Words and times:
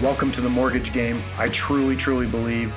Welcome 0.00 0.30
to 0.32 0.40
the 0.40 0.48
mortgage 0.48 0.92
game. 0.92 1.20
I 1.38 1.48
truly, 1.48 1.96
truly 1.96 2.28
believe 2.28 2.72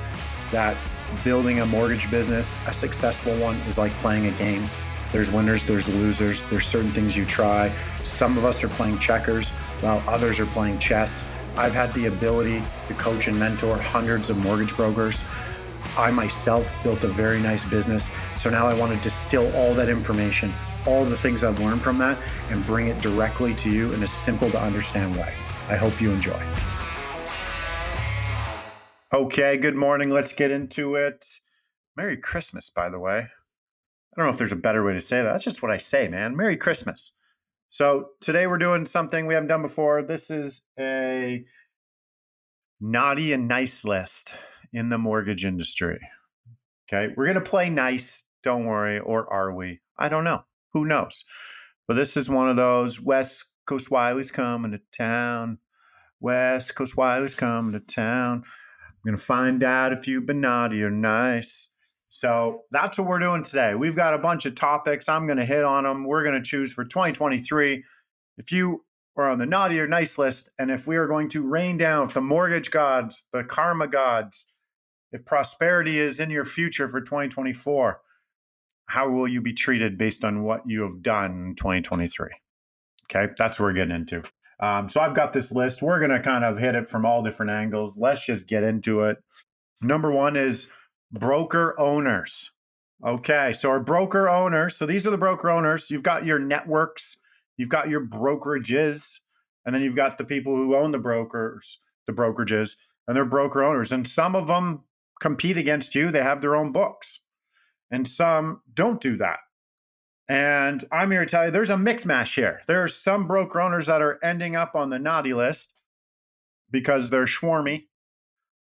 that 0.50 0.76
building 1.22 1.60
a 1.60 1.66
mortgage 1.66 2.10
business, 2.10 2.56
a 2.66 2.72
successful 2.72 3.38
one, 3.38 3.54
is 3.58 3.78
like 3.78 3.92
playing 4.00 4.26
a 4.26 4.32
game. 4.32 4.68
There's 5.12 5.30
winners, 5.30 5.62
there's 5.62 5.86
losers, 5.86 6.42
there's 6.48 6.66
certain 6.66 6.90
things 6.90 7.16
you 7.16 7.24
try. 7.24 7.72
Some 8.02 8.36
of 8.36 8.44
us 8.44 8.64
are 8.64 8.68
playing 8.70 8.98
checkers 8.98 9.52
while 9.82 10.02
others 10.08 10.40
are 10.40 10.46
playing 10.46 10.80
chess. 10.80 11.22
I've 11.56 11.72
had 11.72 11.94
the 11.94 12.06
ability 12.06 12.60
to 12.88 12.94
coach 12.94 13.28
and 13.28 13.38
mentor 13.38 13.76
hundreds 13.76 14.28
of 14.28 14.36
mortgage 14.38 14.74
brokers. 14.74 15.22
I 15.96 16.10
myself 16.10 16.74
built 16.82 17.04
a 17.04 17.08
very 17.08 17.38
nice 17.38 17.64
business. 17.64 18.10
So 18.36 18.50
now 18.50 18.66
I 18.66 18.74
want 18.74 18.96
to 18.96 18.98
distill 19.04 19.54
all 19.54 19.74
that 19.74 19.88
information, 19.88 20.52
all 20.88 21.04
the 21.04 21.16
things 21.16 21.44
I've 21.44 21.60
learned 21.60 21.82
from 21.82 21.98
that, 21.98 22.18
and 22.50 22.66
bring 22.66 22.88
it 22.88 23.00
directly 23.00 23.54
to 23.54 23.70
you 23.70 23.92
in 23.92 24.02
a 24.02 24.08
simple 24.08 24.50
to 24.50 24.60
understand 24.60 25.14
way. 25.14 25.32
I 25.68 25.76
hope 25.76 26.00
you 26.00 26.10
enjoy. 26.10 26.42
Okay, 29.14 29.58
good 29.58 29.76
morning. 29.76 30.08
Let's 30.08 30.32
get 30.32 30.50
into 30.50 30.94
it. 30.94 31.26
Merry 31.98 32.16
Christmas, 32.16 32.70
by 32.70 32.88
the 32.88 32.98
way. 32.98 33.18
I 33.18 34.16
don't 34.16 34.24
know 34.24 34.32
if 34.32 34.38
there's 34.38 34.52
a 34.52 34.56
better 34.56 34.82
way 34.82 34.94
to 34.94 35.02
say 35.02 35.22
that. 35.22 35.30
That's 35.30 35.44
just 35.44 35.62
what 35.62 35.70
I 35.70 35.76
say, 35.76 36.08
man. 36.08 36.34
Merry 36.34 36.56
Christmas. 36.56 37.12
So 37.68 38.06
today 38.22 38.46
we're 38.46 38.56
doing 38.56 38.86
something 38.86 39.26
we 39.26 39.34
haven't 39.34 39.50
done 39.50 39.60
before. 39.60 40.02
This 40.02 40.30
is 40.30 40.62
a 40.80 41.44
naughty 42.80 43.34
and 43.34 43.48
nice 43.48 43.84
list 43.84 44.32
in 44.72 44.88
the 44.88 44.96
mortgage 44.96 45.44
industry. 45.44 46.00
Okay, 46.88 47.12
we're 47.14 47.26
going 47.26 47.34
to 47.34 47.42
play 47.42 47.68
nice, 47.68 48.24
don't 48.42 48.64
worry, 48.64 48.98
or 48.98 49.30
are 49.30 49.54
we? 49.54 49.80
I 49.98 50.08
don't 50.08 50.24
know. 50.24 50.44
Who 50.72 50.86
knows? 50.86 51.22
But 51.86 51.94
this 51.94 52.16
is 52.16 52.30
one 52.30 52.48
of 52.48 52.56
those 52.56 52.98
West 52.98 53.44
Coast 53.66 53.90
Wiley's 53.90 54.30
coming 54.30 54.70
to 54.70 54.80
town. 54.90 55.58
West 56.18 56.74
Coast 56.74 56.96
Wiley's 56.96 57.34
coming 57.34 57.72
to 57.72 57.80
town. 57.80 58.44
I'm 59.02 59.10
going 59.10 59.18
to 59.18 59.24
find 59.24 59.64
out 59.64 59.92
if 59.92 60.06
you've 60.06 60.26
been 60.26 60.40
naughty 60.40 60.82
or 60.82 60.90
nice. 60.90 61.70
So 62.10 62.62
that's 62.70 62.98
what 62.98 63.08
we're 63.08 63.18
doing 63.18 63.42
today. 63.42 63.74
We've 63.74 63.96
got 63.96 64.14
a 64.14 64.18
bunch 64.18 64.46
of 64.46 64.54
topics. 64.54 65.08
I'm 65.08 65.26
going 65.26 65.38
to 65.38 65.44
hit 65.44 65.64
on 65.64 65.84
them. 65.84 66.04
We're 66.04 66.22
going 66.22 66.36
to 66.36 66.42
choose 66.42 66.72
for 66.72 66.84
2023. 66.84 67.82
If 68.38 68.52
you 68.52 68.84
are 69.16 69.28
on 69.28 69.38
the 69.38 69.46
naughty 69.46 69.80
or 69.80 69.88
nice 69.88 70.18
list, 70.18 70.50
and 70.58 70.70
if 70.70 70.86
we 70.86 70.96
are 70.96 71.08
going 71.08 71.28
to 71.30 71.42
rain 71.42 71.78
down, 71.78 72.06
if 72.06 72.14
the 72.14 72.20
mortgage 72.20 72.70
gods, 72.70 73.24
the 73.32 73.42
karma 73.42 73.88
gods, 73.88 74.46
if 75.10 75.24
prosperity 75.24 75.98
is 75.98 76.20
in 76.20 76.30
your 76.30 76.44
future 76.44 76.88
for 76.88 77.00
2024, 77.00 78.00
how 78.86 79.08
will 79.10 79.26
you 79.26 79.40
be 79.40 79.52
treated 79.52 79.98
based 79.98 80.24
on 80.24 80.42
what 80.44 80.62
you 80.66 80.82
have 80.82 81.02
done 81.02 81.46
in 81.48 81.54
2023? 81.56 82.28
Okay, 83.10 83.32
that's 83.36 83.58
what 83.58 83.66
we're 83.66 83.72
getting 83.72 83.96
into. 83.96 84.22
Um, 84.62 84.88
so 84.88 85.00
I've 85.00 85.14
got 85.14 85.32
this 85.32 85.50
list. 85.50 85.82
We're 85.82 85.98
going 85.98 86.12
to 86.12 86.20
kind 86.20 86.44
of 86.44 86.56
hit 86.56 86.76
it 86.76 86.88
from 86.88 87.04
all 87.04 87.22
different 87.22 87.50
angles. 87.50 87.98
Let's 87.98 88.24
just 88.24 88.46
get 88.46 88.62
into 88.62 89.02
it. 89.02 89.18
Number 89.80 90.12
one 90.12 90.36
is 90.36 90.70
broker 91.10 91.78
owners. 91.80 92.50
Okay, 93.04 93.52
so 93.52 93.68
our 93.68 93.80
broker 93.80 94.28
owners. 94.28 94.76
So 94.76 94.86
these 94.86 95.04
are 95.04 95.10
the 95.10 95.18
broker 95.18 95.50
owners. 95.50 95.90
You've 95.90 96.04
got 96.04 96.24
your 96.24 96.38
networks, 96.38 97.18
you've 97.56 97.68
got 97.68 97.88
your 97.88 98.06
brokerages, 98.06 99.18
and 99.66 99.74
then 99.74 99.82
you've 99.82 99.96
got 99.96 100.18
the 100.18 100.24
people 100.24 100.54
who 100.54 100.76
own 100.76 100.92
the 100.92 100.98
brokers, 100.98 101.80
the 102.06 102.12
brokerages, 102.12 102.76
and 103.08 103.16
they're 103.16 103.24
broker 103.24 103.64
owners. 103.64 103.90
And 103.90 104.06
some 104.06 104.36
of 104.36 104.46
them 104.46 104.84
compete 105.20 105.56
against 105.56 105.96
you. 105.96 106.12
They 106.12 106.22
have 106.22 106.40
their 106.40 106.54
own 106.54 106.70
books, 106.70 107.18
and 107.90 108.06
some 108.06 108.60
don't 108.72 109.00
do 109.00 109.16
that. 109.16 109.40
And 110.32 110.86
I'm 110.90 111.10
here 111.10 111.26
to 111.26 111.30
tell 111.30 111.44
you 111.44 111.50
there's 111.50 111.68
a 111.68 111.76
mix 111.76 112.06
mash 112.06 112.36
here. 112.36 112.62
There 112.66 112.82
are 112.82 112.88
some 112.88 113.26
broker 113.26 113.60
owners 113.60 113.84
that 113.84 114.00
are 114.00 114.18
ending 114.24 114.56
up 114.56 114.74
on 114.74 114.88
the 114.88 114.98
naughty 114.98 115.34
list 115.34 115.74
because 116.70 117.10
they're 117.10 117.26
swarmy 117.26 117.88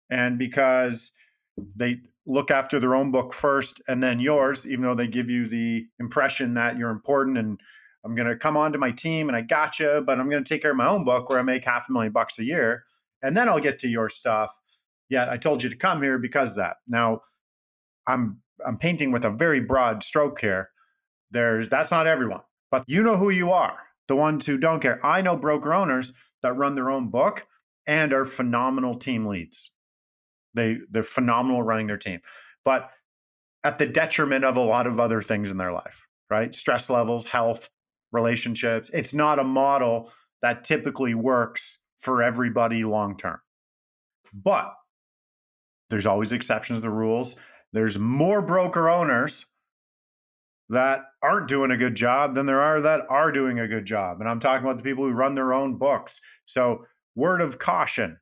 and 0.09 0.39
because 0.39 1.11
they 1.75 1.99
look 2.25 2.49
after 2.49 2.79
their 2.79 2.95
own 2.95 3.11
book 3.11 3.35
first 3.35 3.83
and 3.87 4.01
then 4.01 4.19
yours, 4.19 4.65
even 4.65 4.81
though 4.81 4.95
they 4.95 5.05
give 5.05 5.29
you 5.29 5.47
the 5.47 5.85
impression 5.99 6.55
that 6.55 6.75
you're 6.75 6.89
important 6.89 7.37
and 7.37 7.61
I'm 8.03 8.15
going 8.15 8.29
to 8.29 8.35
come 8.35 8.57
onto 8.57 8.79
my 8.79 8.89
team 8.89 9.29
and 9.29 9.35
I 9.37 9.41
gotcha, 9.41 10.01
but 10.03 10.19
I'm 10.19 10.31
going 10.31 10.43
to 10.43 10.49
take 10.49 10.63
care 10.63 10.71
of 10.71 10.77
my 10.77 10.87
own 10.87 11.05
book 11.05 11.29
where 11.29 11.37
I 11.37 11.43
make 11.43 11.65
half 11.65 11.87
a 11.87 11.91
million 11.91 12.13
bucks 12.13 12.39
a 12.39 12.43
year 12.43 12.83
and 13.21 13.37
then 13.37 13.47
I'll 13.47 13.59
get 13.59 13.77
to 13.81 13.87
your 13.87 14.09
stuff. 14.09 14.59
Yet 15.07 15.29
I 15.29 15.37
told 15.37 15.61
you 15.61 15.69
to 15.69 15.75
come 15.75 16.01
here 16.01 16.17
because 16.17 16.49
of 16.49 16.57
that. 16.57 16.77
Now, 16.87 17.21
I'm 18.07 18.39
I'm 18.65 18.79
painting 18.79 19.11
with 19.11 19.23
a 19.23 19.29
very 19.29 19.59
broad 19.59 20.01
stroke 20.01 20.41
here 20.41 20.71
there's 21.33 21.67
that's 21.67 21.91
not 21.91 22.07
everyone, 22.07 22.41
but 22.71 22.83
you 22.87 23.03
know 23.03 23.17
who 23.17 23.29
you 23.29 23.51
are. 23.51 23.77
The 24.07 24.15
ones 24.15 24.45
who 24.45 24.57
don't 24.57 24.79
care. 24.79 25.03
I 25.05 25.21
know 25.21 25.35
broker 25.35 25.73
owners 25.73 26.13
that 26.41 26.53
run 26.53 26.75
their 26.75 26.91
own 26.91 27.09
book 27.09 27.45
and 27.87 28.13
are 28.13 28.25
phenomenal 28.25 28.95
team 28.95 29.25
leads. 29.25 29.71
They 30.53 30.77
they're 30.89 31.03
phenomenal 31.03 31.63
running 31.63 31.87
their 31.87 31.97
team, 31.97 32.21
but 32.63 32.91
at 33.63 33.77
the 33.77 33.87
detriment 33.87 34.45
of 34.45 34.57
a 34.57 34.61
lot 34.61 34.87
of 34.87 34.99
other 34.99 35.21
things 35.21 35.49
in 35.49 35.57
their 35.57 35.71
life, 35.71 36.05
right? 36.29 36.53
Stress 36.53 36.89
levels, 36.89 37.25
health, 37.25 37.69
relationships. 38.11 38.89
It's 38.93 39.13
not 39.13 39.39
a 39.39 39.43
model 39.43 40.11
that 40.41 40.63
typically 40.63 41.15
works 41.15 41.79
for 41.99 42.21
everybody 42.21 42.83
long 42.83 43.17
term. 43.17 43.39
But 44.33 44.73
there's 45.89 46.05
always 46.05 46.33
exceptions 46.33 46.77
to 46.77 46.81
the 46.81 46.89
rules. 46.89 47.35
There's 47.71 47.97
more 47.97 48.41
broker 48.41 48.89
owners 48.89 49.45
that 50.73 51.05
aren't 51.21 51.47
doing 51.47 51.71
a 51.71 51.77
good 51.77 51.95
job 51.95 52.35
than 52.35 52.45
there 52.45 52.61
are 52.61 52.81
that 52.81 53.01
are 53.09 53.31
doing 53.31 53.59
a 53.59 53.67
good 53.67 53.85
job. 53.85 54.19
And 54.19 54.29
I'm 54.29 54.39
talking 54.39 54.65
about 54.65 54.77
the 54.77 54.83
people 54.83 55.05
who 55.05 55.11
run 55.11 55.35
their 55.35 55.53
own 55.53 55.77
books. 55.77 56.19
So, 56.45 56.85
word 57.15 57.41
of 57.41 57.59
caution 57.59 58.17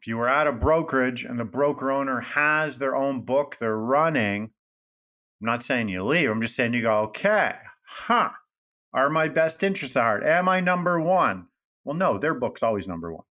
if 0.00 0.06
you 0.06 0.18
are 0.18 0.28
at 0.28 0.46
a 0.46 0.52
brokerage 0.52 1.24
and 1.24 1.38
the 1.38 1.44
broker 1.44 1.90
owner 1.90 2.20
has 2.20 2.78
their 2.78 2.96
own 2.96 3.20
book 3.20 3.58
they're 3.60 3.76
running, 3.76 4.44
I'm 4.44 5.46
not 5.46 5.62
saying 5.62 5.90
you 5.90 6.02
leave. 6.04 6.30
I'm 6.30 6.40
just 6.40 6.56
saying 6.56 6.72
you 6.72 6.80
go, 6.80 7.00
okay, 7.00 7.52
huh, 7.84 8.30
are 8.94 9.10
my 9.10 9.28
best 9.28 9.62
interests 9.62 9.96
at 9.96 10.02
heart? 10.02 10.24
Am 10.24 10.48
I 10.48 10.60
number 10.60 10.98
one? 10.98 11.48
Well, 11.84 11.96
no, 11.96 12.16
their 12.16 12.32
book's 12.32 12.62
always 12.62 12.88
number 12.88 13.12
one. 13.12 13.24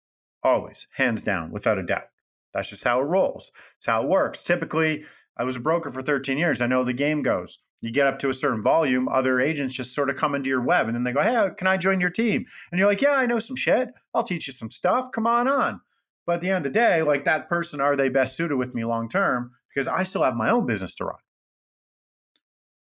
Always, 0.43 0.87
hands 0.91 1.23
down, 1.23 1.51
without 1.51 1.79
a 1.79 1.83
doubt. 1.83 2.09
That's 2.53 2.69
just 2.69 2.83
how 2.83 2.99
it 2.99 3.05
rolls. 3.05 3.51
It's 3.77 3.85
how 3.85 4.03
it 4.03 4.09
works. 4.09 4.43
Typically, 4.43 5.05
I 5.37 5.43
was 5.43 5.55
a 5.55 5.59
broker 5.59 5.91
for 5.91 6.01
13 6.01 6.37
years. 6.37 6.61
I 6.61 6.67
know 6.67 6.83
the 6.83 6.93
game 6.93 7.21
goes 7.21 7.59
you 7.81 7.91
get 7.91 8.07
up 8.07 8.19
to 8.19 8.29
a 8.29 8.33
certain 8.33 8.61
volume, 8.61 9.07
other 9.07 9.39
agents 9.39 9.75
just 9.75 9.93
sort 9.93 10.09
of 10.09 10.15
come 10.15 10.33
into 10.33 10.49
your 10.49 10.61
web 10.61 10.87
and 10.87 10.95
then 10.95 11.03
they 11.03 11.11
go, 11.11 11.21
Hey, 11.21 11.49
can 11.57 11.67
I 11.67 11.77
join 11.77 12.01
your 12.01 12.09
team? 12.09 12.45
And 12.71 12.79
you're 12.79 12.87
like, 12.87 13.01
Yeah, 13.01 13.13
I 13.13 13.25
know 13.25 13.39
some 13.39 13.55
shit. 13.55 13.89
I'll 14.13 14.23
teach 14.23 14.47
you 14.47 14.53
some 14.53 14.69
stuff. 14.69 15.11
Come 15.11 15.27
on 15.27 15.47
on. 15.47 15.81
But 16.25 16.35
at 16.35 16.41
the 16.41 16.49
end 16.49 16.65
of 16.65 16.73
the 16.73 16.79
day, 16.79 17.03
like 17.03 17.23
that 17.25 17.47
person, 17.47 17.79
are 17.79 17.95
they 17.95 18.09
best 18.09 18.35
suited 18.35 18.57
with 18.57 18.75
me 18.75 18.83
long 18.83 19.09
term? 19.09 19.51
Because 19.69 19.87
I 19.87 20.03
still 20.03 20.23
have 20.23 20.35
my 20.35 20.49
own 20.49 20.65
business 20.65 20.95
to 20.95 21.05
run. 21.05 21.19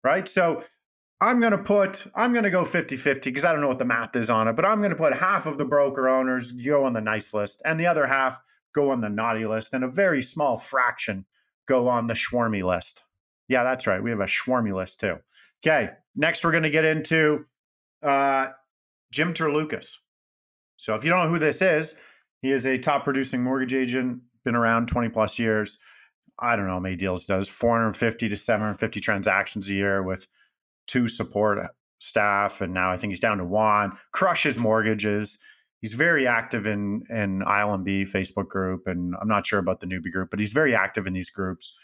Right. 0.03 0.27
So 0.27 0.63
I'm 1.19 1.39
going 1.39 1.51
to 1.51 1.57
put, 1.57 2.05
I'm 2.15 2.31
going 2.31 2.43
to 2.43 2.49
go 2.49 2.63
50 2.63 2.95
50 2.97 3.29
because 3.29 3.45
I 3.45 3.51
don't 3.51 3.61
know 3.61 3.67
what 3.67 3.79
the 3.79 3.85
math 3.85 4.15
is 4.15 4.29
on 4.29 4.47
it, 4.47 4.55
but 4.55 4.65
I'm 4.65 4.79
going 4.79 4.91
to 4.91 4.97
put 4.97 5.13
half 5.13 5.45
of 5.45 5.57
the 5.57 5.65
broker 5.65 6.09
owners 6.09 6.51
go 6.51 6.85
on 6.85 6.93
the 6.93 7.01
nice 7.01 7.33
list 7.33 7.61
and 7.65 7.79
the 7.79 7.87
other 7.87 8.05
half 8.05 8.39
go 8.73 8.91
on 8.91 9.01
the 9.01 9.09
naughty 9.09 9.45
list 9.45 9.73
and 9.73 9.83
a 9.83 9.87
very 9.87 10.21
small 10.21 10.57
fraction 10.57 11.25
go 11.67 11.87
on 11.87 12.07
the 12.07 12.13
swarmy 12.13 12.63
list. 12.63 13.03
Yeah, 13.47 13.63
that's 13.63 13.87
right. 13.87 14.01
We 14.01 14.09
have 14.09 14.19
a 14.19 14.25
Schwarmy 14.25 14.73
list 14.75 14.99
too. 14.99 15.17
Okay, 15.65 15.89
next 16.15 16.43
we're 16.43 16.51
going 16.51 16.63
to 16.63 16.69
get 16.69 16.85
into 16.85 17.45
uh, 18.03 18.47
Jim 19.11 19.33
Terlucas. 19.33 19.97
So 20.77 20.95
if 20.95 21.03
you 21.03 21.09
don't 21.09 21.25
know 21.25 21.31
who 21.31 21.39
this 21.39 21.61
is, 21.61 21.97
he 22.41 22.51
is 22.51 22.65
a 22.65 22.77
top 22.77 23.03
producing 23.03 23.43
mortgage 23.43 23.73
agent, 23.73 24.21
been 24.43 24.55
around 24.55 24.87
20 24.87 25.09
plus 25.09 25.39
years. 25.39 25.79
I 26.37 26.55
don't 26.55 26.67
know 26.67 26.73
how 26.73 26.79
many 26.79 26.95
deals 26.95 27.25
does 27.25 27.47
450 27.47 28.29
to 28.29 28.35
750 28.35 28.99
transactions 28.99 29.69
a 29.69 29.73
year 29.73 30.03
with 30.03 30.27
two 30.87 31.07
support 31.07 31.65
staff. 31.99 32.61
And 32.61 32.73
now 32.73 32.91
I 32.91 32.97
think 32.97 33.11
he's 33.11 33.19
down 33.19 33.37
to 33.37 33.45
one, 33.45 33.93
crushes 34.11 34.59
mortgages. 34.59 35.39
He's 35.85 35.93
very 35.93 36.25
active 36.25 36.65
in, 36.65 37.03
in 37.11 37.41
ILMB 37.41 38.09
Facebook 38.09 38.47
group. 38.47 38.87
And 38.87 39.13
I'm 39.21 39.27
not 39.27 39.45
sure 39.45 39.59
about 39.59 39.81
the 39.81 39.85
newbie 39.85 40.11
group, 40.11 40.31
but 40.31 40.39
he's 40.39 40.51
very 40.51 40.73
active 40.73 41.05
in 41.05 41.13
these 41.13 41.29
groups. 41.29 41.77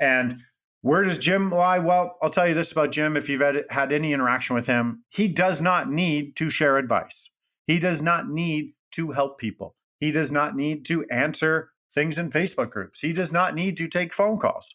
And 0.00 0.40
where 0.80 1.04
does 1.04 1.16
Jim 1.16 1.52
lie? 1.52 1.78
Well, 1.78 2.16
I'll 2.20 2.30
tell 2.30 2.48
you 2.48 2.54
this 2.54 2.72
about 2.72 2.90
Jim. 2.90 3.16
If 3.16 3.28
you've 3.28 3.42
had, 3.42 3.62
had 3.70 3.92
any 3.92 4.12
interaction 4.12 4.56
with 4.56 4.66
him, 4.66 5.04
he 5.10 5.28
does 5.28 5.60
not 5.60 5.88
need 5.88 6.34
to 6.38 6.50
share 6.50 6.76
advice. 6.76 7.30
He 7.68 7.78
does 7.78 8.02
not 8.02 8.28
need 8.28 8.72
to 8.96 9.12
help 9.12 9.38
people. 9.38 9.76
He 10.00 10.10
does 10.10 10.32
not 10.32 10.56
need 10.56 10.84
to 10.86 11.04
answer 11.04 11.70
things 11.94 12.18
in 12.18 12.30
Facebook 12.30 12.70
groups. 12.70 12.98
He 12.98 13.12
does 13.12 13.32
not 13.32 13.54
need 13.54 13.76
to 13.76 13.86
take 13.86 14.12
phone 14.12 14.40
calls, 14.40 14.74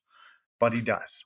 but 0.61 0.71
he 0.71 0.79
does. 0.79 1.25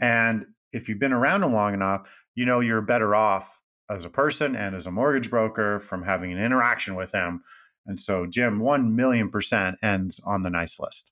And 0.00 0.46
if 0.72 0.88
you've 0.88 0.98
been 0.98 1.12
around 1.12 1.44
him 1.44 1.54
long 1.54 1.74
enough, 1.74 2.08
you 2.34 2.44
know 2.44 2.58
you're 2.58 2.82
better 2.82 3.14
off 3.14 3.62
as 3.90 4.04
a 4.04 4.10
person 4.10 4.56
and 4.56 4.74
as 4.74 4.86
a 4.86 4.90
mortgage 4.90 5.30
broker 5.30 5.78
from 5.80 6.02
having 6.02 6.32
an 6.32 6.42
interaction 6.42 6.94
with 6.94 7.12
him. 7.12 7.42
And 7.86 8.00
so 8.00 8.26
Jim, 8.26 8.58
1 8.58 8.96
million 8.96 9.30
percent 9.30 9.76
ends 9.82 10.20
on 10.24 10.42
the 10.42 10.50
nice 10.50 10.80
list. 10.80 11.10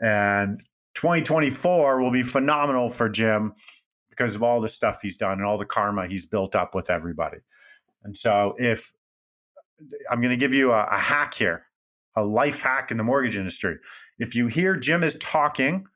And 0.00 0.60
2024 0.94 2.02
will 2.02 2.10
be 2.10 2.22
phenomenal 2.22 2.90
for 2.90 3.08
Jim 3.08 3.54
because 4.10 4.34
of 4.34 4.42
all 4.42 4.60
the 4.60 4.68
stuff 4.68 5.00
he's 5.00 5.16
done 5.16 5.38
and 5.38 5.44
all 5.44 5.56
the 5.56 5.64
karma 5.64 6.06
he's 6.06 6.26
built 6.26 6.54
up 6.54 6.74
with 6.74 6.90
everybody. 6.90 7.38
And 8.04 8.16
so, 8.16 8.54
if 8.58 8.92
I'm 10.10 10.20
going 10.20 10.30
to 10.30 10.36
give 10.36 10.52
you 10.52 10.72
a, 10.72 10.84
a 10.84 10.98
hack 10.98 11.34
here, 11.34 11.66
a 12.16 12.22
life 12.22 12.60
hack 12.60 12.90
in 12.90 12.96
the 12.96 13.04
mortgage 13.04 13.36
industry. 13.36 13.76
If 14.18 14.34
you 14.34 14.48
hear 14.48 14.76
Jim 14.76 15.02
is 15.02 15.16
talking, 15.16 15.86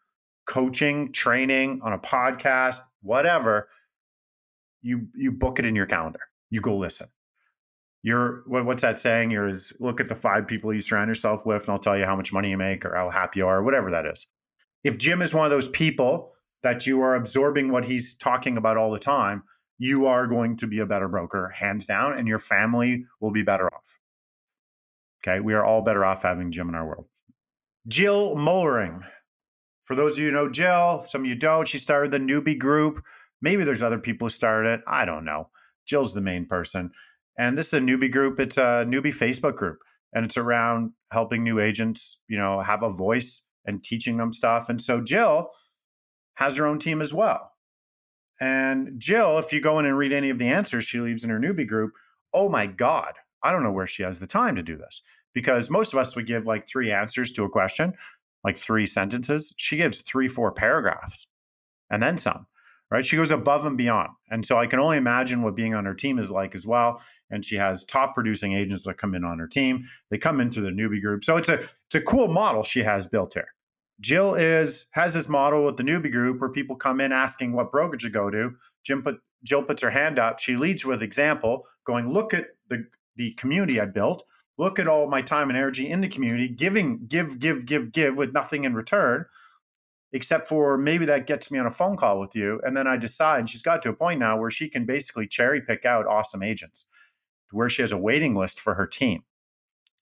coaching, 0.47 1.13
training 1.13 1.81
on 1.83 1.93
a 1.93 1.99
podcast, 1.99 2.81
whatever, 3.03 3.69
you 4.87 5.09
you 5.15 5.33
book 5.33 5.59
it 5.59 5.65
in 5.65 5.75
your 5.75 5.87
calendar. 5.87 6.21
You 6.51 6.61
go 6.61 6.77
listen. 6.77 7.09
You're 8.03 8.43
what, 8.47 8.65
what's 8.65 8.83
that 8.83 9.01
saying? 9.01 9.33
You're 9.33 9.49
is 9.49 9.73
look 9.81 10.01
at 10.01 10.09
the 10.09 10.15
five 10.15 10.47
people 10.47 10.73
you 10.73 10.81
surround 10.81 11.09
yourself 11.09 11.45
with, 11.45 11.63
and 11.63 11.71
I'll 11.71 11.79
tell 11.79 11.99
you 11.99 12.05
how 12.05 12.15
much 12.15 12.33
money 12.33 12.51
you 12.51 12.57
make 12.57 12.85
or 12.85 12.95
how 12.95 13.11
happy 13.11 13.41
you 13.41 13.49
are, 13.49 13.63
whatever 13.63 13.91
that 13.91 14.07
is. 14.07 14.27
If 14.85 14.97
Jim 14.97 15.23
is 15.23 15.35
one 15.35 15.45
of 15.45 15.51
those 15.51 15.69
people 15.69 16.33
that 16.63 16.87
you 16.87 17.01
are 17.01 17.17
absorbing 17.17 17.73
what 17.73 17.85
he's 17.85 18.17
talking 18.17 18.57
about 18.57 18.77
all 18.77 18.93
the 18.93 18.99
time, 19.01 19.43
you 19.79 20.07
are 20.07 20.27
going 20.27 20.57
to 20.59 20.67
be 20.67 20.79
a 20.79 20.87
better 20.87 21.09
broker, 21.09 21.49
hands 21.49 21.87
down, 21.87 22.17
and 22.17 22.29
your 22.29 22.39
family 22.39 23.05
will 23.21 23.33
be 23.33 23.43
better 23.43 23.67
off. 23.75 23.99
Okay. 25.23 25.41
We 25.41 25.55
are 25.55 25.65
all 25.65 25.83
better 25.83 26.05
off 26.05 26.23
having 26.23 26.53
Jim 26.53 26.69
in 26.69 26.77
our 26.77 26.87
world. 26.87 27.07
Jill 27.89 28.37
Mollering. 28.37 29.03
For 29.83 29.95
those 29.97 30.13
of 30.13 30.25
you 30.25 30.31
know 30.31 30.49
Jill, 30.49 31.05
some 31.07 31.23
of 31.23 31.27
you 31.27 31.35
don't, 31.35 31.67
she 31.67 31.79
started 31.79 32.11
the 32.11 32.19
newbie 32.19 32.59
group. 32.59 33.03
Maybe 33.43 33.65
there's 33.65 33.83
other 33.83 33.99
people 33.99 34.27
who 34.27 34.31
started 34.31 34.71
it. 34.71 34.81
I 34.87 35.05
don't 35.05 35.25
know. 35.25 35.51
Jill's 35.87 36.15
the 36.15 36.21
main 36.21 36.47
person. 36.47 36.91
And 37.39 37.57
this 37.57 37.69
is 37.69 37.75
a 37.75 37.81
newbie 37.81 38.11
group. 38.11 38.41
It's 38.41 38.57
a 38.57 38.85
newbie 38.87 39.15
Facebook 39.15 39.57
group. 39.57 39.79
And 40.13 40.25
it's 40.25 40.37
around 40.37 40.93
helping 41.11 41.45
new 41.45 41.61
agents, 41.61 42.21
you 42.29 42.39
know, 42.39 42.61
have 42.63 42.83
a 42.83 42.91
voice 42.91 43.45
and 43.67 43.83
teaching 43.83 44.17
them 44.17 44.33
stuff. 44.33 44.69
And 44.69 44.81
so 44.81 45.01
Jill 45.01 45.51
has 46.35 46.57
her 46.57 46.67
own 46.67 46.79
team 46.79 47.01
as 47.01 47.13
well. 47.13 47.53
And 48.41 48.99
Jill, 48.99 49.39
if 49.39 49.53
you 49.53 49.61
go 49.61 49.79
in 49.79 49.87
and 49.87 49.97
read 49.97 50.13
any 50.13 50.31
of 50.31 50.39
the 50.39 50.49
answers 50.49 50.85
she 50.85 51.01
leaves 51.01 51.25
in 51.25 51.31
her 51.31 51.41
newbie 51.41 51.67
group, 51.67 51.93
oh 52.33 52.49
my 52.49 52.67
God, 52.67 53.15
I 53.43 53.53
don't 53.53 53.63
know 53.63 53.73
where 53.73 53.87
she 53.87 54.03
has 54.03 54.19
the 54.19 54.27
time 54.27 54.57
to 54.57 54.63
do 54.63 54.77
this 54.77 55.03
because 55.35 55.71
most 55.71 55.93
of 55.93 55.99
us 55.99 56.17
would 56.17 56.27
give 56.27 56.47
like 56.47 56.67
three 56.67 56.93
answers 56.93 57.33
to 57.33 57.45
a 57.45 57.49
question, 57.49 57.95
like 58.45 58.57
three 58.57 58.87
sentences. 58.87 59.55
She 59.59 59.77
gives 59.77 60.01
three, 60.03 60.29
four 60.29 60.53
paragraphs 60.53 61.27
and 61.91 62.03
then 62.03 62.19
some, 62.19 62.47
right? 62.91 63.05
She 63.05 63.17
goes 63.17 63.31
above 63.31 63.65
and 63.65 63.77
beyond. 63.77 64.11
And 64.31 64.45
so 64.45 64.59
I 64.59 64.67
can 64.67 64.79
only 64.79 64.97
imagine 64.97 65.43
what 65.43 65.57
being 65.57 65.75
on 65.75 65.85
her 65.85 65.95
team 65.95 66.19
is 66.19 66.31
like 66.31 66.55
as 66.55 66.67
well. 66.67 67.03
And 67.31 67.45
she 67.45 67.57
has 67.57 67.85
top 67.85 68.15
producing 68.15 68.55
agents 68.55 68.85
that 68.85 68.99
come 68.99 69.15
in 69.15 69.25
on 69.25 69.39
her 69.39 69.49
team. 69.49 69.85
They 70.11 70.19
come 70.19 70.41
in 70.41 70.51
through 70.51 70.65
the 70.65 70.71
newbie 70.71 71.03
group. 71.03 71.25
So 71.25 71.37
it's 71.37 71.49
a 71.49 71.55
it's 71.55 71.95
a 71.95 72.01
cool 72.01 72.29
model 72.29 72.63
she 72.63 72.81
has 72.81 73.07
built 73.07 73.35
here. 73.35 73.49
Jill 74.01 74.35
is 74.35 74.87
has 74.93 75.15
this 75.15 75.29
model 75.29 75.65
with 75.65 75.77
the 75.77 75.83
newbie 75.83 76.13
group 76.13 76.41
where 76.41 76.51
people 76.51 76.77
come 76.77 77.01
in 77.01 77.13
asking 77.13 77.53
what 77.53 77.73
brokerage 77.73 78.03
to 78.03 78.11
go 78.11 78.31
to. 78.31 78.53
Jim 78.85 79.03
put 79.03 79.17
Jill 79.43 79.63
puts 79.63 79.83
her 79.83 79.91
hand 79.91 80.19
up. 80.19 80.39
She 80.39 80.57
leads 80.57 80.85
with 80.85 81.03
example, 81.03 81.65
going, 81.85 82.13
look 82.13 82.35
at 82.35 82.47
the 82.69 82.85
the 83.17 83.33
community 83.33 83.81
I 83.81 83.87
built. 83.87 84.25
Look 84.59 84.79
at 84.79 84.89
all 84.89 85.09
my 85.09 85.21
time 85.21 85.51
and 85.51 85.57
energy 85.57 85.89
in 85.91 86.01
the 86.01 86.09
community, 86.09 86.49
giving, 86.49 87.07
give, 87.09 87.39
give, 87.39 87.67
give, 87.67 87.93
give 87.93 88.17
with 88.17 88.33
nothing 88.33 88.65
in 88.65 88.75
return, 88.75 89.27
except 90.13 90.49
for 90.49 90.79
maybe 90.79 91.05
that 91.07 91.27
gets 91.27 91.51
me 91.51 91.59
on 91.59 91.67
a 91.67 91.71
phone 91.71 91.97
call 91.97 92.21
with 92.21 92.35
you. 92.35 92.61
And 92.65 92.77
then 92.77 92.87
I 92.87 92.97
decide 92.97 93.49
she's 93.49 93.63
got 93.63 93.83
to 93.83 93.91
a 93.91 93.95
point 93.95 94.21
now 94.21 94.39
where 94.39 94.51
she 94.51 94.69
can 94.69 94.87
basically 94.87 95.27
cherry 95.27 95.61
pick 95.61 95.85
out 95.85 96.07
awesome 96.07 96.43
agents, 96.43 96.87
where 97.51 97.69
she 97.69 97.83
has 97.83 97.93
a 97.93 97.99
waiting 97.99 98.35
list 98.35 98.61
for 98.61 98.75
her 98.75 98.87
team. 98.87 99.25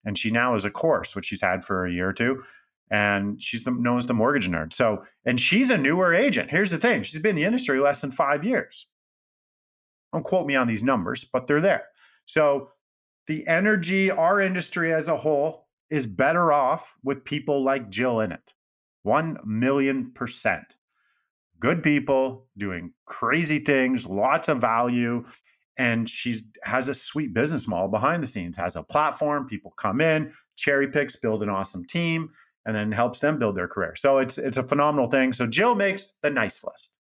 And 0.04 0.18
she 0.18 0.30
now 0.30 0.52
has 0.52 0.64
a 0.64 0.70
course, 0.70 1.16
which 1.16 1.26
she's 1.26 1.40
had 1.40 1.64
for 1.64 1.86
a 1.86 1.92
year 1.92 2.08
or 2.08 2.12
two. 2.12 2.42
And 2.90 3.42
she's 3.42 3.64
the, 3.64 3.70
known 3.70 3.96
as 3.96 4.06
the 4.06 4.14
mortgage 4.14 4.48
nerd. 4.48 4.74
So, 4.74 5.04
and 5.24 5.40
she's 5.40 5.70
a 5.70 5.78
newer 5.78 6.14
agent. 6.14 6.50
Here's 6.50 6.70
the 6.70 6.78
thing 6.78 7.02
she's 7.02 7.20
been 7.20 7.30
in 7.30 7.36
the 7.36 7.44
industry 7.44 7.80
less 7.80 8.02
than 8.02 8.10
five 8.10 8.44
years. 8.44 8.86
Don't 10.12 10.22
quote 10.22 10.46
me 10.46 10.54
on 10.54 10.68
these 10.68 10.84
numbers, 10.84 11.24
but 11.24 11.46
they're 11.46 11.62
there. 11.62 11.84
So 12.26 12.68
the 13.26 13.46
energy, 13.46 14.10
our 14.10 14.40
industry 14.40 14.92
as 14.92 15.08
a 15.08 15.16
whole, 15.16 15.66
is 15.90 16.06
better 16.06 16.52
off 16.52 16.94
with 17.02 17.24
people 17.24 17.64
like 17.64 17.90
Jill 17.90 18.20
in 18.20 18.32
it. 18.32 18.52
1 19.04 19.38
million 19.44 20.10
percent. 20.12 20.64
Good 21.60 21.82
people 21.82 22.46
doing 22.58 22.92
crazy 23.06 23.60
things, 23.60 24.06
lots 24.06 24.48
of 24.48 24.60
value. 24.60 25.24
And 25.78 26.08
she 26.08 26.40
has 26.62 26.88
a 26.88 26.94
sweet 26.94 27.34
business 27.34 27.66
model 27.66 27.88
behind 27.88 28.22
the 28.22 28.28
scenes, 28.28 28.56
has 28.56 28.76
a 28.76 28.82
platform, 28.82 29.46
people 29.46 29.72
come 29.76 30.00
in, 30.00 30.32
cherry 30.56 30.88
picks, 30.88 31.16
build 31.16 31.42
an 31.42 31.48
awesome 31.48 31.84
team, 31.84 32.30
and 32.64 32.74
then 32.74 32.92
helps 32.92 33.20
them 33.20 33.38
build 33.38 33.56
their 33.56 33.68
career. 33.68 33.94
So 33.96 34.18
it's 34.18 34.38
it's 34.38 34.56
a 34.56 34.62
phenomenal 34.62 35.10
thing. 35.10 35.32
So 35.32 35.46
Jill 35.46 35.74
makes 35.74 36.14
the 36.22 36.30
nice 36.30 36.64
list. 36.64 36.92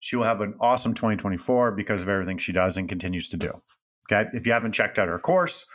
She 0.00 0.16
will 0.16 0.24
have 0.24 0.40
an 0.40 0.54
awesome 0.60 0.94
2024 0.94 1.72
because 1.72 2.02
of 2.02 2.08
everything 2.08 2.38
she 2.38 2.52
does 2.52 2.76
and 2.76 2.88
continues 2.88 3.28
to 3.30 3.36
do. 3.36 3.62
Okay. 4.10 4.28
If 4.34 4.46
you 4.46 4.52
haven't 4.52 4.72
checked 4.72 4.98
out 4.98 5.08
her 5.08 5.18
course 5.18 5.66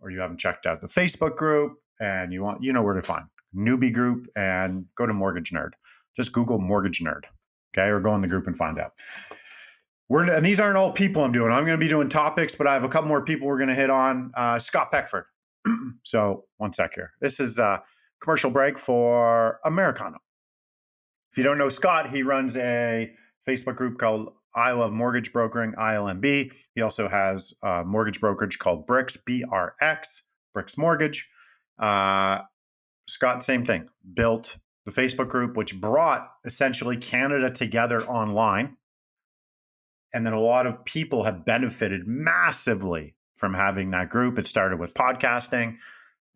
or 0.00 0.10
you 0.10 0.20
haven't 0.20 0.38
checked 0.38 0.66
out 0.66 0.80
the 0.80 0.88
Facebook 0.88 1.36
group 1.36 1.78
and 2.00 2.32
you 2.32 2.42
want, 2.42 2.62
you 2.62 2.72
know 2.72 2.82
where 2.82 2.94
to 2.94 3.02
find 3.02 3.24
newbie 3.56 3.92
group 3.92 4.26
and 4.36 4.86
go 4.96 5.06
to 5.06 5.12
Mortgage 5.12 5.50
Nerd. 5.52 5.70
Just 6.16 6.32
Google 6.32 6.58
Mortgage 6.58 7.00
Nerd. 7.00 7.22
Okay. 7.74 7.88
Or 7.88 8.00
go 8.00 8.14
in 8.14 8.22
the 8.22 8.28
group 8.28 8.46
and 8.46 8.56
find 8.56 8.78
out. 8.78 8.92
We're, 10.08 10.30
and 10.30 10.44
these 10.44 10.58
aren't 10.58 10.76
all 10.76 10.92
people 10.92 11.22
I'm 11.22 11.32
doing. 11.32 11.52
I'm 11.52 11.64
going 11.64 11.78
to 11.78 11.84
be 11.84 11.88
doing 11.88 12.08
topics, 12.08 12.54
but 12.54 12.66
I 12.66 12.72
have 12.72 12.84
a 12.84 12.88
couple 12.88 13.08
more 13.08 13.22
people 13.22 13.46
we're 13.46 13.58
going 13.58 13.68
to 13.68 13.74
hit 13.74 13.90
on. 13.90 14.32
Uh, 14.36 14.58
Scott 14.58 14.90
Peckford. 14.90 15.24
so 16.02 16.44
one 16.56 16.72
sec 16.72 16.94
here. 16.94 17.12
This 17.20 17.40
is 17.40 17.58
a 17.58 17.82
commercial 18.22 18.50
break 18.50 18.78
for 18.78 19.60
Americano. 19.64 20.18
If 21.30 21.38
you 21.38 21.44
don't 21.44 21.58
know 21.58 21.68
Scott, 21.68 22.10
he 22.10 22.22
runs 22.22 22.56
a 22.56 23.12
Facebook 23.46 23.76
group 23.76 23.98
called 23.98 24.32
I 24.54 24.72
love 24.72 24.92
mortgage 24.92 25.32
brokering, 25.32 25.72
ILMB. 25.74 26.52
He 26.74 26.80
also 26.80 27.08
has 27.08 27.52
a 27.62 27.84
mortgage 27.84 28.20
brokerage 28.20 28.58
called 28.58 28.86
Bricks, 28.86 29.16
BRX, 29.16 30.22
Bricks 30.54 30.76
Mortgage. 30.76 31.28
Uh, 31.78 32.38
Scott, 33.08 33.42
same 33.42 33.64
thing, 33.64 33.88
built 34.14 34.56
the 34.84 34.92
Facebook 34.92 35.28
group, 35.28 35.56
which 35.56 35.80
brought 35.80 36.30
essentially 36.44 36.96
Canada 36.96 37.50
together 37.50 38.02
online. 38.06 38.76
And 40.14 40.24
then 40.24 40.32
a 40.32 40.40
lot 40.40 40.66
of 40.66 40.84
people 40.84 41.24
have 41.24 41.44
benefited 41.44 42.06
massively 42.06 43.14
from 43.36 43.54
having 43.54 43.90
that 43.90 44.10
group. 44.10 44.38
It 44.38 44.48
started 44.48 44.78
with 44.78 44.94
podcasting. 44.94 45.76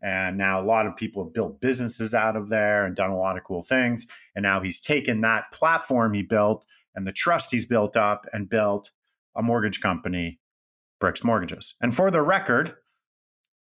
And 0.03 0.37
now 0.37 0.61
a 0.61 0.67
lot 0.67 0.87
of 0.87 0.97
people 0.97 1.25
have 1.25 1.33
built 1.33 1.61
businesses 1.61 2.15
out 2.15 2.37
of 2.37 2.49
there 2.49 2.85
and 2.85 2.97
done 2.97 3.11
a 3.11 3.19
lot 3.19 3.37
of 3.37 3.45
cool 3.45 3.63
things. 3.63 4.07
And 4.35 4.43
now 4.43 4.61
he's 4.61 4.81
taken 4.81 5.21
that 5.21 5.53
platform 5.53 6.13
he 6.13 6.23
built 6.23 6.65
and 6.95 7.07
the 7.07 7.13
trust 7.13 7.51
he's 7.51 7.67
built 7.67 7.97
up 7.97 8.27
and 8.33 8.49
built 8.49 8.91
a 9.37 9.43
mortgage 9.43 9.81
company, 9.81 10.41
Bricks 11.01 11.25
Mortgages. 11.25 11.75
And 11.81 11.95
for 11.95 12.11
the 12.11 12.21
record, 12.21 12.75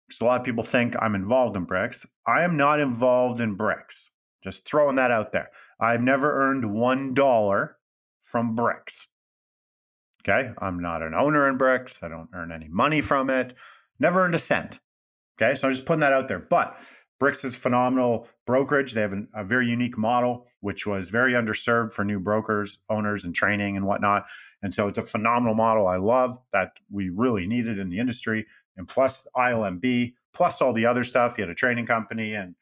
because 0.07 0.21
a 0.21 0.25
lot 0.25 0.39
of 0.39 0.45
people 0.45 0.63
think 0.63 0.95
I'm 0.99 1.15
involved 1.15 1.57
in 1.57 1.65
Bricks, 1.65 2.05
I 2.25 2.43
am 2.43 2.57
not 2.57 2.79
involved 2.79 3.41
in 3.41 3.55
Bricks. 3.55 4.09
Just 4.43 4.65
throwing 4.65 4.95
that 4.95 5.11
out 5.11 5.31
there. 5.31 5.49
I've 5.79 6.01
never 6.01 6.41
earned 6.41 6.73
one 6.73 7.13
dollar 7.13 7.77
from 8.21 8.55
Bricks. 8.55 9.07
Okay. 10.27 10.51
I'm 10.59 10.79
not 10.79 11.01
an 11.01 11.13
owner 11.13 11.47
in 11.47 11.57
Bricks. 11.57 12.03
I 12.03 12.07
don't 12.09 12.29
earn 12.33 12.51
any 12.51 12.67
money 12.67 13.01
from 13.01 13.29
it. 13.29 13.53
Never 13.99 14.23
earned 14.23 14.35
a 14.35 14.39
cent. 14.39 14.79
Okay. 15.39 15.55
So 15.55 15.67
I'm 15.67 15.73
just 15.73 15.85
putting 15.85 16.01
that 16.01 16.13
out 16.13 16.27
there. 16.27 16.39
But 16.39 16.77
Bricks 17.19 17.43
is 17.45 17.55
phenomenal 17.55 18.27
brokerage. 18.45 18.93
They 18.93 19.01
have 19.01 19.13
an, 19.13 19.27
a 19.33 19.43
very 19.43 19.67
unique 19.67 19.97
model, 19.97 20.45
which 20.59 20.85
was 20.85 21.09
very 21.09 21.33
underserved 21.33 21.91
for 21.91 22.05
new 22.05 22.19
brokers, 22.19 22.79
owners, 22.89 23.25
and 23.25 23.33
training 23.33 23.75
and 23.75 23.85
whatnot. 23.85 24.25
And 24.61 24.73
so 24.73 24.87
it's 24.87 24.97
a 24.97 25.03
phenomenal 25.03 25.55
model 25.55 25.87
I 25.87 25.97
love 25.97 26.37
that 26.53 26.71
we 26.91 27.09
really 27.09 27.47
needed 27.47 27.79
in 27.79 27.89
the 27.89 27.99
industry. 27.99 28.45
And 28.77 28.87
plus 28.87 29.27
ILMB, 29.35 30.13
plus 30.33 30.61
all 30.61 30.73
the 30.73 30.85
other 30.85 31.03
stuff. 31.03 31.35
He 31.35 31.41
had 31.41 31.49
a 31.49 31.55
training 31.55 31.87
company 31.87 32.35
and 32.35 32.55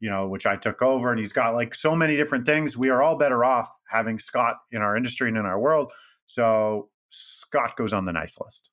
you 0.00 0.10
know, 0.10 0.28
which 0.28 0.46
I 0.46 0.56
took 0.56 0.80
over, 0.82 1.10
and 1.10 1.18
he's 1.18 1.32
got 1.32 1.54
like 1.54 1.74
so 1.74 1.94
many 1.94 2.16
different 2.16 2.46
things. 2.46 2.76
We 2.76 2.88
are 2.88 3.02
all 3.02 3.16
better 3.16 3.44
off 3.44 3.68
having 3.88 4.18
Scott 4.18 4.56
in 4.70 4.80
our 4.80 4.96
industry 4.96 5.28
and 5.28 5.36
in 5.36 5.44
our 5.44 5.58
world. 5.58 5.90
So 6.26 6.88
Scott 7.10 7.76
goes 7.76 7.92
on 7.92 8.04
the 8.04 8.12
nice 8.12 8.38
list, 8.40 8.70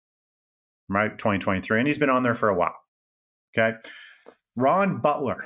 right? 0.90 1.18
2023, 1.18 1.80
and 1.80 1.88
he's 1.88 1.98
been 1.98 2.10
on 2.10 2.24
there 2.24 2.36
for 2.36 2.50
a 2.50 2.56
while. 2.56 2.76
Okay. 3.58 3.78
Ron 4.56 5.00
Butler. 5.00 5.46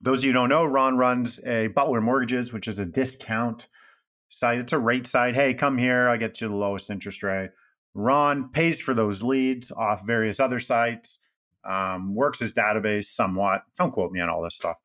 Those 0.00 0.18
of 0.18 0.24
you 0.24 0.32
don't 0.32 0.48
know, 0.48 0.64
Ron 0.64 0.98
runs 0.98 1.40
a 1.46 1.68
Butler 1.68 2.00
Mortgages, 2.00 2.52
which 2.52 2.68
is 2.68 2.78
a 2.78 2.84
discount 2.84 3.68
site. 4.28 4.58
It's 4.58 4.72
a 4.72 4.78
rate 4.78 5.06
site. 5.06 5.34
Hey, 5.34 5.54
come 5.54 5.78
here. 5.78 6.08
I 6.08 6.16
get 6.16 6.40
you 6.40 6.48
the 6.48 6.54
lowest 6.54 6.90
interest 6.90 7.22
rate. 7.22 7.50
Ron 7.94 8.48
pays 8.50 8.80
for 8.80 8.92
those 8.92 9.22
leads 9.22 9.70
off 9.70 10.04
various 10.06 10.40
other 10.40 10.60
sites, 10.60 11.20
um, 11.64 12.14
works 12.14 12.40
his 12.40 12.52
database 12.52 13.06
somewhat. 13.06 13.62
Don't 13.78 13.92
quote 13.92 14.12
me 14.12 14.20
on 14.20 14.28
all 14.28 14.42
this 14.42 14.56
stuff. 14.56 14.76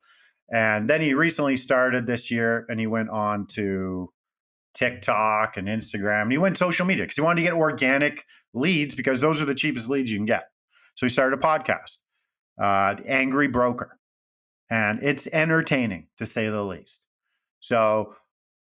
And 0.52 0.88
then 0.88 1.00
he 1.00 1.14
recently 1.14 1.56
started 1.56 2.06
this 2.06 2.30
year 2.30 2.66
and 2.68 2.80
he 2.80 2.86
went 2.86 3.10
on 3.10 3.46
to 3.48 4.12
TikTok 4.74 5.56
and 5.56 5.68
Instagram. 5.68 6.22
And 6.22 6.32
he 6.32 6.38
went 6.38 6.58
social 6.58 6.86
media 6.86 7.04
because 7.04 7.16
he 7.16 7.22
wanted 7.22 7.42
to 7.42 7.48
get 7.48 7.52
organic 7.52 8.24
leads 8.54 8.94
because 8.94 9.20
those 9.20 9.40
are 9.40 9.44
the 9.44 9.54
cheapest 9.54 9.88
leads 9.88 10.10
you 10.10 10.18
can 10.18 10.26
get. 10.26 10.44
So 10.96 11.06
he 11.06 11.10
started 11.10 11.38
a 11.38 11.42
podcast 11.42 11.98
uh, 12.60 12.94
The 12.94 13.08
Angry 13.08 13.48
Broker. 13.48 13.98
And 14.70 15.02
it's 15.02 15.26
entertaining 15.26 16.06
to 16.18 16.26
say 16.26 16.48
the 16.48 16.62
least. 16.62 17.02
So 17.58 18.14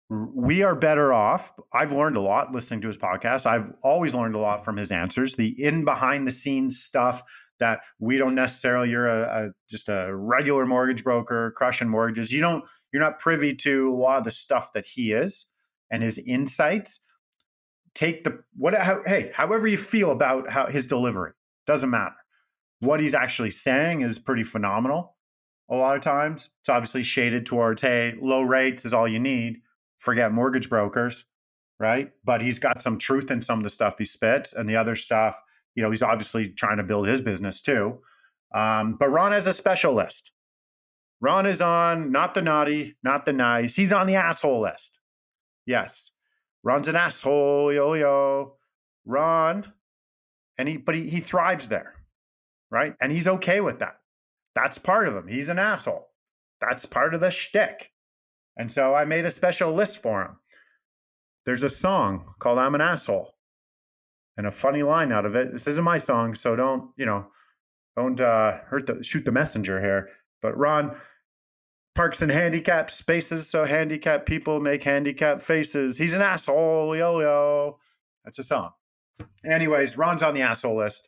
we 0.10 0.64
are 0.64 0.76
better 0.76 1.14
off. 1.14 1.54
I've 1.72 1.92
learned 1.92 2.18
a 2.18 2.22
lot 2.22 2.52
listening 2.52 2.82
to 2.82 2.88
his 2.88 2.98
podcast. 2.98 3.46
I've 3.46 3.72
always 3.84 4.14
learned 4.14 4.36
a 4.36 4.40
lot 4.40 4.66
from 4.66 4.76
his 4.76 4.92
answers, 4.92 5.36
the 5.36 5.50
in 5.64 5.86
behind 5.86 6.26
the 6.26 6.32
scenes 6.32 6.80
stuff 6.80 7.22
that 7.60 7.82
we 8.00 8.18
don't 8.18 8.36
necessarily 8.36 8.90
you're 8.90 9.08
a, 9.08 9.48
a, 9.48 9.50
just 9.70 9.90
a 9.90 10.16
regular 10.16 10.66
mortgage 10.66 11.04
broker 11.04 11.54
crushing 11.56 11.90
mortgages. 11.90 12.32
You 12.32 12.42
don't 12.42 12.64
you're 12.92 13.04
not 13.04 13.20
privy 13.20 13.54
to 13.58 13.94
a 13.94 13.96
lot 13.96 14.20
of 14.20 14.24
the 14.24 14.32
stuff 14.32 14.74
that 14.74 14.88
he 14.88 15.12
is 15.12 15.46
and 15.92 16.02
his 16.02 16.18
insights. 16.18 17.02
Take 17.94 18.24
the 18.24 18.40
what 18.56 18.74
how, 18.74 19.04
hey 19.06 19.32
however 19.34 19.68
you 19.68 19.78
feel 19.78 20.12
about 20.12 20.50
how 20.50 20.68
his 20.68 20.88
delivery 20.88 21.34
doesn't 21.68 21.90
matter. 21.90 22.16
What 22.80 23.00
he's 23.00 23.14
actually 23.14 23.52
saying 23.52 24.02
is 24.02 24.18
pretty 24.18 24.44
phenomenal 24.44 25.18
a 25.70 25.76
lot 25.76 25.98
of 25.98 26.02
times. 26.02 26.50
It's 26.62 26.70
obviously 26.70 27.04
shaded 27.04 27.46
towards 27.46 27.84
hey 27.84 28.16
low 28.20 28.42
rates 28.42 28.86
is 28.86 28.94
all 28.94 29.08
you 29.08 29.20
need 29.20 29.62
forget 30.00 30.32
mortgage 30.32 30.70
brokers 30.70 31.26
right 31.80 32.12
but 32.26 32.42
he's 32.42 32.60
got 32.60 32.82
some 32.82 32.98
truth 32.98 33.32
in 33.32 33.42
some 33.42 33.60
of 33.60 33.64
the 33.64 33.70
stuff 33.70 33.98
he 33.98 34.06
spits 34.06 34.54
and 34.54 34.68
the 34.68 34.76
other 34.76 34.96
stuff 34.96 35.42
you 35.80 35.84
know, 35.84 35.92
he's 35.92 36.04
obviously 36.04 36.50
trying 36.50 36.76
to 36.76 36.84
build 36.84 37.08
his 37.08 37.22
business 37.22 37.62
too. 37.62 38.00
Um, 38.54 38.98
but 39.00 39.10
Ron 39.10 39.32
has 39.32 39.48
a 39.48 39.54
special 39.54 39.94
list. 39.94 40.32
Ron 41.22 41.46
is 41.46 41.62
on 41.62 42.12
not 42.12 42.34
the 42.34 42.42
naughty, 42.42 42.98
not 43.04 43.26
the 43.26 43.32
nice. 43.32 43.76
He's 43.76 43.94
on 43.94 44.06
the 44.06 44.16
asshole 44.16 44.62
list. 44.62 45.00
Yes. 45.66 46.12
Ron's 46.64 46.90
an 46.90 46.98
asshole, 46.98 47.72
yo 47.72 47.94
yo. 47.94 48.56
Ron, 49.06 49.72
and 50.58 50.68
he 50.68 50.76
but 50.76 50.96
he, 50.96 51.10
he 51.10 51.22
thrives 51.22 51.70
there, 51.70 51.94
right? 52.70 52.94
And 53.00 53.12
he's 53.12 53.28
okay 53.28 53.62
with 53.62 53.80
that. 53.80 54.00
That's 54.56 54.78
part 54.78 55.08
of 55.08 55.16
him. 55.16 55.28
He's 55.28 55.48
an 55.48 55.60
asshole. 55.60 56.08
That's 56.60 56.86
part 56.86 57.14
of 57.14 57.22
the 57.22 57.32
shtick. 57.32 57.90
And 58.60 58.70
so 58.70 58.94
I 58.94 59.06
made 59.06 59.24
a 59.24 59.32
special 59.32 59.74
list 59.74 60.02
for 60.02 60.22
him. 60.22 60.36
There's 61.46 61.64
a 61.64 61.70
song 61.70 62.26
called 62.40 62.60
I'm 62.60 62.76
an 62.76 62.82
Asshole 62.82 63.34
and 64.36 64.46
a 64.46 64.52
funny 64.52 64.84
line 64.84 65.14
out 65.14 65.26
of 65.26 65.34
it. 65.34 65.54
This 65.54 65.66
isn't 65.66 65.84
my 65.84 65.98
song, 65.98 66.36
so 66.36 66.58
don't 66.58 66.92
you 66.98 67.06
know, 67.06 67.28
don't 67.96 68.20
uh, 68.20 68.58
hurt 68.66 68.86
the 68.86 69.02
shoot 69.02 69.24
the 69.24 69.32
messenger 69.32 69.80
here. 69.80 70.10
But 70.42 70.58
Ron 70.58 70.98
parks 71.96 72.22
in 72.22 72.28
handicapped 72.28 72.92
spaces, 72.92 73.50
so 73.50 73.64
handicapped 73.64 74.28
people 74.28 74.60
make 74.60 74.84
handicapped 74.84 75.42
faces. 75.42 75.98
He's 75.98 76.14
an 76.14 76.22
asshole, 76.22 76.98
yo 76.98 77.22
yo. 77.22 77.80
That's 78.26 78.40
a 78.40 78.44
song. 78.44 78.72
Anyways, 79.46 79.98
Ron's 79.98 80.22
on 80.22 80.34
the 80.34 80.42
asshole 80.42 80.78
list. 80.78 81.08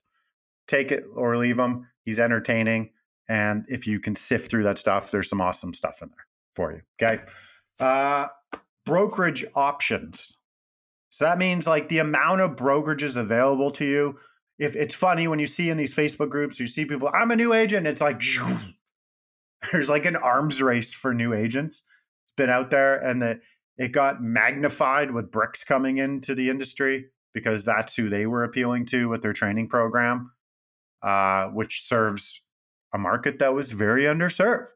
Take 0.70 0.94
it 0.94 1.04
or 1.16 1.36
leave 1.36 1.60
him. 1.60 1.86
He's 2.06 2.20
entertaining, 2.20 2.92
and 3.28 3.66
if 3.68 3.86
you 3.86 4.00
can 4.00 4.16
sift 4.16 4.50
through 4.50 4.64
that 4.64 4.78
stuff, 4.78 5.12
there's 5.12 5.28
some 5.28 5.42
awesome 5.42 5.74
stuff 5.74 6.02
in 6.02 6.08
there 6.08 6.26
for 6.56 6.72
you. 6.72 6.82
Okay. 7.02 7.24
Uh, 7.80 8.28
brokerage 8.86 9.46
options. 9.56 10.38
So 11.10 11.26
that 11.26 11.38
means 11.38 11.68
like 11.68 11.90
the 11.90 12.00
amount 12.00 12.42
of 12.42 12.56
brokerages 12.56 13.16
available 13.16 13.72
to 13.72 13.86
you. 13.86 14.20
If 14.60 14.76
it's 14.76 14.96
funny 14.96 15.28
when 15.28 15.40
you 15.40 15.48
see 15.48 15.70
in 15.70 15.78
these 15.78 15.94
Facebook 15.94 16.30
groups, 16.30 16.60
you 16.60 16.68
see 16.68 16.86
people, 16.86 17.10
I'm 17.14 17.32
a 17.32 17.36
new 17.36 17.54
agent. 17.54 17.88
It's 17.88 18.02
like 18.02 18.22
there's 19.72 19.90
like 19.90 20.06
an 20.06 20.16
arms 20.16 20.62
race 20.62 20.92
for 20.94 21.14
new 21.14 21.34
agents. 21.34 21.84
It's 22.26 22.34
been 22.36 22.50
out 22.50 22.70
there 22.70 22.96
and 22.96 23.22
that 23.22 23.40
it 23.78 23.92
got 23.92 24.22
magnified 24.22 25.12
with 25.12 25.32
bricks 25.32 25.64
coming 25.64 25.98
into 25.98 26.36
the 26.36 26.50
industry 26.50 27.08
because 27.34 27.66
that's 27.66 27.96
who 27.96 28.10
they 28.10 28.26
were 28.26 28.44
appealing 28.44 28.86
to 28.88 29.10
with 29.10 29.22
their 29.22 29.34
training 29.34 29.68
program, 29.70 30.32
uh, 31.02 31.48
which 31.48 31.84
serves 31.84 32.42
a 32.94 32.98
market 32.98 33.40
that 33.40 33.54
was 33.54 33.72
very 33.72 34.04
underserved, 34.04 34.68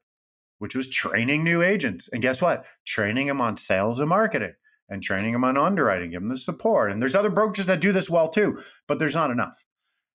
which 0.60 0.76
was 0.76 0.88
training 0.88 1.44
new 1.44 1.62
agents. 1.62 2.10
And 2.12 2.22
guess 2.22 2.42
what? 2.42 2.66
Training 2.86 3.28
them 3.28 3.42
on 3.42 3.58
sales 3.58 4.00
and 4.00 4.10
marketing 4.10 4.54
and 4.90 5.02
training 5.02 5.34
them 5.34 5.44
on 5.44 5.58
underwriting, 5.58 6.12
giving 6.12 6.28
them 6.28 6.36
the 6.36 6.40
support. 6.40 6.92
And 6.92 7.02
there's 7.02 7.16
other 7.16 7.30
brokers 7.30 7.66
that 7.66 7.82
do 7.82 7.92
this 7.92 8.10
well 8.10 8.30
too, 8.30 8.60
but 8.88 9.00
there's 9.00 9.16
not 9.16 9.32
enough. 9.32 9.66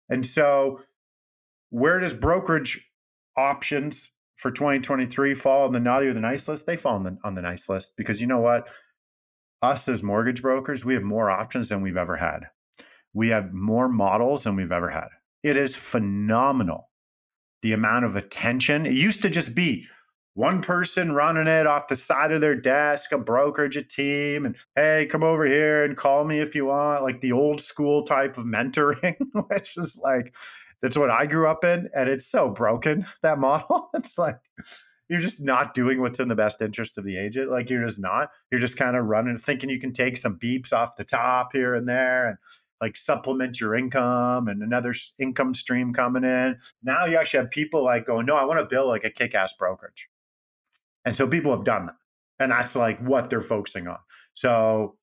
And 0.09 0.27
so, 0.27 0.81
where 1.71 2.01
does 2.01 2.15
brokerage 2.15 2.85
options 3.37 4.11
for 4.37 4.51
2023 4.51 5.35
fall 5.35 5.67
on 5.67 5.73
the 5.73 5.81
naughty 5.81 6.07
or 6.07 6.13
the 6.13 6.21
nice 6.21 6.49
list? 6.49 6.67
They 6.67 6.77
fall 6.77 6.97
on 6.97 7.05
the, 7.05 7.19
on 7.23 7.35
the 7.35 7.43
nice 7.43 7.69
list 7.69 7.93
because 7.97 8.21
you 8.21 8.27
know 8.27 8.41
what? 8.41 8.69
Us 9.63 9.89
as 9.89 10.03
mortgage 10.03 10.43
brokers, 10.43 10.85
we 10.85 10.95
have 10.95 11.03
more 11.03 11.31
options 11.31 11.69
than 11.69 11.83
we've 11.83 11.97
ever 11.97 12.17
had. 12.17 12.47
We 13.13 13.29
have 13.29 13.53
more 13.53 13.89
models 13.89 14.45
than 14.45 14.57
we've 14.57 14.73
ever 14.73 14.91
had. 14.91 15.09
It 15.43 15.57
is 15.57 15.77
phenomenal 15.77 16.89
the 17.63 17.73
amount 17.73 18.05
of 18.05 18.17
attention. 18.17 18.87
It 18.87 18.93
used 18.93 19.23
to 19.23 19.31
just 19.31 19.55
be 19.55 19.87
one 20.35 20.63
person 20.63 21.13
running 21.13 21.47
it 21.47 21.67
off 21.67 21.89
the 21.89 21.97
side 21.97 22.33
of 22.33 22.41
their 22.41 22.55
desk, 22.55 23.13
a 23.13 23.19
brokerage, 23.19 23.77
a 23.77 23.83
team, 23.83 24.47
and 24.47 24.57
hey, 24.77 25.07
come 25.11 25.23
over 25.23 25.45
here 25.45 25.85
and 25.85 25.97
call 25.97 26.25
me 26.25 26.41
if 26.41 26.55
you 26.55 26.67
want, 26.67 27.03
like 27.03 27.21
the 27.21 27.33
old 27.33 27.61
school 27.61 28.05
type 28.05 28.39
of 28.39 28.45
mentoring, 28.45 29.17
which 29.49 29.77
is 29.77 29.99
like, 30.03 30.35
that's 30.81 30.97
what 30.97 31.11
I 31.11 31.27
grew 31.27 31.47
up 31.47 31.65
in. 31.65 31.89
And 31.95 32.09
it's 32.09 32.27
so 32.27 32.49
broken, 32.49 33.07
that 33.23 33.39
model. 33.39 33.91
It's 33.95 34.17
like, 34.17 34.39
you're 35.09 35.21
just 35.21 35.43
not 35.43 35.75
doing 35.75 36.01
what's 36.01 36.21
in 36.21 36.29
the 36.29 36.37
best 36.37 36.63
interest 36.63 36.97
of 36.97 37.05
the 37.05 37.19
agent. 37.19 37.51
Like, 37.51 37.69
you're 37.69 37.85
just 37.85 37.99
not. 37.99 38.31
You're 38.51 38.61
just 38.61 38.77
kind 38.77 38.97
of 38.97 39.07
running, 39.07 39.37
thinking 39.37 39.69
you 39.69 39.81
can 39.81 39.93
take 39.93 40.17
some 40.17 40.39
beeps 40.39 40.73
off 40.73 40.97
the 40.97 41.05
top 41.05 41.51
here 41.53 41.75
and 41.75 41.89
there 41.89 42.29
and 42.29 42.39
like 42.81 42.97
supplement 42.97 43.61
your 43.61 43.75
income 43.75 44.49
and 44.49 44.63
another 44.63 44.95
income 45.19 45.53
stream 45.55 45.93
coming 45.93 46.25
in. 46.25 46.57
Now 46.83 47.05
you 47.05 47.19
actually 47.19 47.41
have 47.41 47.51
people 47.51 47.85
like 47.85 48.07
going, 48.07 48.25
no, 48.25 48.37
I 48.37 48.45
want 48.45 48.61
to 48.61 48.65
build 48.65 48.89
like 48.89 49.05
a 49.05 49.11
kick 49.11 49.35
ass 49.35 49.53
brokerage. 49.53 50.09
And 51.05 51.17
so 51.17 51.27
people 51.27 51.53
have 51.53 51.65
done 51.65 51.87
that. 51.87 51.97
And 52.39 52.53
that's 52.53 52.77
like 52.77 53.01
what 53.01 53.31
they're 53.31 53.41
focusing 53.41 53.87
on. 53.87 53.99
So 54.35 54.97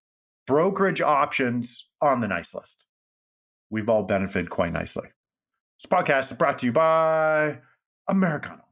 brokerage 0.47 1.01
options 1.01 1.89
on 2.01 2.19
the 2.19 2.27
nice 2.27 2.53
list. 2.53 2.83
We've 3.69 3.89
all 3.89 4.03
benefited 4.03 4.49
quite 4.49 4.73
nicely. 4.73 5.07
This 5.79 5.89
podcast 5.89 6.31
is 6.31 6.37
brought 6.37 6.59
to 6.59 6.65
you 6.65 6.71
by 6.71 7.59
Americano. 8.07 8.63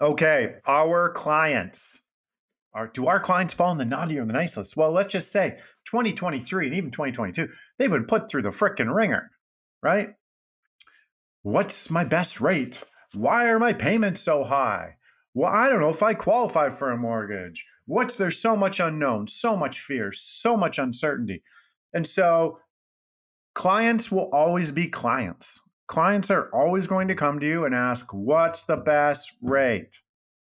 Okay, 0.00 0.56
our 0.66 1.10
clients. 1.10 2.02
Are, 2.72 2.88
do 2.88 3.06
our 3.06 3.20
clients 3.20 3.54
fall 3.54 3.72
in 3.72 3.78
the 3.78 3.86
naughty 3.86 4.18
or 4.18 4.26
the 4.26 4.32
nice 4.34 4.56
list? 4.56 4.76
Well, 4.76 4.92
let's 4.92 5.12
just 5.12 5.32
say 5.32 5.58
2023 5.86 6.66
and 6.66 6.76
even 6.76 6.90
2022, 6.90 7.48
they've 7.78 7.90
been 7.90 8.04
put 8.04 8.30
through 8.30 8.42
the 8.42 8.50
frickin' 8.50 8.94
ringer, 8.94 9.30
right? 9.82 10.10
What's 11.42 11.90
my 11.90 12.04
best 12.04 12.40
rate? 12.40 12.82
Why 13.14 13.46
are 13.46 13.58
my 13.58 13.72
payments 13.72 14.20
so 14.20 14.44
high? 14.44 14.96
Well, 15.36 15.52
I 15.52 15.68
don't 15.68 15.80
know 15.80 15.90
if 15.90 16.02
I 16.02 16.14
qualify 16.14 16.70
for 16.70 16.92
a 16.92 16.96
mortgage. 16.96 17.62
What's 17.84 18.14
there's 18.14 18.40
so 18.40 18.56
much 18.56 18.80
unknown, 18.80 19.28
so 19.28 19.54
much 19.54 19.80
fear, 19.80 20.10
so 20.10 20.56
much 20.56 20.78
uncertainty. 20.78 21.42
And 21.92 22.06
so 22.06 22.58
clients 23.54 24.10
will 24.10 24.30
always 24.32 24.72
be 24.72 24.88
clients. 24.88 25.60
Clients 25.88 26.30
are 26.30 26.48
always 26.54 26.86
going 26.86 27.08
to 27.08 27.14
come 27.14 27.38
to 27.38 27.46
you 27.46 27.66
and 27.66 27.74
ask, 27.74 28.14
what's 28.14 28.62
the 28.62 28.78
best 28.78 29.34
rate? 29.42 29.90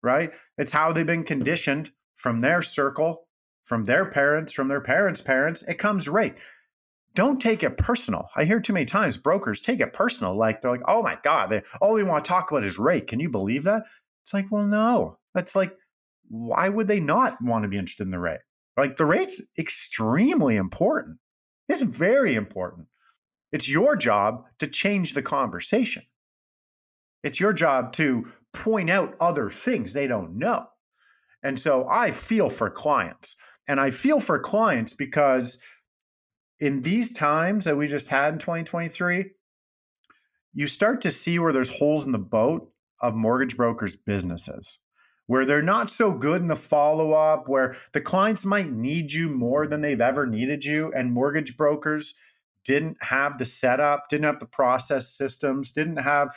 Right? 0.02 0.32
It's 0.58 0.72
how 0.72 0.92
they've 0.92 1.06
been 1.06 1.26
conditioned 1.26 1.92
from 2.16 2.40
their 2.40 2.64
circle, 2.64 3.28
from 3.66 3.84
their 3.84 4.10
parents, 4.10 4.52
from 4.52 4.68
their 4.68 4.82
parents' 4.82 5.22
parents. 5.22 5.64
It 5.68 5.76
comes 5.76 6.10
rate. 6.10 6.34
Don't 7.14 7.40
take 7.40 7.62
it 7.62 7.78
personal. 7.78 8.30
I 8.36 8.46
hear 8.46 8.60
too 8.60 8.74
many 8.74 8.88
times 8.88 9.16
brokers 9.16 9.62
take 9.62 9.80
it 9.80 9.94
personal. 9.94 10.36
Like 10.36 10.64
they're 10.64 10.72
like, 10.72 10.82
oh 10.88 11.04
my 11.04 11.20
God, 11.24 11.52
they 11.52 11.62
all 11.82 11.94
they 11.94 12.02
want 12.02 12.26
to 12.26 12.30
talk 12.30 12.50
about 12.50 12.64
is 12.64 12.80
rate. 12.80 13.06
Can 13.06 13.20
you 13.20 13.30
believe 13.30 13.62
that? 13.66 13.84
It's 14.24 14.34
like, 14.34 14.48
well, 14.52 14.66
no. 14.66 15.18
That's 15.34 15.56
like, 15.56 15.76
why 16.30 16.70
would 16.70 16.88
they 16.88 17.00
not 17.00 17.42
want 17.42 17.64
to 17.64 17.70
be 17.70 17.78
interested 17.78 18.04
in 18.04 18.12
the 18.12 18.20
rate? 18.20 18.40
Like 18.78 18.98
the 18.98 19.06
rate's 19.06 19.42
extremely 19.58 20.56
important. 20.56 21.18
It's 21.68 21.84
very 21.84 22.36
important. 22.36 22.88
It's 23.52 23.68
your 23.68 23.96
job 23.96 24.46
to 24.60 24.68
change 24.68 25.14
the 25.14 25.22
conversation. 25.22 26.04
It's 27.24 27.40
your 27.40 27.54
job 27.54 27.94
to 27.94 28.28
point 28.54 28.90
out 28.90 29.16
other 29.20 29.50
things 29.50 29.94
they 29.94 30.08
don't 30.08 30.38
know. 30.38 30.66
And 31.44 31.60
so 31.60 31.88
I 31.90 32.12
feel 32.12 32.50
for 32.50 32.70
clients. 32.70 33.36
And 33.68 33.80
I 33.80 33.92
feel 33.92 34.20
for 34.20 34.40
clients 34.40 34.94
because 34.94 35.58
in 36.60 36.82
these 36.82 37.14
times 37.14 37.66
that 37.66 37.78
we 37.78 37.88
just 37.88 38.08
had 38.08 38.34
in 38.34 38.40
2023, 38.40 39.32
you 40.54 40.68
start 40.68 41.02
to 41.02 41.12
see 41.12 41.40
where 41.40 41.54
there's 41.54 41.70
holes 41.70 42.06
in 42.06 42.12
the 42.12 42.18
boat 42.18 42.72
of 43.02 43.16
mortgage 43.16 43.58
brokers' 43.58 43.96
businesses 43.96 44.80
where 45.32 45.46
they're 45.46 45.62
not 45.62 45.90
so 45.90 46.12
good 46.12 46.42
in 46.42 46.50
the 46.50 46.56
follow 46.58 47.14
up, 47.14 47.48
where 47.48 47.78
the 47.94 48.02
clients 48.02 48.44
might 48.44 48.70
need 48.70 49.12
you 49.12 49.30
more 49.30 49.66
than 49.66 49.80
they've 49.80 50.02
ever 50.02 50.26
needed 50.26 50.66
you, 50.66 50.92
and 50.94 51.14
mortgage 51.14 51.56
brokers 51.56 52.14
didn't 52.66 52.98
have 53.02 53.38
the 53.38 53.46
setup, 53.46 54.10
didn't 54.10 54.26
have 54.26 54.40
the 54.40 54.46
process 54.46 55.16
systems, 55.16 55.72
didn't 55.72 55.98
have 55.98 56.36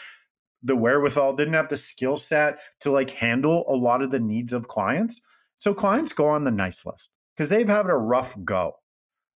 the 0.63 0.77
wherewithal, 0.77 1.35
didn't 1.35 1.55
have 1.55 1.69
the 1.69 1.77
skill 1.77 2.17
set 2.17 2.61
to 2.81 2.93
like 2.93 3.11
handle 3.11 3.65
a 3.69 3.75
lot 3.75 4.01
of 4.01 4.13
the 4.13 4.21
needs 4.21 4.53
of 4.53 4.69
clients. 4.69 5.21
So 5.59 5.75
clients 5.75 6.13
go 6.13 6.29
on 6.29 6.45
the 6.45 6.53
nice 6.53 6.87
list 6.87 7.11
because 7.37 7.51
they've 7.51 7.69
had 7.69 7.87
a 7.87 7.95
rough 7.95 8.37
go. 8.45 8.77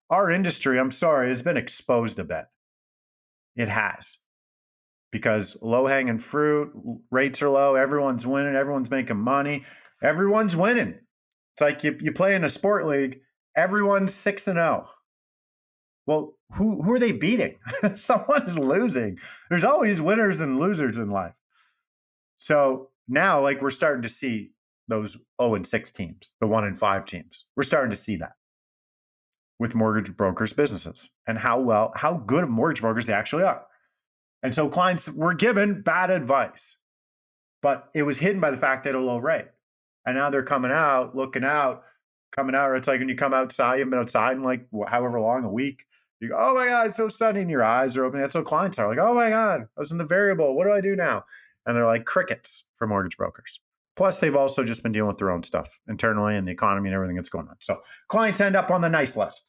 Our 0.09 0.31
industry, 0.31 0.79
I'm 0.79 0.91
sorry, 0.91 1.29
has 1.29 1.43
been 1.43 1.57
exposed 1.57 2.17
a 2.17 2.23
bit. 2.23 2.45
It 3.57 3.67
has 3.67 4.19
because 5.11 5.57
low 5.61 5.85
hanging 5.85 6.19
fruit 6.19 6.71
rates 7.11 7.41
are 7.41 7.49
low. 7.49 7.75
Everyone's 7.75 8.27
winning. 8.27 8.55
Everyone's 8.55 8.91
making 8.91 9.17
money. 9.17 9.65
Everyone's 10.03 10.55
winning. 10.55 10.99
It's 11.53 11.61
like 11.61 11.83
you, 11.83 11.97
you 11.99 12.11
play 12.11 12.35
in 12.35 12.43
a 12.43 12.49
sport 12.49 12.87
league, 12.87 13.19
everyone's 13.55 14.13
6 14.13 14.47
and 14.47 14.57
0. 14.57 14.89
Well, 16.05 16.33
who 16.53 16.81
who 16.81 16.93
are 16.93 16.99
they 16.99 17.11
beating? 17.11 17.57
Someone's 17.95 18.57
losing. 18.57 19.17
There's 19.49 19.63
always 19.63 20.01
winners 20.01 20.39
and 20.39 20.59
losers 20.59 20.97
in 20.97 21.09
life. 21.09 21.33
So 22.37 22.89
now, 23.07 23.41
like 23.41 23.61
we're 23.61 23.71
starting 23.71 24.03
to 24.03 24.09
see 24.09 24.51
those 24.87 25.17
0 25.41 25.55
and 25.55 25.67
6 25.67 25.91
teams, 25.91 26.31
the 26.39 26.47
1 26.47 26.63
and 26.63 26.77
5 26.77 27.05
teams. 27.05 27.45
We're 27.55 27.63
starting 27.63 27.91
to 27.91 27.97
see 27.97 28.15
that 28.17 28.33
with 29.59 29.75
mortgage 29.75 30.15
brokers' 30.15 30.53
businesses 30.53 31.09
and 31.27 31.37
how 31.37 31.59
well, 31.59 31.91
how 31.95 32.13
good 32.13 32.43
of 32.43 32.49
mortgage 32.49 32.81
brokers 32.81 33.05
they 33.05 33.13
actually 33.13 33.43
are. 33.43 33.65
And 34.41 34.55
so 34.55 34.69
clients 34.69 35.09
were 35.09 35.33
given 35.33 35.81
bad 35.81 36.09
advice, 36.09 36.77
but 37.61 37.89
it 37.93 38.03
was 38.03 38.17
hidden 38.17 38.39
by 38.39 38.51
the 38.51 38.57
fact 38.57 38.83
they 38.83 38.89
had 38.89 38.95
a 38.95 38.99
low 38.99 39.17
rate. 39.17 39.47
And 40.05 40.15
now 40.15 40.29
they're 40.29 40.43
coming 40.43 40.71
out, 40.71 41.15
looking 41.15 41.43
out, 41.43 41.83
coming 42.35 42.55
out. 42.55 42.75
It's 42.75 42.87
like 42.87 42.99
when 42.99 43.09
you 43.09 43.15
come 43.15 43.33
outside, 43.33 43.75
you 43.75 43.81
have 43.81 43.89
been 43.89 43.99
outside 43.99 44.37
in 44.37 44.43
like 44.43 44.65
however 44.87 45.19
long, 45.19 45.43
a 45.43 45.51
week. 45.51 45.83
You 46.21 46.29
go, 46.29 46.35
oh 46.37 46.53
my 46.53 46.67
God, 46.67 46.87
it's 46.87 46.97
so 46.97 47.07
sunny, 47.07 47.41
and 47.41 47.49
your 47.49 47.63
eyes 47.63 47.95
are 47.95 48.03
open. 48.03 48.19
That's 48.19 48.35
what 48.35 48.45
clients 48.45 48.77
are 48.77 48.89
like, 48.89 48.97
oh 48.97 49.13
my 49.13 49.29
God, 49.29 49.61
I 49.61 49.79
was 49.79 49.91
in 49.91 49.97
the 49.97 50.03
variable. 50.03 50.55
What 50.55 50.65
do 50.65 50.71
I 50.71 50.81
do 50.81 50.95
now? 50.95 51.23
And 51.65 51.75
they're 51.75 51.85
like 51.85 52.05
crickets 52.05 52.67
for 52.77 52.87
mortgage 52.87 53.15
brokers. 53.15 53.59
Plus, 53.95 54.19
they've 54.19 54.35
also 54.35 54.63
just 54.63 54.83
been 54.83 54.91
dealing 54.91 55.09
with 55.09 55.17
their 55.17 55.31
own 55.31 55.43
stuff 55.43 55.79
internally 55.87 56.35
and 56.35 56.47
the 56.47 56.51
economy 56.51 56.89
and 56.89 56.95
everything 56.95 57.15
that's 57.15 57.29
going 57.29 57.47
on. 57.47 57.55
So 57.61 57.79
clients 58.07 58.41
end 58.41 58.55
up 58.55 58.71
on 58.71 58.81
the 58.81 58.89
nice 58.89 59.15
list. 59.15 59.47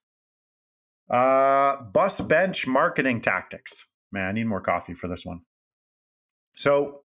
Uh, 1.09 1.82
bus 1.92 2.20
bench 2.20 2.66
marketing 2.66 3.20
tactics. 3.20 3.87
Man, 4.12 4.26
I 4.26 4.33
need 4.33 4.47
more 4.47 4.61
coffee 4.61 4.95
for 4.95 5.09
this 5.09 5.25
one. 5.25 5.40
So 6.57 7.02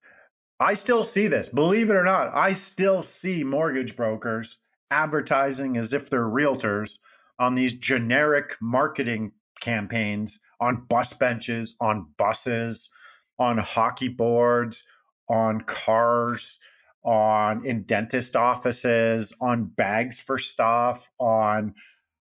I 0.59 0.75
still 0.75 1.05
see 1.05 1.27
this. 1.27 1.49
Believe 1.49 1.91
it 1.91 1.97
or 1.97 2.05
not, 2.05 2.35
I 2.35 2.53
still 2.53 3.03
see 3.03 3.45
mortgage 3.45 3.97
brokers 3.97 4.59
advertising 4.91 5.77
as 5.77 5.93
if 5.93 6.09
they're 6.09 6.25
realtors 6.25 6.99
on 7.39 7.55
these 7.55 7.75
generic 7.75 8.57
marketing 8.61 9.33
campaigns 9.61 10.41
on 10.61 10.87
bus 10.89 11.13
benches, 11.13 11.75
on 11.81 12.07
buses, 12.17 12.91
on 13.39 13.59
hockey 13.59 14.09
boards, 14.09 14.85
on 15.29 15.61
cars, 15.63 16.61
on 17.05 17.65
in 17.67 17.83
dentist 17.83 18.37
offices, 18.37 19.33
on 19.41 19.65
bags 19.65 20.21
for 20.21 20.39
stuff, 20.39 21.11
on 21.19 21.75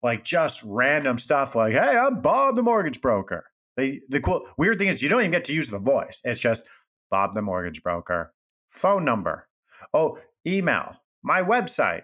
like 0.03 0.25
just 0.25 0.63
random 0.63 1.19
stuff 1.19 1.55
like, 1.55 1.73
hey, 1.73 1.97
I'm 1.97 2.21
Bob 2.21 2.57
the 2.57 2.63
mortgage 2.63 3.01
broker. 3.01 3.45
They, 3.79 4.03
the 4.09 4.21
cool 4.21 4.45
weird 4.59 4.79
thing 4.79 4.89
is 4.89 5.01
you 5.01 5.09
don't 5.09 5.21
even 5.21 5.31
get 5.31 5.45
to 5.45 5.55
use 5.55 5.71
the 5.71 5.79
voice. 5.79 6.21
It's 6.25 6.41
just 6.41 6.65
Bob 7.13 7.33
the 7.33 7.43
mortgage 7.43 7.81
broker. 7.83 8.35
Phone 8.69 9.05
number. 9.05 9.47
Oh, 9.95 10.19
email. 10.45 10.97
My 11.23 11.43
website. 11.43 12.03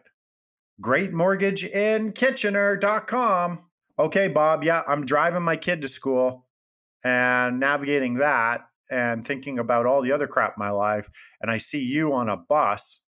Greatmortgageinkitchener.com. 0.81 3.59
Okay, 3.99 4.29
Bob. 4.29 4.63
Yeah, 4.63 4.83
I'm 4.87 5.05
driving 5.05 5.43
my 5.43 5.57
kid 5.57 5.83
to 5.83 5.89
school 5.89 6.47
and 7.03 7.59
navigating 7.59 8.15
that 8.15 8.69
and 8.89 9.27
thinking 9.27 9.59
about 9.59 9.87
all 9.87 10.01
the 10.01 10.13
other 10.13 10.29
crap 10.29 10.55
in 10.57 10.65
my 10.65 10.71
life. 10.71 11.11
And 11.41 11.51
I 11.51 11.59
see 11.59 11.83
you 11.83 12.13
on 12.13 12.29
a 12.29 12.37
bus 12.37 13.01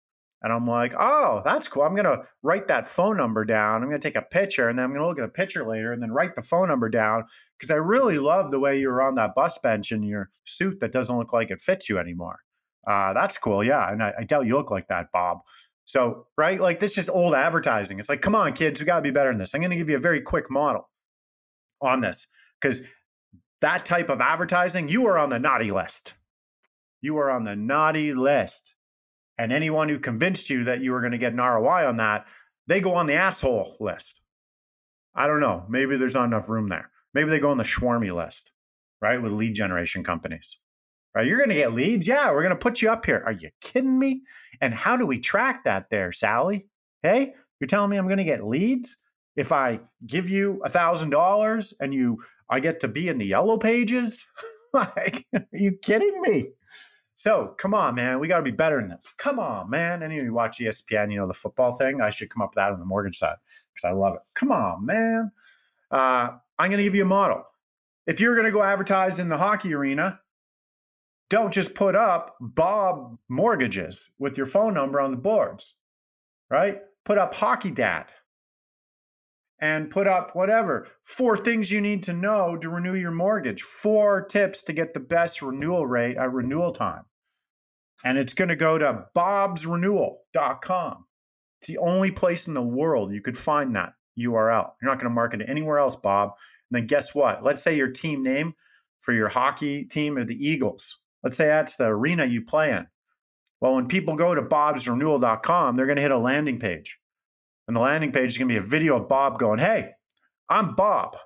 and 0.42 0.52
I'm 0.52 0.66
like, 0.66 0.94
oh, 0.98 1.42
that's 1.44 1.66
cool. 1.66 1.82
I'm 1.82 1.94
going 1.94 2.04
to 2.04 2.22
write 2.42 2.68
that 2.68 2.86
phone 2.86 3.16
number 3.16 3.44
down. 3.44 3.82
I'm 3.82 3.88
going 3.88 4.00
to 4.00 4.08
take 4.08 4.16
a 4.16 4.22
picture 4.22 4.68
and 4.68 4.78
then 4.78 4.84
I'm 4.84 4.90
going 4.90 5.00
to 5.00 5.08
look 5.08 5.18
at 5.18 5.22
the 5.22 5.28
picture 5.28 5.66
later 5.66 5.92
and 5.92 6.02
then 6.02 6.12
write 6.12 6.34
the 6.34 6.42
phone 6.42 6.68
number 6.68 6.88
down 6.88 7.24
because 7.58 7.70
I 7.70 7.76
really 7.76 8.18
love 8.18 8.50
the 8.50 8.60
way 8.60 8.78
you 8.78 8.88
were 8.88 9.02
on 9.02 9.14
that 9.14 9.34
bus 9.34 9.58
bench 9.58 9.92
in 9.92 10.02
your 10.02 10.30
suit 10.44 10.80
that 10.80 10.92
doesn't 10.92 11.16
look 11.16 11.32
like 11.32 11.50
it 11.50 11.60
fits 11.60 11.88
you 11.88 11.98
anymore. 11.98 12.40
Uh, 12.86 13.12
that's 13.14 13.38
cool. 13.38 13.64
Yeah. 13.64 13.90
And 13.90 14.02
I, 14.02 14.12
I 14.20 14.24
doubt 14.24 14.46
you 14.46 14.56
look 14.56 14.70
like 14.70 14.88
that, 14.88 15.06
Bob. 15.12 15.38
So, 15.86 16.26
right? 16.36 16.60
Like 16.60 16.80
this 16.80 16.98
is 16.98 17.08
old 17.08 17.34
advertising. 17.34 17.98
It's 17.98 18.08
like, 18.08 18.20
come 18.20 18.34
on, 18.34 18.52
kids, 18.52 18.78
we 18.78 18.86
got 18.86 18.96
to 18.96 19.02
be 19.02 19.10
better 19.10 19.30
than 19.30 19.38
this. 19.38 19.54
I'm 19.54 19.60
going 19.60 19.70
to 19.70 19.76
give 19.76 19.88
you 19.88 19.96
a 19.96 20.00
very 20.00 20.20
quick 20.20 20.50
model 20.50 20.88
on 21.80 22.02
this 22.02 22.28
because 22.60 22.82
that 23.62 23.84
type 23.84 24.10
of 24.10 24.20
advertising, 24.20 24.88
you 24.88 25.06
are 25.06 25.18
on 25.18 25.30
the 25.30 25.38
naughty 25.38 25.70
list. 25.70 26.14
You 27.00 27.16
are 27.18 27.30
on 27.30 27.44
the 27.44 27.56
naughty 27.56 28.14
list. 28.14 28.75
And 29.38 29.52
anyone 29.52 29.88
who 29.88 29.98
convinced 29.98 30.50
you 30.50 30.64
that 30.64 30.80
you 30.80 30.92
were 30.92 31.00
going 31.00 31.12
to 31.12 31.18
get 31.18 31.32
an 31.32 31.40
ROI 31.40 31.86
on 31.86 31.96
that, 31.96 32.26
they 32.66 32.80
go 32.80 32.94
on 32.94 33.06
the 33.06 33.14
asshole 33.14 33.76
list. 33.80 34.20
I 35.14 35.26
don't 35.26 35.40
know. 35.40 35.64
Maybe 35.68 35.96
there's 35.96 36.14
not 36.14 36.24
enough 36.24 36.48
room 36.48 36.68
there. 36.68 36.90
Maybe 37.14 37.30
they 37.30 37.38
go 37.38 37.50
on 37.50 37.58
the 37.58 37.64
Schwarmy 37.64 38.14
list, 38.14 38.50
right? 39.00 39.20
With 39.20 39.32
lead 39.32 39.54
generation 39.54 40.04
companies. 40.04 40.58
Right? 41.14 41.26
You're 41.26 41.38
going 41.38 41.48
to 41.48 41.54
get 41.54 41.72
leads. 41.72 42.06
Yeah, 42.06 42.30
we're 42.30 42.42
going 42.42 42.50
to 42.50 42.56
put 42.56 42.82
you 42.82 42.90
up 42.90 43.06
here. 43.06 43.22
Are 43.24 43.32
you 43.32 43.48
kidding 43.62 43.98
me? 43.98 44.22
And 44.60 44.74
how 44.74 44.96
do 44.96 45.06
we 45.06 45.18
track 45.18 45.64
that 45.64 45.88
there, 45.90 46.12
Sally? 46.12 46.66
Hey, 47.02 47.32
you're 47.58 47.68
telling 47.68 47.88
me 47.88 47.96
I'm 47.96 48.06
going 48.06 48.18
to 48.18 48.24
get 48.24 48.44
leads 48.46 48.98
if 49.34 49.52
I 49.52 49.80
give 50.06 50.28
you 50.28 50.60
a 50.64 50.68
thousand 50.68 51.10
dollars 51.10 51.72
and 51.80 51.94
you 51.94 52.22
I 52.48 52.60
get 52.60 52.80
to 52.80 52.88
be 52.88 53.08
in 53.08 53.18
the 53.18 53.26
yellow 53.26 53.58
pages? 53.58 54.26
like, 54.74 55.26
are 55.34 55.46
you 55.52 55.72
kidding 55.82 56.20
me? 56.20 56.48
So 57.16 57.54
come 57.58 57.72
on, 57.72 57.94
man, 57.94 58.20
we 58.20 58.28
got 58.28 58.36
to 58.36 58.42
be 58.42 58.50
better 58.50 58.78
than 58.78 58.90
this. 58.90 59.08
Come 59.16 59.38
on, 59.38 59.70
man. 59.70 60.02
Any 60.02 60.18
of 60.18 60.24
you 60.24 60.34
watch 60.34 60.58
ESPN, 60.58 61.10
you 61.10 61.18
know 61.18 61.26
the 61.26 61.34
football 61.34 61.72
thing. 61.72 62.00
I 62.02 62.10
should 62.10 62.30
come 62.30 62.42
up 62.42 62.50
with 62.50 62.56
that 62.56 62.72
on 62.72 62.78
the 62.78 62.84
mortgage 62.84 63.16
side 63.18 63.36
because 63.74 63.88
I 63.88 63.92
love 63.92 64.14
it. 64.14 64.20
Come 64.34 64.52
on, 64.52 64.84
man. 64.84 65.32
Uh, 65.90 66.28
I'm 66.58 66.70
going 66.70 66.76
to 66.76 66.84
give 66.84 66.94
you 66.94 67.02
a 67.02 67.06
model. 67.06 67.44
If 68.06 68.20
you're 68.20 68.34
going 68.34 68.44
to 68.44 68.52
go 68.52 68.62
advertise 68.62 69.18
in 69.18 69.28
the 69.28 69.38
hockey 69.38 69.74
arena, 69.74 70.20
don't 71.30 71.52
just 71.52 71.74
put 71.74 71.96
up 71.96 72.36
Bob 72.38 73.18
mortgages 73.28 74.10
with 74.18 74.36
your 74.36 74.46
phone 74.46 74.74
number 74.74 75.00
on 75.00 75.10
the 75.10 75.16
boards, 75.16 75.74
right? 76.50 76.82
Put 77.04 77.16
up 77.16 77.34
hockey 77.34 77.70
dad 77.70 78.06
and 79.58 79.90
put 79.90 80.06
up 80.06 80.34
whatever 80.34 80.86
four 81.02 81.36
things 81.36 81.70
you 81.70 81.80
need 81.80 82.02
to 82.02 82.12
know 82.12 82.56
to 82.56 82.68
renew 82.68 82.94
your 82.94 83.10
mortgage, 83.10 83.62
four 83.62 84.22
tips 84.22 84.62
to 84.64 84.72
get 84.72 84.92
the 84.92 85.00
best 85.00 85.40
renewal 85.42 85.86
rate 85.86 86.16
at 86.16 86.32
renewal 86.32 86.72
time. 86.72 87.04
And 88.04 88.18
it's 88.18 88.34
going 88.34 88.48
to 88.48 88.56
go 88.56 88.76
to 88.78 89.06
bobsrenewal.com. 89.16 91.06
It's 91.60 91.68
the 91.68 91.78
only 91.78 92.10
place 92.10 92.46
in 92.46 92.54
the 92.54 92.62
world 92.62 93.12
you 93.12 93.22
could 93.22 93.38
find 93.38 93.74
that 93.74 93.94
URL. 94.18 94.72
You're 94.80 94.90
not 94.90 94.98
going 94.98 95.10
to 95.10 95.10
market 95.10 95.40
it 95.40 95.48
anywhere 95.48 95.78
else, 95.78 95.96
Bob. 95.96 96.32
And 96.70 96.78
then 96.78 96.86
guess 96.86 97.14
what? 97.14 97.42
Let's 97.42 97.62
say 97.62 97.76
your 97.76 97.90
team 97.90 98.22
name 98.22 98.54
for 99.00 99.12
your 99.12 99.28
hockey 99.28 99.84
team 99.84 100.18
are 100.18 100.24
the 100.24 100.34
Eagles. 100.34 101.00
Let's 101.22 101.36
say 101.36 101.46
that's 101.46 101.76
the 101.76 101.86
arena 101.86 102.26
you 102.26 102.44
play 102.44 102.70
in. 102.70 102.86
Well, 103.60 103.74
when 103.74 103.88
people 103.88 104.16
go 104.16 104.34
to 104.34 104.42
bobsrenewal.com, 104.42 105.76
they're 105.76 105.86
going 105.86 105.96
to 105.96 106.02
hit 106.02 106.10
a 106.10 106.18
landing 106.18 106.58
page. 106.58 106.98
And 107.66 107.76
the 107.76 107.80
landing 107.80 108.12
page 108.12 108.32
is 108.32 108.38
going 108.38 108.48
to 108.48 108.54
be 108.54 108.58
a 108.58 108.62
video 108.62 108.96
of 108.96 109.08
Bob 109.08 109.38
going, 109.38 109.58
Hey, 109.58 109.90
I'm 110.48 110.74
Bob. 110.74 111.16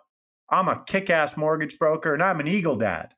I'm 0.50 0.68
a 0.68 0.82
kick 0.86 1.10
ass 1.10 1.36
mortgage 1.36 1.78
broker 1.78 2.14
and 2.14 2.22
I'm 2.22 2.40
an 2.40 2.48
Eagle 2.48 2.76
dad. 2.76 3.14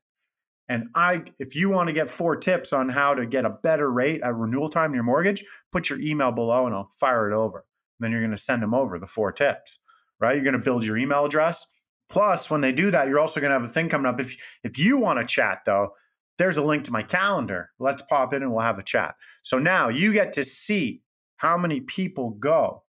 And 0.69 0.89
I, 0.95 1.23
if 1.39 1.55
you 1.55 1.69
want 1.69 1.87
to 1.87 1.93
get 1.93 2.09
four 2.09 2.35
tips 2.35 2.73
on 2.73 2.89
how 2.89 3.13
to 3.13 3.25
get 3.25 3.45
a 3.45 3.49
better 3.49 3.91
rate 3.91 4.21
at 4.21 4.35
renewal 4.35 4.69
time 4.69 4.91
in 4.91 4.95
your 4.95 5.03
mortgage, 5.03 5.43
put 5.71 5.89
your 5.89 5.99
email 5.99 6.31
below 6.31 6.65
and 6.65 6.75
I'll 6.75 6.89
fire 6.99 7.29
it 7.29 7.35
over. 7.35 7.65
And 7.99 8.05
then 8.05 8.11
you're 8.11 8.21
going 8.21 8.31
to 8.31 8.37
send 8.37 8.61
them 8.61 8.73
over 8.73 8.97
the 8.97 9.07
four 9.07 9.31
tips, 9.31 9.79
right? 10.19 10.35
You're 10.35 10.43
going 10.43 10.53
to 10.53 10.59
build 10.59 10.85
your 10.85 10.97
email 10.97 11.25
address. 11.25 11.65
Plus, 12.09 12.49
when 12.49 12.61
they 12.61 12.71
do 12.71 12.91
that, 12.91 13.07
you're 13.07 13.19
also 13.19 13.39
going 13.39 13.49
to 13.49 13.59
have 13.59 13.67
a 13.67 13.73
thing 13.73 13.89
coming 13.89 14.05
up. 14.05 14.19
If 14.19 14.35
if 14.63 14.77
you 14.77 14.97
want 14.97 15.19
to 15.19 15.25
chat 15.25 15.61
though, 15.65 15.93
there's 16.37 16.57
a 16.57 16.63
link 16.63 16.85
to 16.85 16.91
my 16.91 17.03
calendar. 17.03 17.71
Let's 17.79 18.03
pop 18.03 18.33
in 18.33 18.43
and 18.43 18.51
we'll 18.51 18.61
have 18.61 18.79
a 18.79 18.83
chat. 18.83 19.15
So 19.41 19.59
now 19.59 19.89
you 19.89 20.13
get 20.13 20.33
to 20.33 20.43
see 20.43 21.01
how 21.37 21.57
many 21.57 21.81
people 21.81 22.31
go 22.31 22.83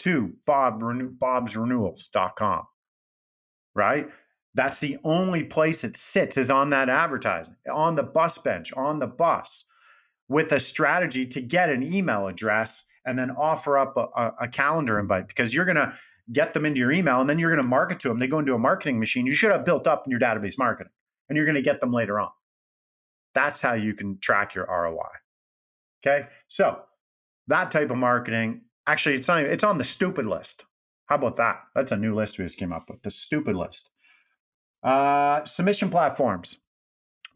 to 0.00 0.32
Bob, 0.46 0.80
bobsrenewals.com, 0.82 2.62
right? 3.74 4.08
That's 4.54 4.80
the 4.80 4.98
only 5.04 5.44
place 5.44 5.84
it 5.84 5.96
sits 5.96 6.36
is 6.36 6.50
on 6.50 6.70
that 6.70 6.88
advertising, 6.88 7.56
on 7.72 7.94
the 7.94 8.02
bus 8.02 8.38
bench, 8.38 8.72
on 8.72 8.98
the 8.98 9.06
bus, 9.06 9.64
with 10.28 10.52
a 10.52 10.60
strategy 10.60 11.26
to 11.26 11.40
get 11.40 11.70
an 11.70 11.82
email 11.82 12.26
address 12.26 12.84
and 13.06 13.18
then 13.18 13.30
offer 13.30 13.78
up 13.78 13.96
a, 13.96 14.32
a 14.40 14.48
calendar 14.48 14.98
invite 14.98 15.28
because 15.28 15.54
you're 15.54 15.64
going 15.64 15.76
to 15.76 15.92
get 16.32 16.54
them 16.54 16.64
into 16.64 16.78
your 16.78 16.92
email 16.92 17.20
and 17.20 17.28
then 17.28 17.38
you're 17.38 17.50
going 17.50 17.62
to 17.62 17.68
market 17.68 18.00
to 18.00 18.08
them. 18.08 18.18
They 18.18 18.26
go 18.26 18.38
into 18.38 18.54
a 18.54 18.58
marketing 18.58 19.00
machine 19.00 19.26
you 19.26 19.32
should 19.32 19.50
have 19.50 19.64
built 19.64 19.86
up 19.86 20.04
in 20.06 20.10
your 20.10 20.20
database 20.20 20.58
marketing 20.58 20.92
and 21.28 21.36
you're 21.36 21.46
going 21.46 21.56
to 21.56 21.62
get 21.62 21.80
them 21.80 21.92
later 21.92 22.20
on. 22.20 22.30
That's 23.34 23.60
how 23.60 23.74
you 23.74 23.94
can 23.94 24.18
track 24.18 24.54
your 24.54 24.66
ROI. 24.66 25.08
Okay. 26.04 26.26
So 26.48 26.80
that 27.48 27.70
type 27.70 27.90
of 27.90 27.96
marketing 27.96 28.62
Actually, 28.86 29.16
it's 29.16 29.28
not. 29.28 29.42
It's 29.42 29.64
on 29.64 29.78
the 29.78 29.84
stupid 29.84 30.26
list. 30.26 30.64
How 31.06 31.16
about 31.16 31.36
that? 31.36 31.60
That's 31.74 31.92
a 31.92 31.96
new 31.96 32.14
list 32.14 32.38
we 32.38 32.44
just 32.44 32.58
came 32.58 32.72
up 32.72 32.88
with. 32.88 33.02
The 33.02 33.10
stupid 33.10 33.56
list. 33.56 33.90
Uh, 34.82 35.44
submission 35.44 35.90
platforms. 35.90 36.56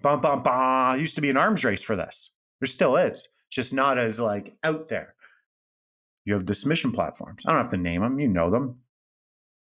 Bum 0.00 0.20
bum 0.20 0.42
bum. 0.42 0.98
Used 0.98 1.16
to 1.16 1.20
be 1.20 1.30
an 1.30 1.36
arms 1.36 1.64
race 1.64 1.82
for 1.82 1.96
this. 1.96 2.30
There 2.60 2.66
still 2.66 2.96
is. 2.96 3.28
Just 3.50 3.72
not 3.72 3.98
as 3.98 4.18
like 4.18 4.54
out 4.64 4.88
there. 4.88 5.14
You 6.24 6.34
have 6.34 6.46
the 6.46 6.54
submission 6.54 6.92
platforms. 6.92 7.44
I 7.46 7.50
don't 7.50 7.60
have 7.60 7.70
to 7.70 7.76
name 7.76 8.00
them. 8.00 8.18
You 8.18 8.28
know 8.28 8.50
them. 8.50 8.78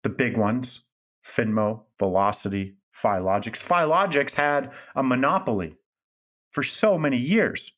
The 0.03 0.11
big 0.11 0.37
ones: 0.37 0.83
Finmo, 1.25 1.85
Velocity, 1.99 2.77
Filogix. 2.95 3.65
Filogix 3.65 4.35
had 4.35 4.73
a 4.97 5.03
monopoly 5.03 5.77
for 6.51 6.63
so 6.63 6.99
many 6.99 7.17
years. 7.17 7.73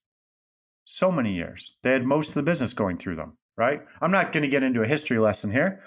So 0.85 1.13
many 1.13 1.35
years. 1.35 1.77
They 1.83 1.93
had 1.93 2.05
most 2.05 2.29
of 2.29 2.35
the 2.35 2.43
business 2.43 2.73
going 2.73 2.99
through 2.99 3.17
them 3.17 3.37
right? 3.57 3.81
I'm 4.01 4.11
not 4.11 4.33
going 4.33 4.43
to 4.43 4.49
get 4.49 4.63
into 4.63 4.83
a 4.83 4.89
history 4.89 5.19
lesson 5.19 5.51
here. 5.51 5.83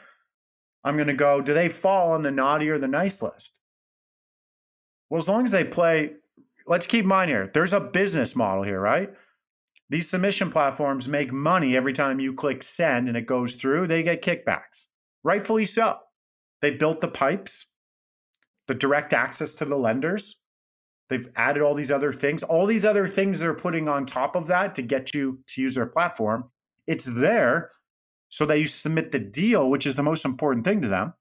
I'm 0.84 0.95
going 0.95 1.08
to 1.08 1.13
go, 1.13 1.41
do 1.41 1.54
they 1.54 1.69
fall 1.69 2.12
on 2.12 2.21
the 2.21 2.32
naughty 2.32 2.69
or 2.69 2.78
the 2.78 2.88
nice 2.88 3.21
list? 3.21 3.54
Well, 5.10 5.17
as 5.17 5.28
long 5.28 5.43
as 5.43 5.51
they 5.51 5.63
play, 5.63 6.12
let's 6.67 6.88
keep 6.88 7.04
in 7.04 7.08
mind 7.08 7.30
here, 7.30 7.49
there's 7.54 7.73
a 7.73 7.80
business 7.80 8.36
model 8.36 8.63
here, 8.63 8.80
right? 8.80 9.10
These 9.89 10.10
submission 10.10 10.51
platforms 10.51 11.08
make 11.08 11.32
money 11.32 11.75
every 11.75 11.93
time 11.93 12.19
you 12.19 12.34
click 12.34 12.63
send 12.63 13.08
and 13.08 13.15
it 13.15 13.28
goes 13.28 13.54
through, 13.54 13.88
they 13.88 14.04
get 14.04 14.23
kickbacks. 14.23 14.86
Rightfully 15.23 15.65
so. 15.65 15.97
They 16.62 16.71
built 16.71 17.01
the 17.01 17.08
pipes, 17.08 17.67
the 18.67 18.73
direct 18.73 19.13
access 19.13 19.54
to 19.56 19.65
the 19.65 19.75
lenders. 19.75 20.38
They've 21.10 21.28
added 21.36 21.62
all 21.62 21.75
these 21.75 21.91
other 21.91 22.13
things. 22.13 22.41
All 22.41 22.65
these 22.65 22.86
other 22.86 23.08
things 23.08 23.39
they're 23.39 23.54
putting 23.54 23.88
on 23.88 24.06
top 24.08 24.36
of 24.36 24.47
that 24.47 24.73
to 24.75 24.82
get 24.82 25.13
you 25.13 25.39
to 25.49 25.62
use 25.62 25.75
their 25.75 25.86
platform. 25.86 26.49
It's 26.88 27.06
there 27.06 27.71
so 28.30 28.45
that 28.45 28.60
you 28.60 28.65
submit 28.65 29.12
the 29.12 29.19
deal, 29.19 29.69
which 29.69 29.86
is 29.86 29.95
the 29.95 30.04
most 30.04 30.26
important 30.26 30.65
thing 30.65 30.82
to 30.82 30.88
them, 30.88 31.13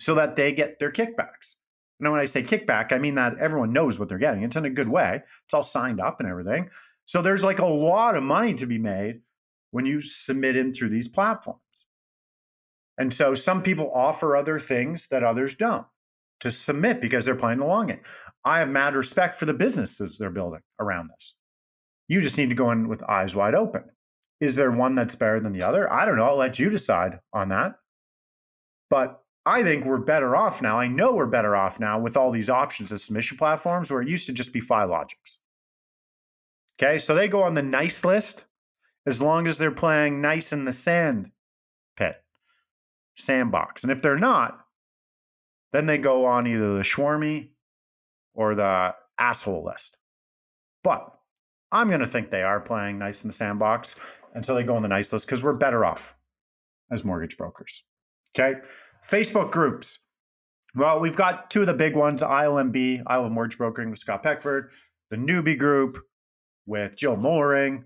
so 0.00 0.14
that 0.14 0.36
they 0.36 0.52
get 0.52 0.78
their 0.78 0.92
kickbacks. 0.92 1.54
Now, 1.98 2.12
when 2.12 2.20
I 2.20 2.26
say 2.26 2.42
kickback, 2.42 2.92
I 2.92 2.98
mean 2.98 3.14
that 3.14 3.38
everyone 3.38 3.72
knows 3.72 3.98
what 3.98 4.08
they're 4.08 4.18
getting. 4.18 4.42
It's 4.42 4.56
in 4.56 4.66
a 4.66 4.70
good 4.70 4.88
way. 4.88 5.22
It's 5.44 5.54
all 5.54 5.62
signed 5.62 6.00
up 6.00 6.20
and 6.20 6.28
everything. 6.28 6.68
So 7.06 7.22
there's 7.22 7.44
like 7.44 7.58
a 7.58 7.66
lot 7.66 8.16
of 8.16 8.22
money 8.22 8.54
to 8.54 8.66
be 8.66 8.78
made 8.78 9.20
when 9.70 9.86
you 9.86 10.00
submit 10.00 10.56
in 10.56 10.74
through 10.74 10.90
these 10.90 11.08
platforms. 11.08 11.60
And 12.98 13.12
so 13.12 13.34
some 13.34 13.62
people 13.62 13.90
offer 13.92 14.36
other 14.36 14.58
things 14.58 15.08
that 15.08 15.22
others 15.22 15.54
don't 15.54 15.86
to 16.40 16.50
submit 16.50 17.00
because 17.00 17.24
they're 17.24 17.34
playing 17.34 17.58
the 17.58 17.66
long 17.66 17.88
game. 17.88 18.00
I 18.44 18.58
have 18.58 18.68
mad 18.68 18.94
respect 18.94 19.36
for 19.36 19.46
the 19.46 19.54
businesses 19.54 20.18
they're 20.18 20.30
building 20.30 20.60
around 20.80 21.10
this. 21.10 21.34
You 22.08 22.20
just 22.20 22.38
need 22.38 22.50
to 22.50 22.54
go 22.54 22.70
in 22.70 22.88
with 22.88 23.02
eyes 23.02 23.34
wide 23.34 23.54
open. 23.54 23.84
Is 24.40 24.54
there 24.54 24.70
one 24.70 24.94
that's 24.94 25.14
better 25.14 25.40
than 25.40 25.52
the 25.52 25.62
other? 25.62 25.90
I 25.90 26.04
don't 26.04 26.16
know. 26.16 26.24
I'll 26.24 26.36
let 26.36 26.58
you 26.58 26.68
decide 26.68 27.20
on 27.32 27.48
that. 27.48 27.76
But 28.90 29.22
I 29.46 29.62
think 29.62 29.84
we're 29.84 29.98
better 29.98 30.36
off 30.36 30.60
now. 30.60 30.78
I 30.78 30.88
know 30.88 31.12
we're 31.14 31.26
better 31.26 31.56
off 31.56 31.80
now 31.80 31.98
with 31.98 32.16
all 32.16 32.30
these 32.30 32.50
options 32.50 32.92
of 32.92 33.00
submission 33.00 33.38
platforms 33.38 33.90
where 33.90 34.02
it 34.02 34.08
used 34.08 34.26
to 34.26 34.32
just 34.32 34.52
be 34.52 34.60
Filogix. 34.60 35.38
Okay, 36.78 36.98
so 36.98 37.14
they 37.14 37.28
go 37.28 37.42
on 37.42 37.54
the 37.54 37.62
nice 37.62 38.04
list 38.04 38.44
as 39.06 39.22
long 39.22 39.46
as 39.46 39.56
they're 39.56 39.70
playing 39.70 40.20
nice 40.20 40.52
in 40.52 40.64
the 40.64 40.72
sand 40.72 41.30
pit, 41.96 42.16
sandbox. 43.16 43.82
And 43.82 43.92
if 43.92 44.02
they're 44.02 44.18
not, 44.18 44.60
then 45.72 45.86
they 45.86 45.98
go 45.98 46.26
on 46.26 46.46
either 46.46 46.76
the 46.76 46.82
Schwarmy 46.82 47.48
or 48.34 48.54
the 48.54 48.94
asshole 49.18 49.64
list. 49.64 49.96
But 50.82 51.15
I'm 51.72 51.88
going 51.88 52.00
to 52.00 52.06
think 52.06 52.30
they 52.30 52.42
are 52.42 52.60
playing 52.60 52.98
nice 52.98 53.24
in 53.24 53.28
the 53.28 53.34
sandbox. 53.34 53.96
And 54.34 54.44
so 54.44 54.54
they 54.54 54.62
go 54.62 54.76
on 54.76 54.82
the 54.82 54.88
nice 54.88 55.12
list 55.12 55.26
because 55.26 55.42
we're 55.42 55.56
better 55.56 55.84
off 55.84 56.14
as 56.90 57.04
mortgage 57.04 57.36
brokers. 57.36 57.82
Okay. 58.38 58.60
Facebook 59.08 59.50
groups. 59.50 59.98
Well, 60.74 61.00
we've 61.00 61.16
got 61.16 61.50
two 61.50 61.62
of 61.62 61.66
the 61.66 61.74
big 61.74 61.96
ones 61.96 62.22
ILMB, 62.22 63.02
of 63.06 63.32
Mortgage 63.32 63.56
Brokering 63.56 63.90
with 63.90 63.98
Scott 63.98 64.22
Peckford, 64.22 64.68
the 65.10 65.16
newbie 65.16 65.58
group, 65.58 65.98
with 66.66 66.96
Jill 66.96 67.16
Mollering 67.16 67.84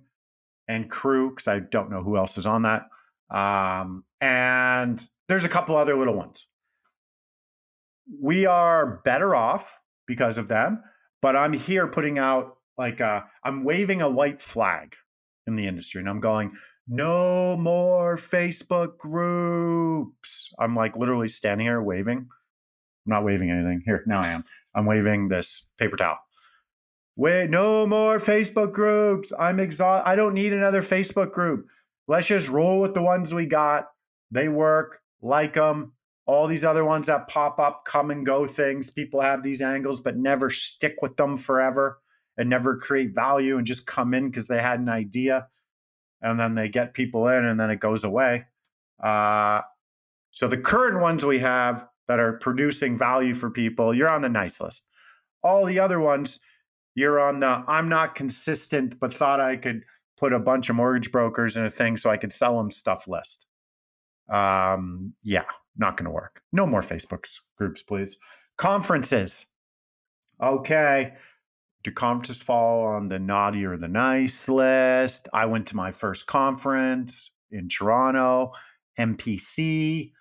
and 0.67 0.91
crew, 0.91 1.31
because 1.31 1.47
I 1.47 1.61
don't 1.61 1.91
know 1.91 2.03
who 2.03 2.17
else 2.17 2.37
is 2.37 2.47
on 2.47 2.63
that. 2.63 2.83
Um, 3.31 4.05
and 4.21 5.01
there's 5.29 5.45
a 5.45 5.49
couple 5.49 5.77
other 5.77 5.97
little 5.97 6.15
ones. 6.15 6.47
We 8.21 8.47
are 8.47 9.01
better 9.05 9.37
off 9.37 9.79
because 10.09 10.37
of 10.37 10.49
them, 10.49 10.83
but 11.23 11.37
I'm 11.37 11.53
here 11.53 11.87
putting 11.87 12.19
out 12.19 12.57
like 12.81 13.01
uh, 13.03 13.21
I'm 13.45 13.63
waving 13.63 14.01
a 14.01 14.09
white 14.09 14.41
flag 14.41 14.95
in 15.47 15.55
the 15.55 15.67
industry, 15.67 16.01
and 16.01 16.09
I'm 16.09 16.21
going, 16.21 16.53
no 16.89 17.55
more 17.59 18.17
Facebook 18.17 18.97
groups. 18.97 20.51
I'm 20.59 20.75
like 20.75 20.97
literally 20.97 21.29
standing 21.29 21.67
here 21.67 21.83
waving. 21.83 22.17
I'm 22.17 22.27
not 23.07 23.25
waving 23.25 23.51
anything. 23.51 23.83
Here, 23.85 24.03
now 24.07 24.23
I 24.23 24.29
am. 24.29 24.45
I'm 24.75 24.87
waving 24.87 25.29
this 25.29 25.67
paper 25.79 25.97
towel. 25.97 26.17
Wait, 27.17 27.51
no 27.51 27.87
more 27.87 28.17
Facebook 28.17 28.73
groups. 28.73 29.31
I'm 29.39 29.61
exhausted. 29.61 30.09
I 30.09 30.15
don't 30.15 30.33
need 30.33 30.55
another 30.55 30.81
Facebook 30.81 31.33
group. 31.33 31.67
Let's 32.09 32.29
just 32.29 32.49
roll 32.49 32.81
with 32.81 32.95
the 32.95 33.03
ones 33.03 33.35
we 33.35 33.45
got. 33.45 33.89
They 34.31 34.49
work, 34.49 35.01
like 35.21 35.53
them. 35.53 35.93
All 36.25 36.47
these 36.47 36.65
other 36.65 36.85
ones 36.85 37.09
that 37.09 37.29
pop 37.29 37.59
up, 37.59 37.85
come 37.85 38.11
and 38.11 38.25
go 38.25 38.47
things. 38.47 38.89
People 38.89 39.21
have 39.21 39.43
these 39.43 39.61
angles, 39.61 40.01
but 40.01 40.17
never 40.17 40.49
stick 40.49 40.97
with 41.03 41.19
them 41.19 41.37
forever 41.37 41.99
and 42.41 42.49
never 42.49 42.79
create 42.79 43.15
value 43.15 43.59
and 43.59 43.67
just 43.67 43.87
come 43.87 44.15
in 44.15 44.31
because 44.31 44.49
they 44.49 44.63
had 44.63 44.81
an 44.81 44.89
idea. 44.89 45.47
And 46.23 46.41
then 46.41 46.55
they 46.55 46.71
get 46.71 46.95
people 46.95 47.29
in 47.29 47.45
and 47.45 47.61
then 47.61 47.71
it 47.71 47.81
goes 47.81 48.03
away. 48.03 48.47
Uh, 49.03 49.61
so 50.31 50.49
the 50.49 50.57
current 50.57 51.03
ones 51.03 51.23
we 51.23 51.39
have 51.41 51.87
that 52.09 52.19
are 52.19 52.39
producing 52.39 52.97
value 52.97 53.35
for 53.35 53.51
people, 53.51 53.95
you're 53.95 54.09
on 54.09 54.23
the 54.23 54.31
nice 54.31 54.59
list. 54.59 54.87
All 55.43 55.67
the 55.67 55.81
other 55.81 56.01
ones, 56.01 56.41
you're 56.95 57.21
on 57.21 57.41
the 57.41 57.63
I'm 57.69 57.91
not 57.91 58.15
consistent, 58.15 58.99
but 58.99 59.13
thought 59.13 59.39
I 59.39 59.57
could 59.57 59.83
put 60.17 60.33
a 60.33 60.39
bunch 60.39 60.71
of 60.71 60.77
mortgage 60.77 61.13
brokers 61.13 61.59
in 61.59 61.67
a 61.67 61.71
thing 61.71 61.99
so 61.99 62.09
I 62.09 62.17
could 62.17 62.33
sell 62.33 62.57
them 62.57 62.71
stuff 62.71 63.07
list. 63.07 63.45
Um, 64.31 65.13
yeah, 65.25 65.45
not 65.77 65.99
going 65.99 66.07
to 66.07 66.11
work. 66.11 66.41
No 66.53 66.67
more 66.67 66.81
Facebook 66.81 67.27
groups, 67.59 67.83
please. 67.83 68.17
Conferences. 68.57 69.45
Okay. 70.43 71.13
Do 71.83 71.93
conferences 71.93 72.43
fall 72.43 72.85
on 72.87 73.07
the 73.09 73.19
naughty 73.19 73.65
or 73.65 73.77
the 73.77 73.89
nice 73.89 74.49
list? 74.49 75.29
I 75.33 75.47
went 75.47 75.69
to 75.69 75.77
my 75.77 75.93
first 75.93 76.27
conference 76.27 77.31
in 77.51 77.69
Toronto, 77.69 78.53
MPC. 78.99 80.13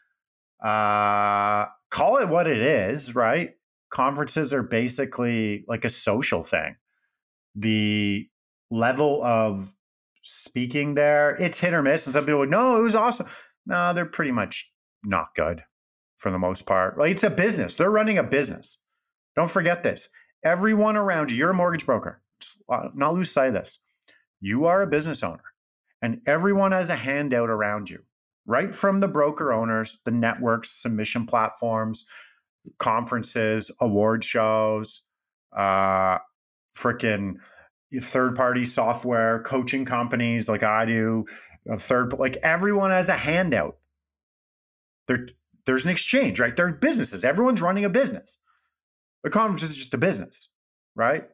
Uh, 0.63 1.65
call 1.89 2.17
it 2.17 2.29
what 2.29 2.47
it 2.47 2.61
is, 2.61 3.13
right? 3.13 3.51
conferences 3.89 4.53
are 4.53 4.63
basically 4.63 5.65
like 5.67 5.85
a 5.85 5.89
social 5.89 6.43
thing. 6.43 6.75
The 7.55 8.27
level 8.71 9.23
of 9.23 9.73
speaking 10.21 10.93
there, 10.93 11.35
it's 11.35 11.59
hit 11.59 11.73
or 11.73 11.81
miss. 11.81 12.05
And 12.07 12.13
some 12.13 12.25
people 12.25 12.39
would, 12.39 12.51
no, 12.51 12.77
it 12.77 12.83
was 12.83 12.95
awesome. 12.95 13.27
No, 13.65 13.93
they're 13.93 14.05
pretty 14.05 14.31
much 14.31 14.69
not 15.03 15.35
good 15.35 15.63
for 16.17 16.31
the 16.31 16.39
most 16.39 16.65
part. 16.65 16.97
Like 16.97 17.11
it's 17.11 17.23
a 17.23 17.29
business. 17.29 17.75
They're 17.75 17.89
running 17.89 18.17
a 18.17 18.23
business. 18.23 18.77
Don't 19.35 19.49
forget 19.49 19.83
this. 19.83 20.09
Everyone 20.43 20.95
around 20.95 21.31
you, 21.31 21.37
you're 21.37 21.49
a 21.51 21.53
mortgage 21.53 21.85
broker. 21.85 22.21
Uh, 22.69 22.89
not 22.93 23.13
lose 23.13 23.31
sight 23.31 23.49
of 23.49 23.53
this. 23.53 23.79
You 24.39 24.65
are 24.65 24.81
a 24.81 24.87
business 24.87 25.23
owner, 25.23 25.43
and 26.01 26.21
everyone 26.25 26.71
has 26.71 26.89
a 26.89 26.95
handout 26.95 27.49
around 27.49 27.89
you, 27.89 27.99
right 28.45 28.73
from 28.73 28.99
the 28.99 29.07
broker 29.07 29.51
owners, 29.51 29.99
the 30.05 30.11
networks, 30.11 30.71
submission 30.71 31.25
platforms, 31.25 32.05
conferences, 32.77 33.69
award 33.81 34.23
shows, 34.23 35.03
uh, 35.55 36.19
freaking 36.77 37.35
third 38.01 38.35
party 38.35 38.63
software, 38.63 39.41
coaching 39.43 39.83
companies 39.83 40.47
like 40.47 40.63
I 40.63 40.85
do, 40.85 41.25
third 41.77 42.13
like 42.13 42.37
everyone 42.37 42.91
has 42.91 43.09
a 43.09 43.17
handout. 43.17 43.77
There, 45.07 45.27
there's 45.65 45.85
an 45.85 45.91
exchange, 45.91 46.39
right? 46.39 46.55
They're 46.55 46.71
businesses. 46.71 47.25
Everyone's 47.25 47.61
running 47.61 47.85
a 47.85 47.89
business. 47.89 48.37
The 49.23 49.29
conference 49.29 49.63
is 49.63 49.75
just 49.75 49.93
a 49.93 49.97
business, 49.97 50.49
right? 50.95 51.27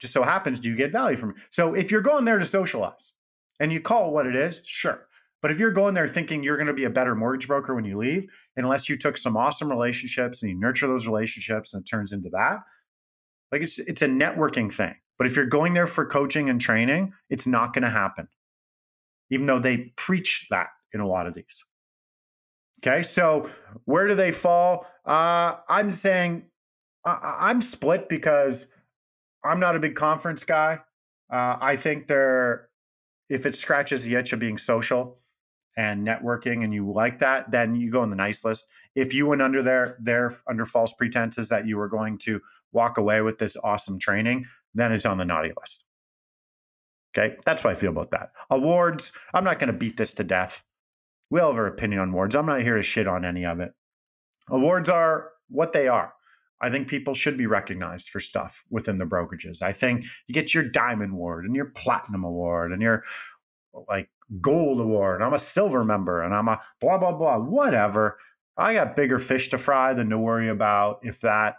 Just 0.00 0.12
so 0.12 0.22
happens, 0.22 0.60
do 0.60 0.68
you 0.68 0.76
get 0.76 0.92
value 0.92 1.16
from 1.16 1.30
it? 1.30 1.36
So 1.50 1.74
if 1.74 1.90
you're 1.90 2.00
going 2.00 2.24
there 2.24 2.38
to 2.38 2.44
socialize 2.44 3.12
and 3.60 3.72
you 3.72 3.80
call 3.80 4.12
what 4.12 4.26
it 4.26 4.34
is, 4.34 4.62
sure. 4.64 5.06
But 5.42 5.50
if 5.50 5.58
you're 5.58 5.70
going 5.72 5.94
there 5.94 6.08
thinking 6.08 6.42
you're 6.42 6.56
going 6.56 6.66
to 6.66 6.72
be 6.72 6.84
a 6.84 6.90
better 6.90 7.14
mortgage 7.14 7.48
broker 7.48 7.74
when 7.74 7.84
you 7.84 7.98
leave, 7.98 8.26
unless 8.56 8.88
you 8.88 8.96
took 8.96 9.16
some 9.16 9.36
awesome 9.36 9.70
relationships 9.70 10.42
and 10.42 10.50
you 10.50 10.58
nurture 10.58 10.86
those 10.86 11.06
relationships 11.06 11.72
and 11.72 11.82
it 11.82 11.88
turns 11.88 12.12
into 12.12 12.28
that, 12.30 12.58
like 13.52 13.62
it's 13.62 13.78
it's 13.78 14.02
a 14.02 14.08
networking 14.08 14.72
thing. 14.72 14.94
But 15.18 15.26
if 15.26 15.36
you're 15.36 15.46
going 15.46 15.74
there 15.74 15.86
for 15.86 16.06
coaching 16.06 16.48
and 16.48 16.60
training, 16.60 17.12
it's 17.28 17.46
not 17.46 17.72
going 17.72 17.84
to 17.84 17.90
happen. 17.90 18.28
Even 19.30 19.46
though 19.46 19.58
they 19.58 19.92
preach 19.96 20.46
that 20.50 20.68
in 20.92 21.00
a 21.00 21.06
lot 21.06 21.26
of 21.26 21.34
these. 21.34 21.64
Okay, 22.82 23.02
so 23.02 23.50
where 23.84 24.08
do 24.08 24.14
they 24.14 24.32
fall? 24.32 24.86
Uh, 25.04 25.56
I'm 25.68 25.92
saying 25.92 26.44
I, 27.04 27.50
am 27.50 27.60
split 27.60 28.08
because 28.08 28.66
I'm 29.44 29.60
not 29.60 29.76
a 29.76 29.78
big 29.78 29.94
conference 29.94 30.44
guy. 30.44 30.80
Uh, 31.32 31.56
I 31.60 31.76
think 31.76 32.06
they're 32.06 32.68
if 33.28 33.46
it 33.46 33.54
scratches 33.54 34.04
the 34.04 34.16
itch 34.16 34.32
of 34.32 34.40
being 34.40 34.58
social, 34.58 35.20
and 35.76 36.06
networking 36.06 36.64
and 36.64 36.74
you 36.74 36.90
like 36.90 37.18
that, 37.20 37.50
then 37.50 37.74
you 37.74 37.90
go 37.90 38.02
on 38.02 38.10
the 38.10 38.16
nice 38.16 38.44
list. 38.44 38.70
If 38.94 39.14
you 39.14 39.26
went 39.26 39.42
under 39.42 39.62
there, 39.62 39.96
there 40.00 40.34
under 40.48 40.64
false 40.64 40.92
pretenses 40.92 41.48
that 41.48 41.66
you 41.66 41.76
were 41.76 41.88
going 41.88 42.18
to 42.18 42.40
walk 42.72 42.98
away 42.98 43.22
with 43.22 43.38
this 43.38 43.56
awesome 43.62 43.98
training, 43.98 44.46
then 44.74 44.92
it's 44.92 45.06
on 45.06 45.18
the 45.18 45.24
naughty 45.24 45.52
list. 45.58 45.84
Okay, 47.16 47.36
that's 47.44 47.64
what 47.64 47.72
I 47.72 47.76
feel 47.76 47.90
about 47.90 48.10
that. 48.10 48.30
Awards, 48.50 49.12
I'm 49.34 49.42
not 49.42 49.58
going 49.58 49.72
to 49.72 49.78
beat 49.78 49.96
this 49.96 50.14
to 50.14 50.24
death. 50.24 50.62
We 51.30 51.40
all 51.40 51.50
have 51.50 51.58
our 51.58 51.66
opinion 51.66 52.00
on 52.00 52.10
awards. 52.10 52.36
I'm 52.36 52.46
not 52.46 52.62
here 52.62 52.76
to 52.76 52.82
shit 52.82 53.08
on 53.08 53.24
any 53.24 53.44
of 53.46 53.60
it. 53.60 53.72
Awards 54.48 54.88
are 54.88 55.30
what 55.48 55.72
they 55.72 55.88
are. 55.88 56.12
I 56.60 56.70
think 56.70 56.88
people 56.88 57.14
should 57.14 57.38
be 57.38 57.46
recognized 57.46 58.10
for 58.10 58.20
stuff 58.20 58.64
within 58.70 58.98
the 58.98 59.06
brokerages. 59.06 59.62
I 59.62 59.72
think 59.72 60.04
you 60.26 60.34
get 60.34 60.52
your 60.52 60.64
diamond 60.64 61.12
award 61.12 61.44
and 61.44 61.56
your 61.56 61.66
platinum 61.66 62.24
award 62.24 62.72
and 62.72 62.82
your 62.82 63.04
like 63.88 64.08
gold 64.40 64.80
award, 64.80 65.22
I'm 65.22 65.34
a 65.34 65.38
silver 65.38 65.84
member, 65.84 66.22
and 66.22 66.34
I'm 66.34 66.48
a 66.48 66.60
blah, 66.80 66.98
blah, 66.98 67.12
blah, 67.12 67.38
whatever. 67.38 68.18
I 68.56 68.74
got 68.74 68.96
bigger 68.96 69.18
fish 69.18 69.48
to 69.50 69.58
fry 69.58 69.94
than 69.94 70.10
to 70.10 70.18
worry 70.18 70.48
about 70.48 71.00
if 71.02 71.20
that 71.20 71.56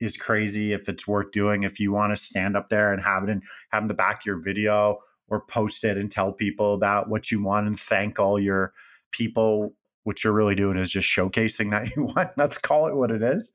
is 0.00 0.16
crazy, 0.16 0.72
if 0.72 0.88
it's 0.88 1.06
worth 1.06 1.32
doing, 1.32 1.62
if 1.62 1.80
you 1.80 1.92
want 1.92 2.14
to 2.14 2.22
stand 2.22 2.56
up 2.56 2.68
there 2.68 2.92
and 2.92 3.02
have 3.02 3.24
it 3.24 3.30
and 3.30 3.42
have 3.70 3.82
in 3.82 3.88
the 3.88 3.94
back 3.94 4.20
of 4.20 4.26
your 4.26 4.40
video 4.40 4.98
or 5.28 5.40
post 5.40 5.84
it 5.84 5.96
and 5.96 6.10
tell 6.10 6.32
people 6.32 6.74
about 6.74 7.08
what 7.08 7.30
you 7.30 7.42
want 7.42 7.66
and 7.66 7.78
thank 7.78 8.20
all 8.20 8.38
your 8.38 8.72
people. 9.10 9.74
What 10.04 10.22
you're 10.22 10.32
really 10.32 10.54
doing 10.54 10.78
is 10.78 10.88
just 10.88 11.08
showcasing 11.08 11.70
that 11.70 11.90
you 11.96 12.04
want. 12.04 12.30
Let's 12.36 12.58
call 12.58 12.86
it 12.86 12.94
what 12.94 13.10
it 13.10 13.22
is. 13.22 13.52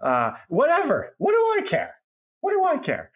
Uh, 0.00 0.32
whatever. 0.48 1.14
What 1.18 1.32
do 1.32 1.60
I 1.60 1.66
care? 1.66 1.94
What 2.40 2.52
do 2.52 2.64
I 2.64 2.78
care? 2.78 3.10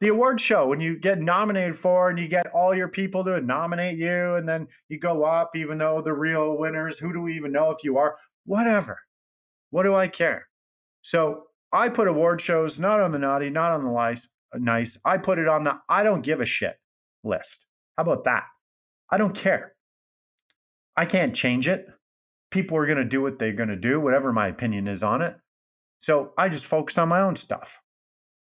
the 0.00 0.08
award 0.08 0.40
show 0.40 0.66
when 0.66 0.80
you 0.80 0.98
get 0.98 1.20
nominated 1.20 1.76
for 1.76 2.08
and 2.08 2.18
you 2.18 2.26
get 2.26 2.46
all 2.48 2.74
your 2.74 2.88
people 2.88 3.22
to 3.24 3.40
nominate 3.40 3.98
you 3.98 4.34
and 4.34 4.48
then 4.48 4.66
you 4.88 4.98
go 4.98 5.24
up 5.24 5.54
even 5.54 5.78
though 5.78 6.00
the 6.02 6.12
real 6.12 6.56
winners 6.56 6.98
who 6.98 7.12
do 7.12 7.20
we 7.20 7.36
even 7.36 7.52
know 7.52 7.70
if 7.70 7.84
you 7.84 7.98
are? 7.98 8.16
Whatever. 8.46 8.98
What 9.70 9.82
do 9.82 9.94
i 9.94 10.08
care? 10.08 10.48
So 11.02 11.44
i 11.72 11.88
put 11.88 12.08
award 12.08 12.40
shows 12.40 12.78
not 12.78 13.00
on 13.00 13.12
the 13.12 13.18
naughty 13.18 13.50
not 13.50 13.72
on 13.72 13.84
the 13.84 13.90
nice 13.92 14.28
nice. 14.54 14.98
I 15.04 15.18
put 15.18 15.38
it 15.38 15.48
on 15.48 15.64
the 15.64 15.78
i 15.88 16.02
don't 16.02 16.22
give 16.22 16.40
a 16.40 16.46
shit 16.46 16.78
list. 17.22 17.66
How 17.96 18.04
about 18.04 18.24
that? 18.24 18.44
I 19.10 19.18
don't 19.18 19.34
care. 19.34 19.74
I 20.96 21.04
can't 21.04 21.34
change 21.34 21.68
it. 21.68 21.86
People 22.50 22.78
are 22.78 22.86
going 22.86 22.98
to 22.98 23.04
do 23.04 23.20
what 23.20 23.38
they're 23.38 23.52
going 23.52 23.68
to 23.68 23.76
do 23.76 24.00
whatever 24.00 24.32
my 24.32 24.48
opinion 24.48 24.88
is 24.88 25.02
on 25.02 25.20
it 25.20 25.36
so 26.00 26.32
i 26.36 26.48
just 26.48 26.66
focused 26.66 26.98
on 26.98 27.08
my 27.08 27.20
own 27.20 27.36
stuff 27.36 27.80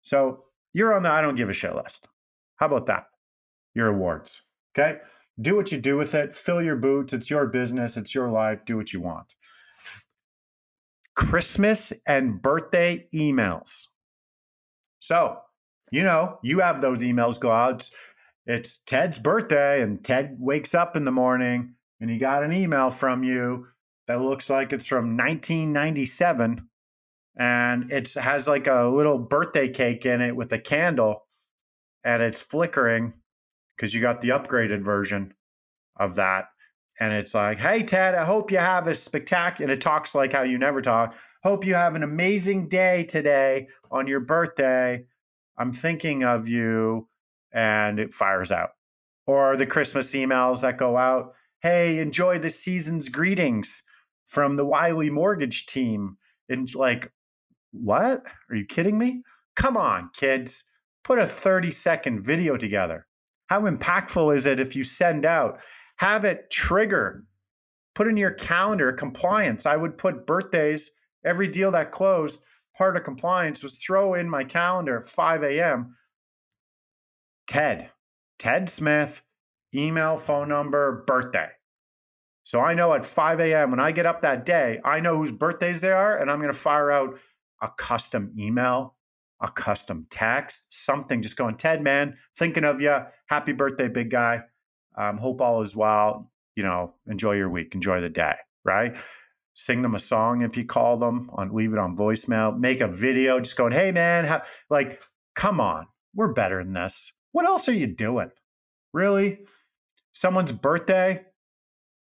so 0.06 0.44
you're 0.72 0.94
on 0.94 1.02
the 1.02 1.10
I 1.10 1.20
don't 1.20 1.34
give 1.36 1.48
a 1.48 1.52
shit 1.52 1.74
list. 1.74 2.06
How 2.56 2.66
about 2.66 2.86
that? 2.86 3.06
Your 3.74 3.88
awards. 3.88 4.42
Okay. 4.78 4.98
Do 5.40 5.56
what 5.56 5.72
you 5.72 5.78
do 5.78 5.96
with 5.96 6.14
it. 6.14 6.32
Fill 6.32 6.62
your 6.62 6.76
boots. 6.76 7.12
It's 7.12 7.28
your 7.28 7.46
business. 7.46 7.96
It's 7.96 8.14
your 8.14 8.30
life. 8.30 8.60
Do 8.66 8.76
what 8.76 8.92
you 8.92 9.00
want. 9.00 9.26
Christmas 11.16 11.92
and 12.06 12.40
birthday 12.40 13.06
emails. 13.12 13.86
So, 15.00 15.38
you 15.90 16.04
know, 16.04 16.38
you 16.42 16.60
have 16.60 16.80
those 16.80 16.98
emails 16.98 17.40
go 17.40 17.50
out. 17.50 17.88
It's, 18.46 18.78
Ted's 18.86 19.18
birthday, 19.18 19.82
and 19.82 20.04
Ted 20.04 20.36
wakes 20.38 20.74
up 20.74 20.94
in 20.94 21.04
the 21.04 21.10
morning 21.10 21.74
and 22.00 22.10
he 22.10 22.18
got 22.18 22.44
an 22.44 22.52
email 22.52 22.90
from 22.90 23.24
you 23.24 23.66
that 24.06 24.20
looks 24.20 24.50
like 24.50 24.72
it's 24.72 24.86
from 24.86 25.16
1997 25.16 26.68
and 27.36 27.92
it 27.92 28.12
has 28.14 28.48
like 28.48 28.66
a 28.66 28.84
little 28.84 29.18
birthday 29.18 29.68
cake 29.68 30.06
in 30.06 30.20
it 30.20 30.34
with 30.34 30.52
a 30.52 30.58
candle 30.58 31.26
and 32.04 32.22
it's 32.22 32.40
flickering 32.40 33.12
because 33.76 33.94
you 33.94 34.00
got 34.00 34.20
the 34.20 34.30
upgraded 34.30 34.82
version 34.82 35.34
of 35.96 36.14
that 36.14 36.46
and 36.98 37.12
it's 37.12 37.34
like 37.34 37.58
hey 37.58 37.82
ted 37.82 38.14
i 38.14 38.24
hope 38.24 38.50
you 38.50 38.58
have 38.58 38.86
a 38.86 38.94
spectacular 38.94 39.66
and 39.66 39.72
it 39.72 39.80
talks 39.80 40.14
like 40.14 40.32
how 40.32 40.42
you 40.42 40.58
never 40.58 40.80
talk. 40.80 41.14
Hope 41.42 41.64
you 41.64 41.74
have 41.74 41.94
an 41.94 42.02
amazing 42.02 42.68
day 42.68 43.04
today 43.04 43.68
on 43.90 44.06
your 44.06 44.20
birthday. 44.20 45.04
I'm 45.56 45.72
thinking 45.72 46.24
of 46.24 46.48
you 46.48 47.08
and 47.52 47.98
it 47.98 48.12
fires 48.12 48.52
out. 48.52 48.70
Or 49.26 49.56
the 49.56 49.66
christmas 49.66 50.12
emails 50.12 50.60
that 50.60 50.78
go 50.78 50.96
out 50.96 51.34
hey 51.60 51.98
enjoy 51.98 52.38
the 52.38 52.50
season's 52.50 53.08
greetings 53.08 53.82
from 54.26 54.56
the 54.56 54.64
wiley 54.64 55.10
mortgage 55.10 55.66
team. 55.66 56.16
And 56.48 56.72
like 56.74 57.10
what? 57.72 58.24
Are 58.50 58.56
you 58.56 58.64
kidding 58.64 58.98
me? 58.98 59.22
Come 59.54 59.76
on, 59.76 60.10
kids. 60.14 60.64
Put 61.04 61.18
a 61.18 61.26
30 61.26 61.70
second 61.70 62.22
video 62.22 62.56
together. 62.56 63.06
How 63.46 63.62
impactful 63.62 64.34
is 64.34 64.46
it 64.46 64.60
if 64.60 64.74
you 64.74 64.84
send 64.84 65.24
out? 65.24 65.60
Have 65.96 66.24
it 66.24 66.50
trigger. 66.50 67.24
Put 67.94 68.08
in 68.08 68.16
your 68.16 68.32
calendar 68.32 68.92
compliance. 68.92 69.66
I 69.66 69.76
would 69.76 69.96
put 69.96 70.26
birthdays, 70.26 70.90
every 71.24 71.48
deal 71.48 71.70
that 71.70 71.92
closed, 71.92 72.40
part 72.76 72.96
of 72.96 73.04
compliance 73.04 73.62
was 73.62 73.78
throw 73.78 74.14
in 74.14 74.28
my 74.28 74.44
calendar 74.44 75.00
5 75.00 75.42
a.m. 75.44 75.96
Ted, 77.46 77.90
Ted 78.38 78.68
Smith, 78.68 79.22
email, 79.74 80.18
phone 80.18 80.48
number, 80.48 81.04
birthday. 81.06 81.48
So 82.42 82.60
I 82.60 82.74
know 82.74 82.92
at 82.94 83.06
5 83.06 83.40
a.m. 83.40 83.70
when 83.70 83.80
I 83.80 83.92
get 83.92 84.06
up 84.06 84.20
that 84.20 84.44
day, 84.44 84.80
I 84.84 85.00
know 85.00 85.16
whose 85.16 85.32
birthdays 85.32 85.80
they 85.80 85.90
are, 85.90 86.18
and 86.18 86.30
I'm 86.30 86.40
going 86.40 86.52
to 86.52 86.58
fire 86.58 86.90
out 86.90 87.18
a 87.62 87.68
custom 87.76 88.32
email, 88.38 88.94
a 89.40 89.48
custom 89.48 90.06
text, 90.10 90.66
something 90.70 91.22
just 91.22 91.36
going, 91.36 91.56
Ted, 91.56 91.82
man, 91.82 92.16
thinking 92.36 92.64
of 92.64 92.80
you. 92.80 92.96
Happy 93.26 93.52
birthday, 93.52 93.88
big 93.88 94.10
guy. 94.10 94.42
Um, 94.96 95.18
hope 95.18 95.40
all 95.40 95.62
is 95.62 95.76
well. 95.76 96.30
You 96.54 96.62
know, 96.62 96.94
enjoy 97.06 97.32
your 97.32 97.50
week, 97.50 97.74
enjoy 97.74 98.00
the 98.00 98.08
day, 98.08 98.34
right? 98.64 98.96
Sing 99.54 99.82
them 99.82 99.94
a 99.94 99.98
song 99.98 100.42
if 100.42 100.56
you 100.56 100.64
call 100.64 100.96
them, 100.96 101.30
on 101.34 101.54
leave 101.54 101.72
it 101.72 101.78
on 101.78 101.96
voicemail, 101.96 102.58
make 102.58 102.80
a 102.80 102.88
video, 102.88 103.40
just 103.40 103.56
going, 103.56 103.72
hey 103.72 103.92
man, 103.92 104.42
like, 104.70 105.02
come 105.34 105.60
on, 105.60 105.86
we're 106.14 106.32
better 106.32 106.62
than 106.62 106.72
this. 106.72 107.12
What 107.32 107.46
else 107.46 107.68
are 107.68 107.74
you 107.74 107.86
doing? 107.86 108.30
Really? 108.92 109.40
Someone's 110.14 110.52
birthday, 110.52 111.24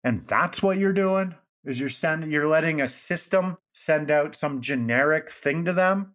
and 0.02 0.26
that's 0.26 0.62
what 0.62 0.76
you're 0.76 0.92
doing? 0.92 1.34
is 1.64 1.80
you're 1.80 1.88
sending 1.88 2.30
you're 2.30 2.48
letting 2.48 2.80
a 2.80 2.88
system 2.88 3.56
send 3.74 4.10
out 4.10 4.34
some 4.34 4.60
generic 4.60 5.30
thing 5.30 5.66
to 5.66 5.72
them? 5.72 6.12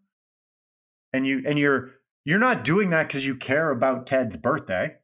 And 1.13 1.25
you 1.25 1.43
and 1.45 1.57
you're 1.59 1.91
you're 2.25 2.39
not 2.39 2.63
doing 2.63 2.89
that 2.91 3.07
because 3.07 3.25
you 3.25 3.35
care 3.35 3.71
about 3.71 4.07
ted's 4.07 4.37
birthday. 4.37 4.95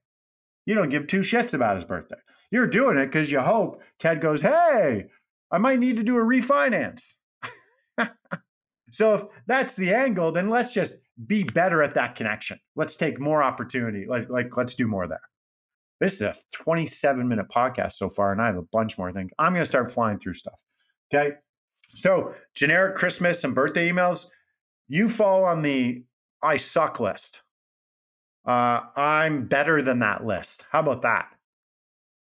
You 0.66 0.76
don't 0.76 0.90
give 0.90 1.08
two 1.08 1.20
shits 1.20 1.54
about 1.54 1.76
his 1.76 1.86
birthday. 1.86 2.18
You're 2.52 2.68
doing 2.68 2.98
it 2.98 3.08
because 3.08 3.32
you 3.32 3.40
hope 3.40 3.82
ted 4.00 4.22
goes 4.22 4.42
hey 4.42 5.06
i 5.52 5.58
might 5.58 5.80
need 5.80 5.98
to 5.98 6.04
do 6.04 6.18
a 6.18 6.24
refinance. 6.24 7.16
So 8.92 9.14
if 9.14 9.24
that's 9.46 9.76
the 9.76 9.94
angle 9.94 10.32
then 10.32 10.50
let's 10.50 10.74
just 10.74 11.00
be 11.28 11.44
better 11.44 11.84
at 11.84 11.96
that 11.96 12.16
connection. 12.16 12.60
Let's 12.78 12.96
take 12.96 13.20
more 13.20 13.44
opportunity. 13.44 14.06
Like 14.08 14.30
like 14.30 14.56
let's 14.56 14.76
do 14.76 14.88
more 14.88 15.08
there. 15.08 15.22
This 16.00 16.16
is 16.16 16.22
a 16.22 16.36
27 16.54 17.28
minute 17.28 17.48
podcast 17.54 17.94
so 17.94 18.10
far, 18.10 18.32
and 18.32 18.42
I 18.42 18.48
have 18.48 18.58
a 18.58 18.64
bunch 18.72 18.98
more 18.98 19.12
things. 19.12 19.32
I'm 19.40 19.54
going 19.54 19.62
to 19.62 19.68
start 19.68 19.92
flying 19.92 20.20
through 20.20 20.34
stuff. 20.34 20.60
Okay. 21.14 21.36
So, 21.96 22.36
generic 22.54 22.96
Christmas 22.96 23.44
and 23.44 23.56
birthday 23.56 23.90
emails, 23.90 24.26
you 24.88 25.10
fall 25.10 25.46
on 25.46 25.62
the 25.62 26.04
I 26.44 26.58
suck 26.58 27.00
list. 27.00 27.42
Uh, 28.46 28.82
I'm 28.96 29.48
better 29.48 29.82
than 29.82 30.00
that 30.00 30.26
list. 30.26 30.66
How 30.70 30.82
about 30.82 31.02
that? 31.02 31.30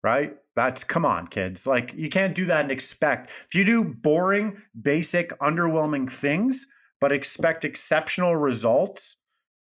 Right? 0.03 0.35
That's 0.55 0.83
come 0.83 1.05
on, 1.05 1.27
kids. 1.27 1.67
Like, 1.67 1.93
you 1.93 2.09
can't 2.09 2.33
do 2.33 2.45
that 2.45 2.61
and 2.61 2.71
expect. 2.71 3.29
If 3.47 3.53
you 3.53 3.63
do 3.63 3.83
boring, 3.83 4.59
basic, 4.81 5.37
underwhelming 5.39 6.09
things, 6.09 6.65
but 6.99 7.11
expect 7.11 7.65
exceptional 7.65 8.35
results, 8.35 9.17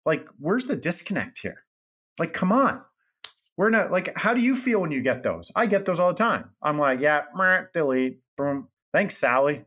like, 0.07 0.29
where's 0.39 0.67
the 0.67 0.77
disconnect 0.77 1.39
here? 1.41 1.65
Like, 2.19 2.33
come 2.33 2.53
on. 2.53 2.83
We're 3.57 3.71
not 3.71 3.91
like, 3.91 4.13
how 4.17 4.35
do 4.35 4.41
you 4.41 4.55
feel 4.55 4.81
when 4.81 4.91
you 4.91 5.01
get 5.01 5.23
those? 5.23 5.51
I 5.57 5.67
get 5.67 5.85
those 5.85 5.99
all 5.99 6.09
the 6.11 6.15
time. 6.15 6.51
I'm 6.63 6.79
like, 6.79 7.01
yeah, 7.01 7.23
delete, 7.73 8.19
boom. 8.37 8.69
Thanks, 8.93 9.17
Sally. 9.17 9.65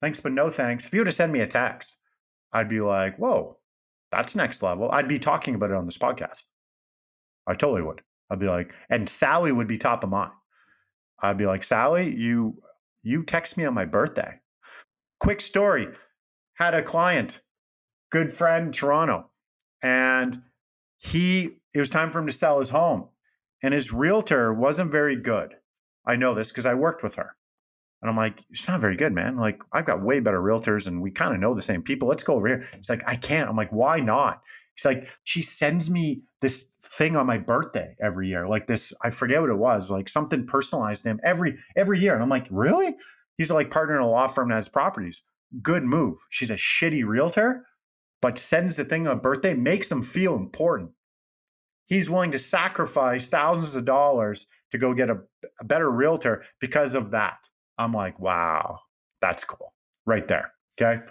Thanks, 0.00 0.20
but 0.20 0.32
no 0.32 0.50
thanks. 0.50 0.86
If 0.86 0.92
you 0.92 1.00
were 1.00 1.06
to 1.06 1.12
send 1.12 1.32
me 1.32 1.40
a 1.40 1.46
text, 1.46 1.96
I'd 2.52 2.68
be 2.68 2.80
like, 2.80 3.18
whoa, 3.18 3.58
that's 4.12 4.36
next 4.36 4.62
level. 4.62 4.90
I'd 4.90 5.08
be 5.08 5.18
talking 5.18 5.54
about 5.54 5.70
it 5.70 5.76
on 5.76 5.86
this 5.86 5.98
podcast. 5.98 6.44
I 7.46 7.54
totally 7.54 7.82
would. 7.82 8.02
I'd 8.30 8.38
be 8.38 8.46
like, 8.46 8.72
and 8.90 9.08
Sally 9.08 9.52
would 9.52 9.68
be 9.68 9.78
top 9.78 10.04
of 10.04 10.10
mind. 10.10 10.32
I'd 11.20 11.38
be 11.38 11.46
like, 11.46 11.64
Sally, 11.64 12.14
you 12.14 12.62
you 13.02 13.22
text 13.22 13.56
me 13.56 13.64
on 13.64 13.74
my 13.74 13.84
birthday. 13.84 14.34
Quick 15.20 15.40
story. 15.40 15.88
Had 16.54 16.74
a 16.74 16.82
client, 16.82 17.40
good 18.10 18.30
friend, 18.30 18.72
Toronto, 18.72 19.30
and 19.82 20.42
he 20.98 21.58
it 21.74 21.78
was 21.78 21.90
time 21.90 22.10
for 22.10 22.18
him 22.18 22.26
to 22.26 22.32
sell 22.32 22.58
his 22.58 22.70
home 22.70 23.08
and 23.62 23.74
his 23.74 23.92
realtor 23.92 24.52
wasn't 24.52 24.92
very 24.92 25.16
good. 25.16 25.54
I 26.06 26.16
know 26.16 26.34
this 26.34 26.48
because 26.48 26.66
I 26.66 26.74
worked 26.74 27.02
with 27.02 27.16
her. 27.16 27.36
And 28.00 28.10
I'm 28.10 28.16
like, 28.16 28.44
it's 28.50 28.68
not 28.68 28.80
very 28.80 28.96
good, 28.96 29.12
man. 29.12 29.36
Like, 29.36 29.60
I've 29.72 29.86
got 29.86 30.02
way 30.02 30.20
better 30.20 30.40
realtors 30.40 30.86
and 30.86 31.02
we 31.02 31.10
kind 31.10 31.34
of 31.34 31.40
know 31.40 31.54
the 31.54 31.62
same 31.62 31.82
people. 31.82 32.08
Let's 32.08 32.22
go 32.22 32.34
over 32.34 32.46
here. 32.46 32.64
He's 32.76 32.88
like, 32.88 33.02
I 33.06 33.16
can't. 33.16 33.48
I'm 33.48 33.56
like, 33.56 33.72
why 33.72 33.98
not? 33.98 34.42
He's 34.74 34.84
like, 34.84 35.08
she 35.24 35.42
sends 35.42 35.90
me 35.90 36.22
this 36.40 36.68
thing 36.80 37.16
on 37.16 37.26
my 37.26 37.38
birthday 37.38 37.96
every 38.00 38.28
year. 38.28 38.46
Like 38.46 38.68
this, 38.68 38.92
I 39.02 39.10
forget 39.10 39.40
what 39.40 39.50
it 39.50 39.58
was, 39.58 39.90
like 39.90 40.08
something 40.08 40.46
personalized 40.46 41.02
to 41.02 41.10
him 41.10 41.20
every 41.24 41.58
every 41.76 41.98
year. 41.98 42.14
And 42.14 42.22
I'm 42.22 42.28
like, 42.28 42.46
really? 42.50 42.94
He's 43.36 43.50
like 43.50 43.70
partner 43.70 43.96
in 43.96 44.02
a 44.02 44.08
law 44.08 44.28
firm 44.28 44.50
that 44.50 44.56
has 44.56 44.68
properties. 44.68 45.22
Good 45.62 45.82
move. 45.82 46.18
She's 46.30 46.50
a 46.50 46.54
shitty 46.54 47.04
realtor, 47.04 47.66
but 48.22 48.38
sends 48.38 48.76
the 48.76 48.84
thing 48.84 49.08
on 49.08 49.16
a 49.16 49.20
birthday, 49.20 49.54
makes 49.54 49.88
them 49.88 50.02
feel 50.02 50.36
important 50.36 50.92
he's 51.88 52.08
willing 52.08 52.30
to 52.32 52.38
sacrifice 52.38 53.28
thousands 53.28 53.74
of 53.74 53.84
dollars 53.84 54.46
to 54.70 54.78
go 54.78 54.94
get 54.94 55.10
a, 55.10 55.18
a 55.60 55.64
better 55.64 55.90
realtor 55.90 56.44
because 56.60 56.94
of 56.94 57.10
that. 57.10 57.38
I'm 57.78 57.92
like, 57.92 58.18
wow, 58.18 58.80
that's 59.20 59.44
cool 59.44 59.72
right 60.06 60.26
there. 60.26 60.52
Okay. 60.80 61.02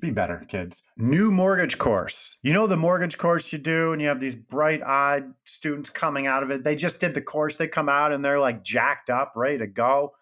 Be 0.00 0.10
better, 0.10 0.44
kids. 0.48 0.82
New 0.96 1.30
mortgage 1.30 1.78
course. 1.78 2.36
You 2.42 2.52
know 2.52 2.66
the 2.66 2.76
mortgage 2.76 3.18
course 3.18 3.52
you 3.52 3.58
do, 3.58 3.92
and 3.92 4.02
you 4.02 4.08
have 4.08 4.18
these 4.18 4.34
bright 4.34 4.82
eyed 4.82 5.32
students 5.44 5.90
coming 5.90 6.26
out 6.26 6.42
of 6.42 6.50
it. 6.50 6.64
They 6.64 6.74
just 6.74 6.98
did 6.98 7.14
the 7.14 7.22
course. 7.22 7.54
They 7.54 7.68
come 7.68 7.88
out 7.88 8.12
and 8.12 8.24
they're 8.24 8.40
like 8.40 8.64
jacked 8.64 9.10
up, 9.10 9.34
ready 9.36 9.58
to 9.58 9.68
go. 9.68 10.12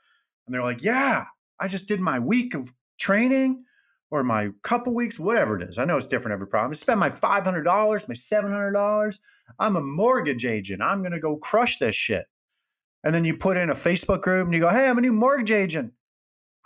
And 0.46 0.54
they're 0.54 0.62
like, 0.62 0.82
Yeah, 0.82 1.24
I 1.58 1.68
just 1.68 1.88
did 1.88 2.00
my 2.00 2.18
week 2.18 2.54
of 2.54 2.70
training 2.98 3.64
or 4.10 4.22
my 4.22 4.50
couple 4.62 4.94
weeks, 4.94 5.18
whatever 5.18 5.60
it 5.60 5.68
is. 5.68 5.78
I 5.78 5.86
know 5.86 5.96
it's 5.96 6.06
different 6.06 6.34
every 6.34 6.46
problem. 6.46 6.70
I 6.70 6.74
spent 6.74 7.00
my 7.00 7.10
$500, 7.10 7.64
my 8.08 8.14
$700. 8.14 9.18
I'm 9.58 9.76
a 9.76 9.80
mortgage 9.80 10.44
agent. 10.44 10.82
I'm 10.82 11.00
going 11.00 11.12
to 11.12 11.20
go 11.20 11.36
crush 11.36 11.78
this 11.78 11.96
shit. 11.96 12.26
And 13.04 13.14
then 13.14 13.24
you 13.24 13.36
put 13.36 13.56
in 13.56 13.70
a 13.70 13.74
Facebook 13.74 14.22
group 14.22 14.46
and 14.46 14.54
you 14.54 14.60
go, 14.60 14.70
Hey, 14.70 14.88
I'm 14.88 14.98
a 14.98 15.02
new 15.02 15.12
mortgage 15.12 15.52
agent. 15.52 15.92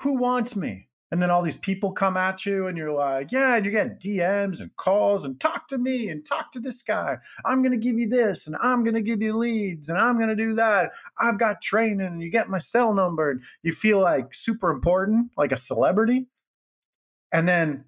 Who 0.00 0.16
wants 0.16 0.56
me? 0.56 0.88
And 1.10 1.22
then 1.22 1.30
all 1.30 1.42
these 1.42 1.56
people 1.56 1.92
come 1.92 2.18
at 2.18 2.44
you, 2.44 2.66
and 2.66 2.76
you're 2.76 2.92
like, 2.92 3.32
yeah, 3.32 3.56
and 3.56 3.64
you 3.64 3.72
get 3.72 3.98
DMs 3.98 4.60
and 4.60 4.74
calls 4.76 5.24
and 5.24 5.40
talk 5.40 5.66
to 5.68 5.78
me 5.78 6.10
and 6.10 6.24
talk 6.24 6.52
to 6.52 6.60
this 6.60 6.82
guy. 6.82 7.16
I'm 7.46 7.62
going 7.62 7.72
to 7.72 7.78
give 7.78 7.98
you 7.98 8.08
this, 8.08 8.46
and 8.46 8.56
I'm 8.60 8.84
going 8.84 8.94
to 8.94 9.00
give 9.00 9.22
you 9.22 9.34
leads, 9.34 9.88
and 9.88 9.98
I'm 9.98 10.16
going 10.16 10.28
to 10.28 10.36
do 10.36 10.54
that. 10.56 10.90
I've 11.18 11.38
got 11.38 11.62
training, 11.62 12.02
and 12.02 12.22
you 12.22 12.30
get 12.30 12.50
my 12.50 12.58
cell 12.58 12.92
number, 12.92 13.30
and 13.30 13.42
you 13.62 13.72
feel 13.72 14.00
like 14.02 14.34
super 14.34 14.70
important, 14.70 15.30
like 15.38 15.52
a 15.52 15.56
celebrity. 15.56 16.26
And 17.32 17.48
then 17.48 17.84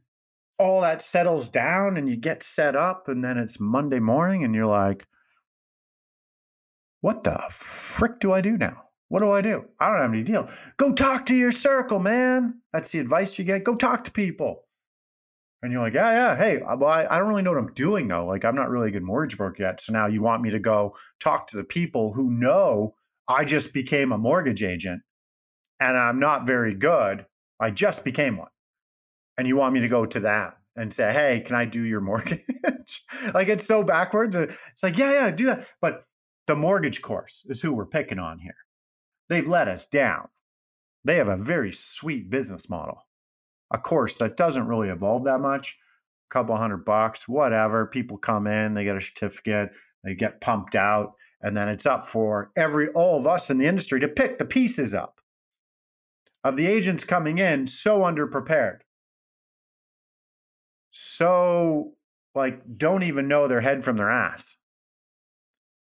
all 0.59 0.81
that 0.81 1.03
settles 1.03 1.51
down, 1.51 1.99
and 1.99 2.09
you 2.09 2.17
get 2.17 2.43
set 2.43 2.75
up, 2.75 3.07
and 3.07 3.23
then 3.23 3.37
it's 3.37 3.61
Monday 3.61 4.01
morning, 4.01 4.45
and 4.45 4.55
you're 4.55 4.65
like, 4.65 5.07
what 7.01 7.25
the 7.25 7.41
frick 7.51 8.21
do 8.21 8.33
I 8.33 8.41
do 8.41 8.57
now? 8.57 8.85
What 9.09 9.21
do 9.21 9.31
I 9.33 9.41
do? 9.41 9.65
I 9.81 9.91
don't 9.91 10.01
have 10.01 10.13
any 10.13 10.23
deal. 10.23 10.49
Go 10.77 10.93
talk 10.93 11.27
to 11.27 11.35
your 11.35 11.51
circle, 11.51 11.99
man. 11.99 12.61
That's 12.73 12.91
the 12.91 13.01
advice 13.01 13.39
you 13.39 13.45
get. 13.45 13.65
Go 13.65 13.75
talk 13.75 14.05
to 14.05 14.11
people. 14.11 14.65
And 15.63 15.73
you're 15.73 15.83
like, 15.83 15.95
yeah, 15.95 16.13
yeah. 16.13 16.37
Hey, 16.37 16.61
uh, 16.61 16.77
well, 16.77 16.91
I, 16.91 17.07
I 17.11 17.19
don't 17.19 17.29
really 17.29 17.43
know 17.43 17.51
what 17.51 17.59
I'm 17.59 17.73
doing 17.75 18.09
though. 18.09 18.25
Like, 18.25 18.45
I'm 18.45 18.55
not 18.55 18.71
really 18.71 18.89
a 18.89 18.93
good 18.93 19.03
mortgage 19.03 19.37
broker 19.37 19.63
yet. 19.63 19.81
So 19.81 19.93
now 19.93 20.07
you 20.07 20.23
want 20.23 20.43
me 20.43 20.51
to 20.51 20.59
go 20.59 20.97
talk 21.19 21.49
to 21.49 21.57
the 21.57 21.65
people 21.65 22.13
who 22.13 22.31
know 22.31 22.95
I 23.29 23.45
just 23.45 23.73
became 23.73 24.13
a 24.13 24.19
mortgage 24.19 24.63
agent 24.63 25.03
and 25.81 25.99
I'm 25.99 26.21
not 26.21 26.47
very 26.47 26.75
good. 26.75 27.27
I 27.59 27.71
just 27.71 28.05
became 28.05 28.37
one. 28.37 28.49
And 29.37 29.49
you 29.49 29.57
want 29.57 29.75
me 29.75 29.81
to 29.81 29.89
go 29.89 30.07
to 30.07 30.21
them 30.21 30.53
and 30.77 30.93
say, 30.95 31.13
hey, 31.13 31.41
can 31.41 31.57
I 31.57 31.65
do 31.65 31.83
your 31.83 32.01
mortgage? 32.01 33.05
like, 33.35 33.49
it's 33.49 33.67
so 33.67 33.83
backwards. 33.83 34.37
It's 34.37 34.83
like, 34.83 34.97
yeah, 34.97 35.13
yeah, 35.13 35.31
do 35.31 35.47
that. 35.47 35.69
But 35.81 36.05
the 36.47 36.57
mortgage 36.57 37.03
course 37.03 37.45
is 37.49 37.63
who 37.63 37.73
we're 37.73 37.87
picking 37.87 38.19
on 38.19 38.39
here. 38.39 38.57
They've 39.29 39.47
let 39.47 39.69
us 39.69 39.87
down. 39.87 40.29
They 41.05 41.17
have 41.17 41.29
a 41.29 41.37
very 41.37 41.73
sweet 41.73 42.31
business 42.31 42.69
model. 42.69 43.07
A 43.71 43.79
course 43.79 44.17
that 44.17 44.37
doesn't 44.37 44.67
really 44.67 44.89
evolve 44.89 45.25
that 45.25 45.41
much, 45.41 45.77
a 46.31 46.35
couple 46.35 46.57
hundred 46.57 46.85
bucks, 46.85 47.29
whatever. 47.29 47.87
People 47.87 48.19
come 48.19 48.47
in, 48.47 48.75
they 48.75 48.85
get 48.85 48.97
a 48.97 49.01
certificate, 49.01 49.71
they 50.05 50.15
get 50.15 50.41
pumped 50.41 50.75
out, 50.75 51.15
and 51.41 51.57
then 51.57 51.69
it's 51.69 51.87
up 51.87 52.05
for 52.05 52.51
every 52.57 52.89
all 52.89 53.19
of 53.19 53.27
us 53.27 53.51
in 53.51 53.59
the 53.59 53.67
industry 53.67 54.01
to 54.01 54.09
pick 54.09 54.39
the 54.39 54.45
pieces 54.45 54.95
up 54.95 55.21
of 56.43 56.57
the 56.57 56.67
agents 56.67 57.05
coming 57.05 57.39
in 57.39 57.67
so 57.67 58.01
underprepared. 58.01 58.81
So 60.91 61.93
like 62.35 62.63
don't 62.77 63.03
even 63.03 63.29
know 63.29 63.49
their 63.49 63.61
head 63.61 63.85
from 63.85 63.97
their 63.97 64.11
ass. 64.11 64.57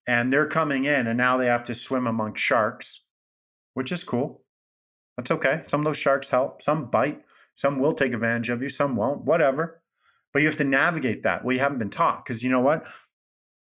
And 0.08 0.32
they're 0.32 0.48
coming 0.48 0.86
in 0.86 1.08
and 1.08 1.17
now 1.17 1.38
they 1.38 1.48
have 1.48 1.65
to 1.65 1.74
swim 1.74 2.08
among 2.08 2.36
sharks 2.36 3.02
which 3.78 3.91
is 3.91 4.04
cool. 4.04 4.41
That's 5.17 5.30
okay. 5.30 5.62
Some 5.67 5.82
of 5.82 5.86
those 5.86 6.00
sharks 6.00 6.32
help, 6.32 6.63
some 6.63 6.89
bite, 6.89 7.22
some 7.54 7.78
will 7.78 7.93
take 7.93 8.12
advantage 8.12 8.50
of 8.50 8.63
you, 8.63 8.70
some 8.70 8.96
won't, 8.96 9.22
whatever. 9.22 9.84
But 10.34 10.41
you 10.41 10.48
have 10.48 10.58
to 10.58 10.63
navigate 10.63 11.22
that. 11.22 11.46
Well, 11.46 11.54
you 11.54 11.60
haven't 11.60 11.78
been 11.78 11.91
taught 11.91 12.26
because 12.26 12.41
you 12.41 12.50
know 12.50 12.60
what? 12.60 12.86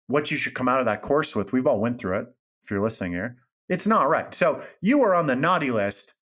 What 0.07 0.30
you 0.30 0.37
should 0.37 0.54
come 0.54 0.68
out 0.68 0.78
of 0.78 0.87
that 0.87 1.02
course 1.02 1.35
with, 1.35 1.50
we've 1.50 1.66
all 1.66 1.80
went 1.80 1.98
through 1.98 2.20
it 2.20 2.26
if 2.62 2.70
you're 2.70 2.80
listening 2.80 3.11
here. 3.11 3.38
It's 3.68 3.88
not 3.88 4.09
right. 4.09 4.33
So 4.33 4.62
you 4.80 5.02
are 5.02 5.16
on 5.16 5.26
the 5.26 5.35
naughty 5.35 5.72
list 5.72 6.14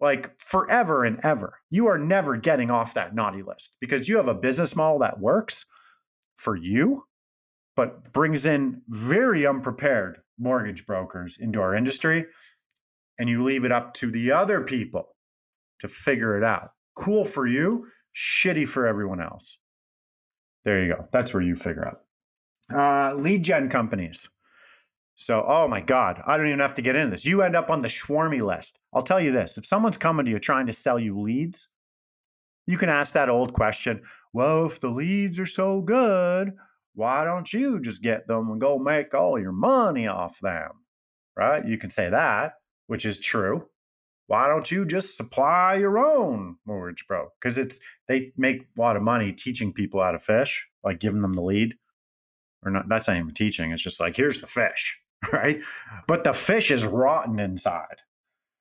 like 0.00 0.36
forever 0.40 1.04
and 1.04 1.20
ever. 1.22 1.60
You 1.70 1.86
are 1.86 1.98
never 1.98 2.36
getting 2.36 2.72
off 2.72 2.94
that 2.94 3.14
naughty 3.14 3.44
list 3.44 3.76
because 3.80 4.08
you 4.08 4.16
have 4.16 4.26
a 4.26 4.34
business 4.34 4.74
model 4.74 4.98
that 4.98 5.20
works 5.20 5.66
for 6.34 6.56
you, 6.56 7.04
but 7.76 8.12
brings 8.12 8.46
in 8.46 8.82
very 8.88 9.46
unprepared 9.46 10.18
mortgage 10.38 10.86
brokers 10.86 11.38
into 11.40 11.60
our 11.60 11.74
industry 11.74 12.26
and 13.18 13.28
you 13.28 13.44
leave 13.44 13.64
it 13.64 13.72
up 13.72 13.94
to 13.94 14.10
the 14.10 14.32
other 14.32 14.62
people 14.62 15.14
to 15.80 15.88
figure 15.88 16.36
it 16.36 16.44
out. 16.44 16.70
Cool 16.96 17.24
for 17.24 17.46
you, 17.46 17.86
shitty 18.16 18.66
for 18.66 18.86
everyone 18.86 19.20
else. 19.20 19.58
There 20.64 20.82
you 20.82 20.94
go. 20.94 21.08
That's 21.12 21.34
where 21.34 21.42
you 21.42 21.56
figure 21.56 21.86
out. 21.86 22.00
Uh, 22.74 23.14
lead 23.14 23.44
gen 23.44 23.68
companies. 23.68 24.28
So, 25.16 25.44
oh 25.46 25.68
my 25.68 25.80
God, 25.80 26.20
I 26.26 26.36
don't 26.36 26.48
even 26.48 26.58
have 26.58 26.74
to 26.74 26.82
get 26.82 26.96
into 26.96 27.10
this. 27.10 27.24
You 27.24 27.42
end 27.42 27.54
up 27.54 27.70
on 27.70 27.80
the 27.80 27.88
Swarmy 27.88 28.44
list. 28.44 28.78
I'll 28.92 29.02
tell 29.02 29.20
you 29.20 29.30
this 29.30 29.58
if 29.58 29.66
someone's 29.66 29.96
coming 29.96 30.24
to 30.24 30.30
you 30.30 30.38
trying 30.38 30.66
to 30.66 30.72
sell 30.72 30.98
you 30.98 31.20
leads, 31.20 31.68
you 32.66 32.78
can 32.78 32.88
ask 32.88 33.14
that 33.14 33.28
old 33.28 33.52
question 33.52 34.02
well, 34.32 34.66
if 34.66 34.80
the 34.80 34.88
leads 34.88 35.38
are 35.38 35.46
so 35.46 35.80
good, 35.80 36.54
why 36.94 37.24
don't 37.24 37.52
you 37.52 37.80
just 37.80 38.02
get 38.02 38.26
them 38.26 38.50
and 38.50 38.60
go 38.60 38.78
make 38.78 39.14
all 39.14 39.38
your 39.38 39.52
money 39.52 40.06
off 40.06 40.38
them? 40.40 40.70
Right? 41.36 41.66
You 41.66 41.78
can 41.78 41.90
say 41.90 42.10
that 42.10 42.54
which 42.86 43.04
is 43.04 43.18
true. 43.18 43.66
Why 44.26 44.48
don't 44.48 44.70
you 44.70 44.86
just 44.86 45.16
supply 45.16 45.74
your 45.74 45.98
own 45.98 46.56
mortgage 46.66 47.06
bro? 47.06 47.28
Because 47.40 47.58
it's 47.58 47.78
they 48.08 48.32
make 48.36 48.62
a 48.76 48.80
lot 48.80 48.96
of 48.96 49.02
money 49.02 49.32
teaching 49.32 49.72
people 49.72 50.02
how 50.02 50.12
to 50.12 50.18
fish, 50.18 50.64
like 50.82 51.00
giving 51.00 51.22
them 51.22 51.34
the 51.34 51.42
lead. 51.42 51.74
Or 52.64 52.70
not 52.70 52.88
that's 52.88 53.08
not 53.08 53.18
even 53.18 53.34
teaching, 53.34 53.72
it's 53.72 53.82
just 53.82 54.00
like 54.00 54.16
here's 54.16 54.40
the 54.40 54.46
fish, 54.46 54.96
right? 55.32 55.60
But 56.06 56.24
the 56.24 56.32
fish 56.32 56.70
is 56.70 56.86
rotten 56.86 57.38
inside. 57.38 58.00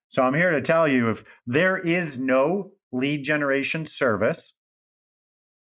So 0.09 0.21
I'm 0.21 0.33
here 0.33 0.51
to 0.51 0.61
tell 0.61 0.87
you 0.87 1.09
if 1.09 1.23
there 1.47 1.77
is 1.77 2.19
no 2.19 2.71
lead 2.91 3.23
generation 3.23 3.85
service 3.85 4.53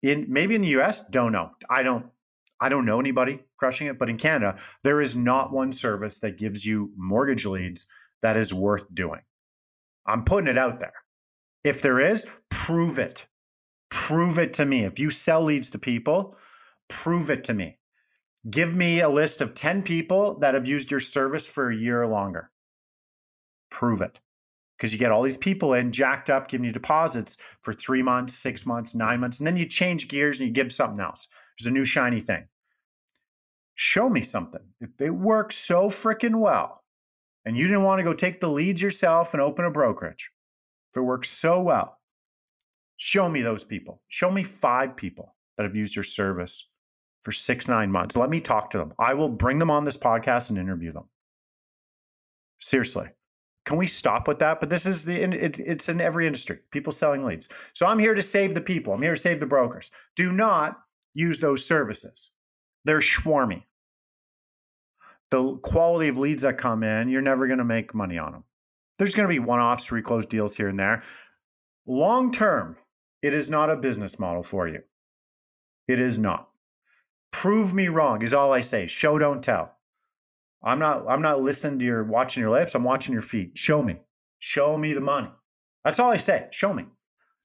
in 0.03 0.27
maybe 0.29 0.55
in 0.55 0.63
the 0.63 0.79
US, 0.81 1.03
don't 1.11 1.33
know. 1.33 1.51
I 1.69 1.83
don't 1.83 2.07
I 2.61 2.69
don't 2.69 2.85
know 2.85 3.01
anybody 3.01 3.41
crushing 3.57 3.87
it, 3.87 3.99
but 3.99 4.11
in 4.11 4.19
Canada, 4.19 4.59
there 4.85 5.01
is 5.01 5.17
not 5.17 5.53
one 5.53 5.73
service 5.73 6.19
that 6.19 6.39
gives 6.39 6.65
you 6.65 6.93
mortgage 6.97 7.47
leads 7.47 7.87
that 8.23 8.37
is 8.37 8.53
worth 8.53 8.85
doing. 8.95 9.21
I'm 10.07 10.25
putting 10.25 10.49
it 10.49 10.59
out 10.59 10.81
there. 10.81 10.93
If 11.65 11.83
there 11.83 12.01
is, 12.01 12.27
prove 12.51 12.99
it. 12.99 13.27
Prove 13.91 14.39
it 14.39 14.55
to 14.55 14.67
me. 14.67 14.85
If 14.85 14.99
you 14.99 15.11
sell 15.11 15.45
leads 15.45 15.71
to 15.71 15.79
people, 15.79 16.37
prove 16.89 17.31
it 17.31 17.45
to 17.45 17.55
me. 17.55 17.79
Give 18.49 18.75
me 18.75 19.01
a 19.01 19.09
list 19.09 19.41
of 19.41 19.55
10 19.55 19.83
people 19.83 20.39
that 20.41 20.55
have 20.55 20.67
used 20.67 20.91
your 20.91 21.01
service 21.01 21.47
for 21.47 21.71
a 21.71 21.77
year 21.77 22.03
or 22.03 22.07
longer. 22.07 22.51
Prove 23.71 24.01
it. 24.01 24.19
Because 24.77 24.95
you 24.95 24.99
get 24.99 25.13
all 25.13 25.23
these 25.23 25.37
people 25.37 25.75
in, 25.75 25.93
jacked 25.93 26.31
up, 26.31 26.49
giving 26.49 26.65
you 26.65 26.73
deposits 26.73 27.37
for 27.61 27.75
three 27.75 28.03
months, 28.03 28.35
six 28.35 28.65
months, 28.65 28.95
nine 28.95 29.21
months, 29.21 29.39
and 29.39 29.47
then 29.47 29.59
you 29.59 29.67
change 29.67 30.09
gears 30.09 30.41
and 30.41 30.49
you 30.49 30.55
give 30.55 30.73
something 30.73 31.01
else. 31.01 31.29
There's 31.61 31.71
a 31.71 31.75
new 31.75 31.85
shiny 31.85 32.21
thing. 32.21 32.47
Show 33.75 34.09
me 34.09 34.23
something. 34.23 34.63
If 34.81 35.01
it 35.01 35.11
works 35.11 35.57
so 35.57 35.89
freaking 35.89 36.37
well, 36.37 36.83
and 37.45 37.57
you 37.57 37.67
didn't 37.67 37.85
want 37.85 37.99
to 37.99 38.05
go 38.05 38.15
take 38.15 38.41
the 38.41 38.49
leads 38.49 38.81
yourself 38.81 39.35
and 39.35 39.43
open 39.43 39.65
a 39.65 39.71
brokerage, 39.71 40.31
if 40.93 40.97
it 40.97 41.03
works 41.03 41.31
so 41.31 41.61
well, 41.61 41.99
show 42.97 43.29
me 43.29 43.43
those 43.43 43.65
people. 43.65 44.03
Show 44.09 44.31
me 44.31 44.43
five 44.43 44.97
people 44.97 45.35
that 45.57 45.65
have 45.65 45.77
used 45.77 45.95
your 45.95 46.05
service 46.05 46.69
for 47.23 47.33
six, 47.33 47.69
nine 47.69 47.91
months. 47.91 48.17
Let 48.17 48.31
me 48.31 48.41
talk 48.41 48.71
to 48.71 48.79
them. 48.79 48.95
I 48.99 49.15
will 49.15 49.29
bring 49.29 49.59
them 49.59 49.71
on 49.71 49.85
this 49.85 49.97
podcast 49.97 50.51
and 50.51 50.59
interview 50.59 50.93
them. 50.93 51.05
Seriously. 52.59 53.09
Can 53.67 53.77
we 53.77 53.87
stop 53.87 54.27
with 54.27 54.39
that? 54.39 54.61
But 54.61 54.71
this 54.71 54.87
is 54.87 55.05
the 55.05 55.21
it, 55.21 55.61
it's 55.61 55.91
in 55.91 56.01
every 56.01 56.27
industry. 56.27 56.61
People 56.71 56.93
selling 56.93 57.25
leads. 57.25 57.49
So 57.75 57.87
I'm 57.87 57.99
here 57.99 58.15
to 58.15 58.23
save 58.23 58.55
the 58.55 58.61
people. 58.61 58.95
I'm 58.95 59.03
here 59.03 59.15
to 59.15 59.21
save 59.21 59.39
the 59.39 59.47
brokers. 59.47 59.91
Do 60.17 60.33
not 60.33 60.79
use 61.15 61.39
those 61.39 61.65
services. 61.65 62.31
They're 62.85 63.01
schwarmy 63.01 63.65
the 65.31 65.57
quality 65.59 66.09
of 66.09 66.19
leads 66.19 66.43
that 66.43 66.59
come 66.59 66.83
in, 66.83 67.09
you're 67.09 67.23
never 67.23 67.47
going 67.47 67.59
to 67.59 67.65
make 67.65 67.95
money 67.95 68.19
on 68.19 68.33
them. 68.33 68.45
There's 68.99 69.15
going 69.15 69.29
to 69.29 69.33
be 69.33 69.39
one 69.39 69.61
offs, 69.61 69.91
reclose 69.91 70.27
deals 70.27 70.57
here 70.57 70.69
and 70.69 70.79
there. 70.79 71.03
Long 71.87 72.33
term, 72.33 72.77
it 73.23 73.33
is 73.33 73.49
not 73.49 73.71
a 73.71 73.77
business 73.77 74.19
model 74.19 74.43
for 74.43 74.69
you. 74.69 74.83
It 75.89 76.01
is 76.01 76.19
not. 76.19 76.49
Prove 77.31 77.73
me 77.73 77.89
wrong 77.89 78.23
is 78.23 78.35
all 78.35 78.53
I 78.53 78.61
say. 78.61 78.87
Show, 78.87 79.19
don't 79.19 79.43
tell. 79.43 79.77
I'm 80.63 80.79
not 80.79 81.07
I'm 81.09 81.23
not 81.23 81.41
listening 81.41 81.79
to 81.79 81.85
your 81.85 82.05
watching 82.05 82.43
your 82.43 82.51
lips. 82.51 82.75
I'm 82.75 82.85
watching 82.85 83.13
your 83.13 83.23
feet. 83.23 83.53
Show 83.55 83.83
me. 83.83 83.97
Show 84.41 84.77
me 84.77 84.93
the 84.93 85.01
money. 85.01 85.31
That's 85.85 85.99
all 85.99 86.11
I 86.11 86.19
say. 86.19 86.49
Show 86.51 86.75
me. 86.75 86.85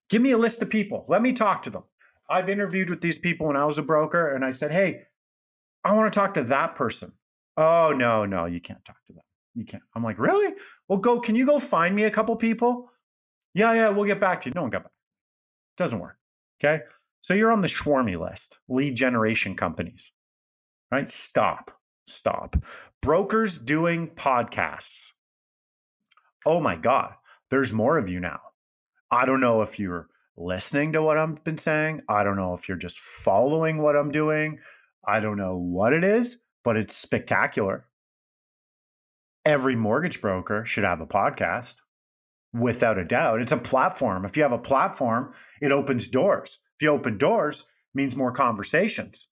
Give 0.10 0.22
me 0.22 0.32
a 0.32 0.38
list 0.38 0.62
of 0.62 0.70
people. 0.70 1.06
Let 1.08 1.22
me 1.22 1.32
talk 1.32 1.64
to 1.64 1.70
them. 1.70 1.84
I've 2.30 2.50
interviewed 2.50 2.90
with 2.90 3.02
these 3.02 3.18
people 3.18 3.48
when 3.48 3.58
I 3.58 3.66
was 3.66 3.78
a 3.78 3.84
broker 3.84 4.34
and 4.34 4.44
I 4.44 4.52
said, 4.52 4.72
"Hey, 4.72 5.04
I 5.84 5.94
want 5.94 6.12
to 6.12 6.20
talk 6.20 6.34
to 6.36 6.44
that 6.44 6.76
person." 6.76 7.14
Oh 7.58 7.94
no, 7.96 8.26
no, 8.26 8.46
you 8.46 8.60
can't 8.60 8.84
talk 8.84 8.98
to 9.08 9.14
them. 9.14 9.24
You 9.54 9.66
can't. 9.66 9.84
I'm 9.96 10.04
like, 10.04 10.20
really? 10.20 10.54
Well, 10.88 11.00
go. 11.00 11.20
Can 11.20 11.36
you 11.36 11.46
go 11.46 11.60
find 11.60 11.96
me 11.96 12.04
a 12.04 12.12
couple 12.12 12.36
people? 12.36 12.92
Yeah, 13.54 13.74
yeah, 13.74 13.90
we'll 13.90 14.06
get 14.06 14.20
back 14.20 14.42
to 14.42 14.50
you. 14.50 14.54
No 14.54 14.64
one 14.64 14.72
got 14.72 14.84
back. 14.84 14.92
Doesn't 15.78 16.00
work. 16.00 16.18
Okay. 16.62 16.84
So 17.22 17.34
you're 17.34 17.52
on 17.52 17.62
the 17.62 17.68
Schwarmy 17.68 18.20
list, 18.20 18.60
lead 18.70 18.96
generation 18.96 19.56
companies, 19.56 20.12
right? 20.92 21.10
Stop, 21.10 21.72
stop. 22.06 22.56
Brokers 23.02 23.58
doing 23.58 24.10
podcasts. 24.10 25.12
Oh 26.46 26.62
my 26.62 26.76
God, 26.76 27.16
there's 27.50 27.74
more 27.74 27.98
of 27.98 28.10
you 28.10 28.20
now. 28.20 28.40
I 29.10 29.26
don't 29.26 29.42
know 29.42 29.64
if 29.64 29.80
you're 29.80 30.08
listening 30.38 30.94
to 30.94 31.02
what 31.02 31.18
I've 31.18 31.44
been 31.44 31.58
saying. 31.58 32.02
I 32.10 32.24
don't 32.24 32.36
know 32.36 32.54
if 32.54 32.68
you're 32.68 32.78
just 32.78 33.00
following 33.00 33.82
what 33.82 33.96
I'm 33.96 34.12
doing. 34.12 34.60
I 35.08 35.20
don't 35.20 35.38
know 35.38 35.58
what 35.58 35.94
it 35.94 36.04
is, 36.04 36.38
but 36.64 36.78
it's 36.78 36.96
spectacular. 36.96 37.86
Every 39.46 39.76
mortgage 39.76 40.22
broker 40.22 40.66
should 40.66 40.84
have 40.84 41.02
a 41.02 41.08
podcast 41.08 41.76
without 42.54 42.98
a 42.98 43.06
doubt. 43.06 43.42
It's 43.42 43.52
a 43.52 43.58
platform. 43.58 44.26
If 44.26 44.36
you 44.36 44.44
have 44.44 44.52
a 44.52 44.58
platform, 44.58 45.34
it 45.62 45.72
opens 45.72 46.08
doors. 46.08 46.60
If 46.76 46.84
you 46.84 46.90
open 46.90 47.18
doors, 47.18 47.66
means 47.94 48.16
more 48.16 48.32
conversations. 48.32 49.28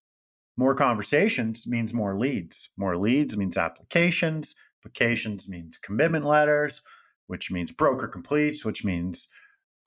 More 0.56 0.76
conversations 0.76 1.66
means 1.68 1.94
more 1.94 2.18
leads. 2.18 2.70
More 2.78 2.98
leads 2.98 3.36
means 3.36 3.58
applications. 3.58 4.56
Applications 4.80 5.50
means 5.50 5.78
commitment 5.78 6.26
letters, 6.26 6.82
which 7.28 7.52
means 7.52 7.72
broker 7.72 8.08
completes, 8.08 8.64
which 8.64 8.86
means 8.86 9.30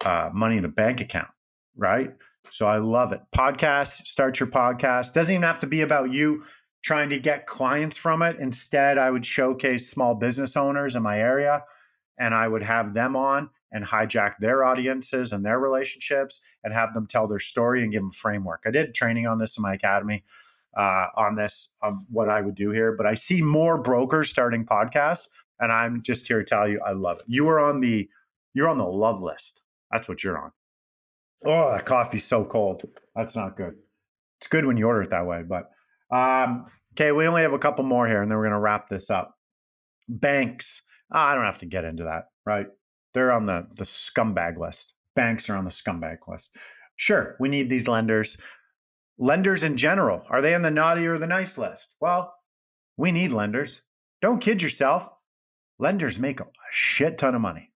uh, 0.05 0.30
money 0.32 0.57
in 0.57 0.64
a 0.64 0.68
bank 0.68 1.01
account, 1.01 1.28
right? 1.76 2.14
So 2.51 2.66
I 2.66 2.78
love 2.78 3.12
it. 3.12 3.20
Podcast, 3.34 4.07
start 4.07 4.38
your 4.38 4.49
podcast. 4.49 5.12
Doesn't 5.12 5.34
even 5.34 5.42
have 5.42 5.61
to 5.61 5.66
be 5.66 5.80
about 5.80 6.12
you 6.12 6.44
trying 6.82 7.09
to 7.11 7.18
get 7.18 7.47
clients 7.47 7.97
from 7.97 8.22
it. 8.22 8.36
Instead, 8.38 8.99
I 8.99 9.11
would 9.11 9.26
showcase 9.26 9.90
small 9.90 10.14
business 10.14 10.57
owners 10.57 10.94
in 10.94 11.03
my 11.03 11.18
area 11.18 11.64
and 12.18 12.34
I 12.34 12.49
would 12.49 12.62
have 12.62 12.94
them 12.94 13.16
on 13.16 13.51
and 13.72 13.84
hijack 13.84 14.34
their 14.38 14.64
audiences 14.64 15.32
and 15.32 15.44
their 15.44 15.59
relationships 15.59 16.40
and 16.64 16.72
have 16.72 16.94
them 16.94 17.07
tell 17.07 17.26
their 17.26 17.38
story 17.38 17.82
and 17.82 17.92
give 17.92 18.03
them 18.03 18.11
framework. 18.11 18.62
I 18.64 18.70
did 18.70 18.94
training 18.94 19.26
on 19.26 19.38
this 19.38 19.57
in 19.57 19.62
my 19.62 19.74
academy 19.74 20.24
uh, 20.76 21.09
on 21.16 21.34
this 21.34 21.70
of 21.82 21.99
what 22.11 22.28
I 22.28 22.40
would 22.40 22.55
do 22.55 22.70
here, 22.70 22.92
but 22.92 23.07
I 23.07 23.14
see 23.14 23.42
more 23.42 23.78
brokers 23.78 24.30
starting 24.30 24.64
podcasts, 24.64 25.28
and 25.59 25.72
I'm 25.72 26.03
just 26.03 26.26
here 26.26 26.38
to 26.38 26.44
tell 26.44 26.68
you 26.68 26.80
I 26.86 26.92
love 26.92 27.18
it. 27.18 27.24
You 27.26 27.49
are 27.49 27.59
on 27.59 27.80
the 27.80 28.09
you're 28.55 28.68
on 28.68 28.78
the 28.78 28.84
love 28.84 29.20
list. 29.20 29.61
That's 29.91 30.09
what 30.09 30.22
you're 30.22 30.39
on. 30.39 30.53
Oh, 31.45 31.72
that 31.72 31.87
coffee's 31.87 32.24
so 32.24 32.45
cold. 32.45 32.82
That's 33.14 33.37
not 33.37 33.57
good. 33.57 33.74
It's 34.41 34.49
good 34.49 34.64
when 34.64 34.76
you 34.76 34.87
order 34.87 35.03
it 35.03 35.11
that 35.11 35.26
way, 35.26 35.43
but 35.43 35.70
um, 36.11 36.66
okay, 36.95 37.12
we 37.12 37.26
only 37.26 37.43
have 37.43 37.53
a 37.53 37.59
couple 37.59 37.84
more 37.84 38.07
here, 38.07 38.22
and 38.22 38.30
then 38.30 38.39
we're 38.39 38.45
gonna 38.45 38.61
wrap 38.61 38.89
this 38.89 39.11
up. 39.11 39.34
Banks. 40.09 40.82
Oh, 41.12 41.18
I 41.18 41.34
don't 41.34 41.45
have 41.45 41.59
to 41.59 41.66
get 41.66 41.84
into 41.84 42.05
that, 42.05 42.28
right? 42.45 42.66
They're 43.14 43.32
on 43.32 43.47
the 43.47 43.66
the 43.76 43.84
scumbag 43.84 44.59
list. 44.59 44.95
Banks 45.14 45.49
are 45.49 45.57
on 45.57 45.64
the 45.64 45.70
scumbag 45.70 46.18
list. 46.28 46.55
Sure, 46.97 47.37
we 47.41 47.49
need 47.49 47.70
these 47.70 47.89
lenders. 47.89 48.37
Lenders 49.18 49.62
in 49.62 49.76
general, 49.76 50.22
are 50.28 50.43
they 50.43 50.55
on 50.55 50.62
the 50.62 50.70
naughty 50.70 51.07
or 51.07 51.18
the 51.18 51.26
nice 51.26 51.57
list? 51.57 51.91
Well, 52.01 52.34
we 52.97 53.12
need 53.12 53.30
lenders. 53.30 53.80
Don't 54.20 54.41
kid 54.41 54.61
yourself. 54.61 55.09
Lenders 55.78 56.18
make 56.18 56.41
a 56.41 56.47
shit 56.72 57.18
ton 57.18 57.34
of 57.34 57.41
money. 57.41 57.70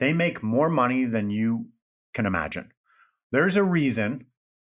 They 0.00 0.12
make 0.12 0.42
more 0.42 0.68
money 0.68 1.04
than 1.04 1.30
you 1.30 1.66
can 2.14 2.26
imagine. 2.26 2.72
There's 3.32 3.56
a 3.56 3.64
reason 3.64 4.26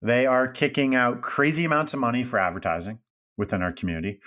they 0.01 0.26
are 0.26 0.47
kicking 0.47 0.95
out 0.95 1.22
crazy 1.22 1.66
amounts 1.66 1.93
of 1.93 1.99
money 1.99 2.24
for 2.24 2.39
advertising 2.39 2.99
within 3.38 3.61
our 3.61 3.72
community, 3.72 4.20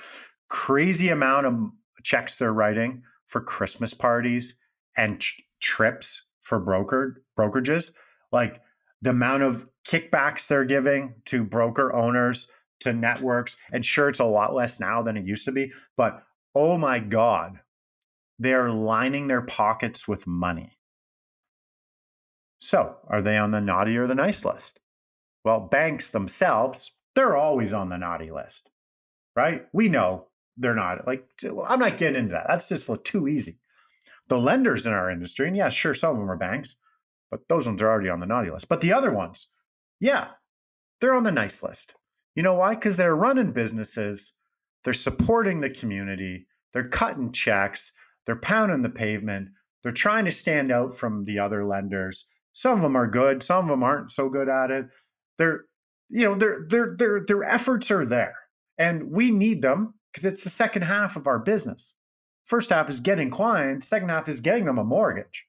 crazy 0.48 1.08
amount 1.08 1.46
of 1.46 1.54
checks 2.02 2.36
they're 2.36 2.52
writing 2.52 3.02
for 3.26 3.40
Christmas 3.40 3.94
parties 3.94 4.54
and 4.96 5.20
ch- 5.20 5.42
trips 5.60 6.26
for 6.40 6.60
brokered 6.60 7.16
brokerages. 7.38 7.92
Like 8.32 8.60
the 9.02 9.10
amount 9.10 9.42
of 9.42 9.66
kickbacks 9.86 10.46
they're 10.46 10.64
giving 10.64 11.14
to 11.26 11.44
broker 11.44 11.94
owners, 11.94 12.48
to 12.80 12.92
networks. 12.92 13.56
And 13.72 13.84
sure, 13.84 14.08
it's 14.08 14.20
a 14.20 14.24
lot 14.24 14.54
less 14.54 14.80
now 14.80 15.02
than 15.02 15.16
it 15.16 15.26
used 15.26 15.44
to 15.46 15.52
be, 15.52 15.72
but 15.96 16.22
oh 16.54 16.78
my 16.78 16.98
God, 16.98 17.60
they're 18.38 18.70
lining 18.70 19.26
their 19.26 19.42
pockets 19.42 20.06
with 20.06 20.26
money. 20.26 20.77
So, 22.58 22.96
are 23.06 23.22
they 23.22 23.36
on 23.36 23.50
the 23.50 23.60
naughty 23.60 23.96
or 23.96 24.06
the 24.06 24.14
nice 24.14 24.44
list? 24.44 24.80
Well, 25.44 25.60
banks 25.60 26.10
themselves, 26.10 26.92
they're 27.14 27.36
always 27.36 27.72
on 27.72 27.88
the 27.88 27.96
naughty 27.96 28.30
list, 28.30 28.70
right? 29.36 29.66
We 29.72 29.88
know 29.88 30.26
they're 30.56 30.74
not. 30.74 31.06
Like, 31.06 31.24
I'm 31.66 31.78
not 31.78 31.98
getting 31.98 32.16
into 32.16 32.32
that. 32.32 32.46
That's 32.48 32.68
just 32.68 32.90
too 33.04 33.28
easy. 33.28 33.58
The 34.28 34.38
lenders 34.38 34.86
in 34.86 34.92
our 34.92 35.10
industry, 35.10 35.46
and 35.46 35.56
yeah, 35.56 35.68
sure, 35.68 35.94
some 35.94 36.10
of 36.10 36.18
them 36.18 36.30
are 36.30 36.36
banks, 36.36 36.76
but 37.30 37.48
those 37.48 37.66
ones 37.66 37.80
are 37.80 37.88
already 37.88 38.10
on 38.10 38.20
the 38.20 38.26
naughty 38.26 38.50
list. 38.50 38.68
But 38.68 38.80
the 38.80 38.92
other 38.92 39.12
ones, 39.12 39.48
yeah, 40.00 40.28
they're 41.00 41.14
on 41.14 41.24
the 41.24 41.32
nice 41.32 41.62
list. 41.62 41.94
You 42.34 42.42
know 42.42 42.54
why? 42.54 42.74
Because 42.74 42.96
they're 42.96 43.16
running 43.16 43.52
businesses, 43.52 44.34
they're 44.84 44.92
supporting 44.92 45.60
the 45.60 45.70
community, 45.70 46.46
they're 46.72 46.88
cutting 46.88 47.32
checks, 47.32 47.92
they're 48.26 48.36
pounding 48.36 48.82
the 48.82 48.90
pavement, 48.90 49.48
they're 49.82 49.92
trying 49.92 50.24
to 50.24 50.30
stand 50.30 50.70
out 50.70 50.96
from 50.96 51.24
the 51.24 51.38
other 51.38 51.64
lenders. 51.64 52.26
Some 52.58 52.78
of 52.78 52.82
them 52.82 52.96
are 52.96 53.06
good, 53.06 53.40
some 53.44 53.66
of 53.66 53.70
them 53.70 53.84
aren't 53.84 54.10
so 54.10 54.28
good 54.28 54.48
at 54.48 54.72
it. 54.72 54.88
They're, 55.36 55.66
you 56.08 56.24
know, 56.24 56.34
their 56.34 56.66
their 56.68 56.96
their 56.96 57.24
their 57.24 57.44
efforts 57.44 57.88
are 57.92 58.04
there, 58.04 58.34
and 58.78 59.12
we 59.12 59.30
need 59.30 59.62
them 59.62 59.94
because 60.12 60.26
it's 60.26 60.42
the 60.42 60.50
second 60.50 60.82
half 60.82 61.14
of 61.14 61.28
our 61.28 61.38
business. 61.38 61.94
First 62.46 62.70
half 62.70 62.88
is 62.88 62.98
getting 62.98 63.30
clients, 63.30 63.86
second 63.86 64.08
half 64.08 64.28
is 64.28 64.40
getting 64.40 64.64
them 64.64 64.78
a 64.78 64.82
mortgage. 64.82 65.44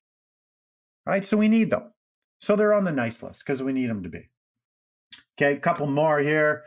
Right? 1.07 1.25
So 1.25 1.35
we 1.35 1.47
need 1.47 1.71
them. 1.71 1.91
So 2.41 2.55
they're 2.55 2.75
on 2.75 2.83
the 2.83 2.91
nice 2.91 3.23
list 3.23 3.43
because 3.43 3.63
we 3.63 3.73
need 3.73 3.89
them 3.89 4.03
to 4.03 4.09
be. 4.09 4.29
Okay, 5.35 5.53
a 5.53 5.59
couple 5.59 5.87
more 5.87 6.19
here. 6.19 6.61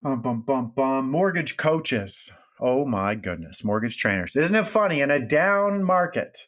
Bum, 0.00 0.22
bum, 0.22 0.42
bum, 0.42 0.72
bum. 0.76 1.10
Mortgage 1.10 1.56
coaches. 1.56 2.30
Oh 2.60 2.86
my 2.86 3.16
goodness. 3.16 3.64
Mortgage 3.64 3.96
trainers. 3.96 4.36
Isn't 4.36 4.54
it 4.54 4.68
funny? 4.68 5.00
In 5.00 5.10
a 5.10 5.26
down 5.26 5.82
market, 5.82 6.38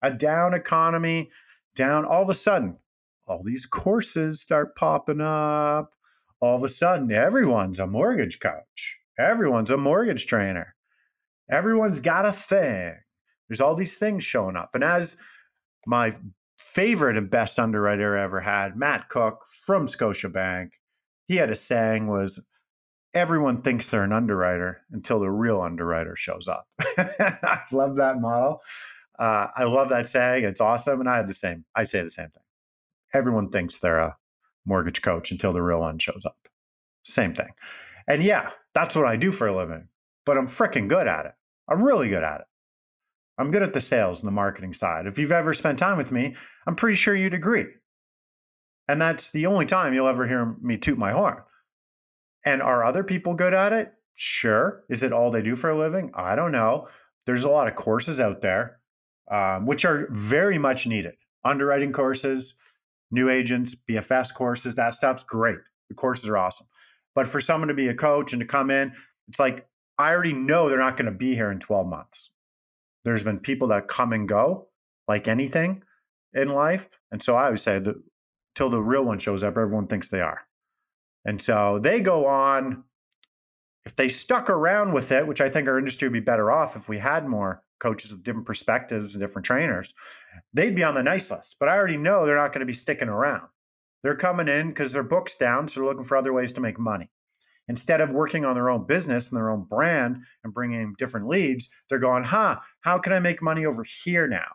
a 0.00 0.12
down 0.12 0.54
economy, 0.54 1.28
down 1.76 2.04
all 2.04 2.22
of 2.22 2.28
a 2.28 2.34
sudden, 2.34 2.78
all 3.26 3.42
these 3.44 3.66
courses 3.66 4.40
start 4.40 4.74
popping 4.76 5.20
up. 5.20 5.92
All 6.40 6.56
of 6.56 6.64
a 6.64 6.68
sudden, 6.68 7.10
everyone's 7.12 7.80
a 7.80 7.86
mortgage 7.86 8.40
coach, 8.40 8.96
everyone's 9.18 9.70
a 9.70 9.76
mortgage 9.76 10.26
trainer. 10.26 10.74
Everyone's 11.50 12.00
got 12.00 12.26
a 12.26 12.32
thing. 12.32 12.94
There's 13.48 13.60
all 13.60 13.76
these 13.76 13.96
things 13.96 14.24
showing 14.24 14.56
up. 14.56 14.70
And 14.74 14.82
as 14.82 15.16
my 15.86 16.12
favorite 16.58 17.16
and 17.16 17.30
best 17.30 17.58
underwriter 17.58 18.16
ever 18.16 18.40
had, 18.40 18.76
Matt 18.76 19.08
Cook 19.08 19.44
from 19.64 19.86
Scotiabank, 19.86 20.70
he 21.28 21.36
had 21.36 21.50
a 21.50 21.56
saying 21.56 22.08
was 22.08 22.44
everyone 23.14 23.62
thinks 23.62 23.88
they're 23.88 24.02
an 24.02 24.12
underwriter 24.12 24.82
until 24.90 25.20
the 25.20 25.30
real 25.30 25.60
underwriter 25.60 26.16
shows 26.16 26.48
up. 26.48 26.66
I 26.98 27.60
love 27.72 27.96
that 27.96 28.20
model. 28.20 28.60
Uh, 29.18 29.48
I 29.56 29.64
love 29.64 29.88
that 29.90 30.08
saying. 30.08 30.44
It's 30.44 30.60
awesome. 30.60 31.00
And 31.00 31.08
I 31.08 31.16
have 31.16 31.28
the 31.28 31.34
same, 31.34 31.64
I 31.74 31.84
say 31.84 32.02
the 32.02 32.10
same 32.10 32.28
thing. 32.28 32.42
Everyone 33.14 33.50
thinks 33.50 33.78
they're 33.78 33.98
a 33.98 34.16
mortgage 34.64 35.02
coach 35.02 35.30
until 35.30 35.52
the 35.52 35.62
real 35.62 35.80
one 35.80 35.98
shows 35.98 36.26
up. 36.26 36.36
Same 37.04 37.34
thing. 37.34 37.50
And 38.08 38.22
yeah, 38.22 38.50
that's 38.74 38.94
what 38.94 39.06
I 39.06 39.16
do 39.16 39.32
for 39.32 39.46
a 39.46 39.56
living 39.56 39.88
but 40.26 40.36
I'm 40.36 40.48
freaking 40.48 40.88
good 40.88 41.06
at 41.06 41.24
it. 41.24 41.32
I'm 41.68 41.82
really 41.82 42.10
good 42.10 42.22
at 42.22 42.40
it. 42.40 42.46
I'm 43.38 43.50
good 43.50 43.62
at 43.62 43.72
the 43.72 43.80
sales 43.80 44.20
and 44.20 44.26
the 44.26 44.32
marketing 44.32 44.74
side. 44.74 45.06
If 45.06 45.18
you've 45.18 45.32
ever 45.32 45.54
spent 45.54 45.78
time 45.78 45.96
with 45.96 46.12
me, 46.12 46.34
I'm 46.66 46.74
pretty 46.74 46.96
sure 46.96 47.14
you'd 47.14 47.34
agree. 47.34 47.66
And 48.88 49.00
that's 49.00 49.30
the 49.30 49.46
only 49.46 49.66
time 49.66 49.94
you'll 49.94 50.08
ever 50.08 50.26
hear 50.26 50.56
me 50.60 50.76
toot 50.76 50.98
my 50.98 51.12
horn. 51.12 51.38
And 52.44 52.62
are 52.62 52.84
other 52.84 53.04
people 53.04 53.34
good 53.34 53.54
at 53.54 53.72
it? 53.72 53.92
Sure. 54.14 54.84
Is 54.88 55.02
it 55.02 55.12
all 55.12 55.30
they 55.30 55.42
do 55.42 55.56
for 55.56 55.70
a 55.70 55.78
living? 55.78 56.10
I 56.14 56.34
don't 56.34 56.52
know. 56.52 56.88
There's 57.26 57.44
a 57.44 57.50
lot 57.50 57.68
of 57.68 57.74
courses 57.74 58.20
out 58.20 58.40
there, 58.40 58.78
um, 59.30 59.66
which 59.66 59.84
are 59.84 60.08
very 60.10 60.58
much 60.58 60.86
needed. 60.86 61.14
Underwriting 61.44 61.92
courses, 61.92 62.54
new 63.10 63.28
agents, 63.28 63.74
BFS 63.88 64.34
courses, 64.34 64.74
that 64.74 64.94
stuff's 64.94 65.22
great. 65.22 65.58
The 65.88 65.94
courses 65.94 66.28
are 66.28 66.36
awesome. 66.36 66.66
But 67.14 67.26
for 67.26 67.40
someone 67.40 67.68
to 67.68 67.74
be 67.74 67.88
a 67.88 67.94
coach 67.94 68.32
and 68.32 68.40
to 68.40 68.46
come 68.46 68.70
in, 68.70 68.92
it's 69.28 69.38
like 69.38 69.66
I 69.98 70.12
already 70.12 70.32
know 70.32 70.68
they're 70.68 70.78
not 70.78 70.96
going 70.96 71.10
to 71.10 71.16
be 71.16 71.34
here 71.34 71.50
in 71.50 71.58
12 71.58 71.86
months. 71.86 72.30
There's 73.04 73.24
been 73.24 73.38
people 73.38 73.68
that 73.68 73.88
come 73.88 74.12
and 74.12 74.28
go 74.28 74.68
like 75.08 75.28
anything 75.28 75.82
in 76.34 76.48
life. 76.48 76.88
And 77.12 77.22
so 77.22 77.36
I 77.36 77.46
always 77.46 77.62
say 77.62 77.78
that 77.78 77.94
till 78.54 78.68
the 78.68 78.82
real 78.82 79.04
one 79.04 79.18
shows 79.18 79.42
up, 79.42 79.56
everyone 79.56 79.86
thinks 79.86 80.08
they 80.08 80.20
are. 80.20 80.40
And 81.24 81.40
so 81.40 81.78
they 81.78 82.00
go 82.00 82.26
on. 82.26 82.84
If 83.84 83.94
they 83.94 84.08
stuck 84.08 84.50
around 84.50 84.92
with 84.92 85.12
it, 85.12 85.26
which 85.26 85.40
I 85.40 85.48
think 85.48 85.68
our 85.68 85.78
industry 85.78 86.08
would 86.08 86.12
be 86.12 86.20
better 86.20 86.50
off 86.50 86.74
if 86.74 86.88
we 86.88 86.98
had 86.98 87.28
more 87.28 87.62
coaches 87.78 88.12
with 88.12 88.22
different 88.22 88.46
perspectives 88.46 89.14
and 89.14 89.22
different 89.22 89.46
trainers, 89.46 89.94
they'd 90.52 90.74
be 90.74 90.84
on 90.84 90.94
the 90.94 91.02
nice 91.02 91.30
list. 91.30 91.56
But 91.58 91.68
I 91.68 91.76
already 91.76 91.96
know 91.96 92.26
they're 92.26 92.36
not 92.36 92.52
going 92.52 92.60
to 92.60 92.66
be 92.66 92.72
sticking 92.72 93.08
around. 93.08 93.48
They're 94.02 94.16
coming 94.16 94.48
in 94.48 94.68
because 94.68 94.92
their 94.92 95.02
book's 95.02 95.36
down, 95.36 95.68
so 95.68 95.80
they're 95.80 95.88
looking 95.88 96.04
for 96.04 96.16
other 96.16 96.32
ways 96.32 96.52
to 96.52 96.60
make 96.60 96.78
money. 96.78 97.10
Instead 97.68 98.00
of 98.00 98.10
working 98.10 98.44
on 98.44 98.54
their 98.54 98.70
own 98.70 98.86
business 98.86 99.28
and 99.28 99.36
their 99.36 99.50
own 99.50 99.64
brand 99.64 100.18
and 100.44 100.54
bringing 100.54 100.94
different 100.98 101.28
leads, 101.28 101.68
they're 101.88 101.98
going, 101.98 102.22
huh, 102.22 102.56
how 102.82 102.98
can 102.98 103.12
I 103.12 103.18
make 103.18 103.42
money 103.42 103.66
over 103.66 103.84
here 104.04 104.28
now? 104.28 104.46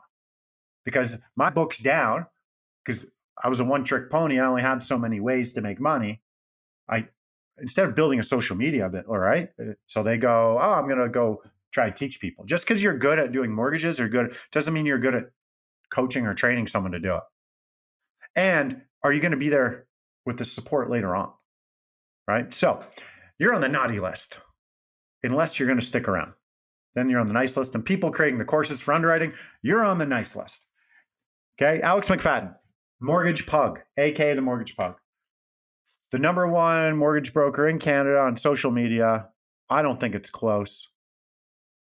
Because 0.85 1.17
my 1.35 1.49
book's 1.49 1.79
down 1.79 2.25
because 2.85 3.05
I 3.43 3.49
was 3.49 3.59
a 3.59 3.65
one 3.65 3.83
trick 3.83 4.09
pony. 4.09 4.39
I 4.39 4.45
only 4.45 4.61
had 4.61 4.81
so 4.81 4.97
many 4.97 5.19
ways 5.19 5.53
to 5.53 5.61
make 5.61 5.79
money. 5.79 6.21
I 6.89 7.07
instead 7.57 7.85
of 7.85 7.95
building 7.95 8.19
a 8.19 8.23
social 8.23 8.55
media 8.55 8.89
bit, 8.89 9.05
all 9.07 9.17
right. 9.17 9.49
Uh, 9.59 9.73
so 9.85 10.03
they 10.03 10.17
go, 10.17 10.57
oh, 10.59 10.71
I'm 10.71 10.87
gonna 10.87 11.09
go 11.09 11.43
try 11.71 11.89
to 11.89 11.95
teach 11.95 12.19
people. 12.19 12.45
Just 12.45 12.65
because 12.65 12.81
you're 12.81 12.97
good 12.97 13.19
at 13.19 13.31
doing 13.31 13.51
mortgages 13.51 13.99
or 13.99 14.07
good 14.07 14.35
doesn't 14.51 14.73
mean 14.73 14.85
you're 14.85 14.99
good 14.99 15.15
at 15.15 15.25
coaching 15.91 16.25
or 16.25 16.33
training 16.33 16.67
someone 16.67 16.91
to 16.91 16.99
do 16.99 17.15
it. 17.15 17.23
And 18.35 18.81
are 19.03 19.11
you 19.11 19.19
going 19.19 19.31
to 19.31 19.37
be 19.37 19.49
there 19.49 19.87
with 20.25 20.37
the 20.37 20.45
support 20.45 20.89
later 20.89 21.15
on? 21.15 21.31
Right. 22.27 22.53
So 22.53 22.83
you're 23.39 23.53
on 23.53 23.61
the 23.61 23.67
naughty 23.67 23.99
list 23.99 24.37
unless 25.23 25.59
you're 25.59 25.67
going 25.67 25.79
to 25.79 25.85
stick 25.85 26.07
around. 26.07 26.33
Then 26.95 27.09
you're 27.09 27.19
on 27.19 27.27
the 27.27 27.33
nice 27.33 27.57
list. 27.57 27.75
And 27.75 27.83
people 27.83 28.11
creating 28.11 28.39
the 28.39 28.45
courses 28.45 28.81
for 28.81 28.93
underwriting, 28.93 29.33
you're 29.61 29.83
on 29.83 29.97
the 29.97 30.05
nice 30.05 30.35
list. 30.35 30.61
Okay. 31.61 31.81
Alex 31.81 32.09
McFadden, 32.09 32.55
Mortgage 32.99 33.45
Pug, 33.45 33.79
aka 33.97 34.35
the 34.35 34.41
Mortgage 34.41 34.75
Pug. 34.75 34.95
The 36.11 36.19
number 36.19 36.47
one 36.47 36.97
mortgage 36.97 37.33
broker 37.33 37.67
in 37.69 37.79
Canada 37.79 38.19
on 38.19 38.35
social 38.35 38.71
media. 38.71 39.27
I 39.69 39.81
don't 39.81 39.99
think 39.99 40.15
it's 40.15 40.29
close. 40.29 40.89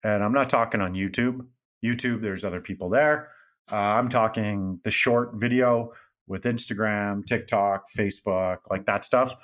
And 0.05 0.23
I'm 0.23 0.33
not 0.33 0.51
talking 0.51 0.81
on 0.81 0.93
YouTube. 0.93 1.47
YouTube, 1.85 2.21
there's 2.21 2.45
other 2.45 2.61
people 2.61 2.91
there. 2.91 3.31
Uh, 3.73 3.77
I'm 3.77 4.09
talking 4.09 4.79
the 4.85 4.91
short 4.91 5.33
video 5.35 5.93
with 6.27 6.45
Instagram, 6.45 7.27
TikTok, 7.27 7.87
Facebook, 7.97 8.59
like 8.71 8.85
that 8.87 9.05
stuff. 9.05 9.35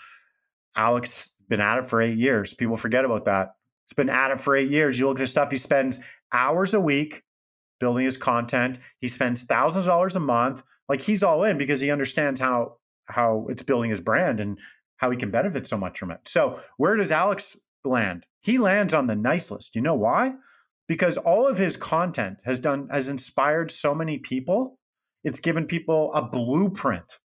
Alex 0.76 1.30
been 1.48 1.60
at 1.60 1.78
it 1.78 1.86
for 1.86 2.00
eight 2.00 2.18
years. 2.18 2.54
People 2.54 2.76
forget 2.76 3.04
about 3.04 3.24
that. 3.24 3.54
It's 3.86 3.94
been 3.94 4.10
at 4.10 4.30
it 4.30 4.40
for 4.40 4.54
eight 4.54 4.70
years. 4.70 4.98
You 4.98 5.08
look 5.08 5.16
at 5.16 5.22
his 5.22 5.30
stuff, 5.30 5.50
he 5.50 5.56
spends 5.56 5.98
hours 6.32 6.74
a 6.74 6.80
week 6.80 7.22
building 7.80 8.04
his 8.04 8.16
content. 8.16 8.78
He 9.00 9.08
spends 9.08 9.42
thousands 9.42 9.86
of 9.86 9.90
dollars 9.90 10.16
a 10.16 10.20
month. 10.20 10.62
Like 10.88 11.00
he's 11.00 11.22
all 11.22 11.44
in 11.44 11.58
because 11.58 11.80
he 11.80 11.90
understands 11.90 12.38
how 12.38 12.76
how 13.06 13.46
it's 13.48 13.62
building 13.62 13.90
his 13.90 14.00
brand 14.00 14.38
and 14.38 14.58
how 14.98 15.10
he 15.10 15.16
can 15.16 15.30
benefit 15.30 15.66
so 15.66 15.76
much 15.76 15.98
from 15.98 16.10
it. 16.12 16.20
So 16.26 16.60
where 16.76 16.94
does 16.96 17.10
Alex 17.10 17.56
land? 17.84 18.26
He 18.42 18.58
lands 18.58 18.94
on 18.94 19.06
the 19.06 19.16
nice 19.16 19.50
list. 19.50 19.74
You 19.74 19.82
know 19.82 19.94
why? 19.94 20.34
Because 20.90 21.16
all 21.16 21.46
of 21.46 21.56
his 21.56 21.76
content 21.76 22.38
has 22.44 22.58
done 22.58 22.88
has 22.90 23.08
inspired 23.08 23.70
so 23.70 23.94
many 23.94 24.18
people 24.18 24.76
it's 25.22 25.38
given 25.38 25.66
people 25.66 26.12
a 26.14 26.22
blueprint 26.22 27.20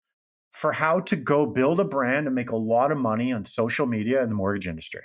for 0.52 0.72
how 0.72 1.02
to 1.02 1.16
go 1.16 1.46
build 1.46 1.80
a 1.80 1.84
brand 1.84 2.26
and 2.26 2.34
make 2.34 2.50
a 2.50 2.56
lot 2.56 2.92
of 2.92 2.98
money 2.98 3.32
on 3.32 3.46
social 3.46 3.86
media 3.86 4.24
in 4.24 4.30
the 4.30 4.36
mortgage 4.36 4.68
industry. 4.68 5.04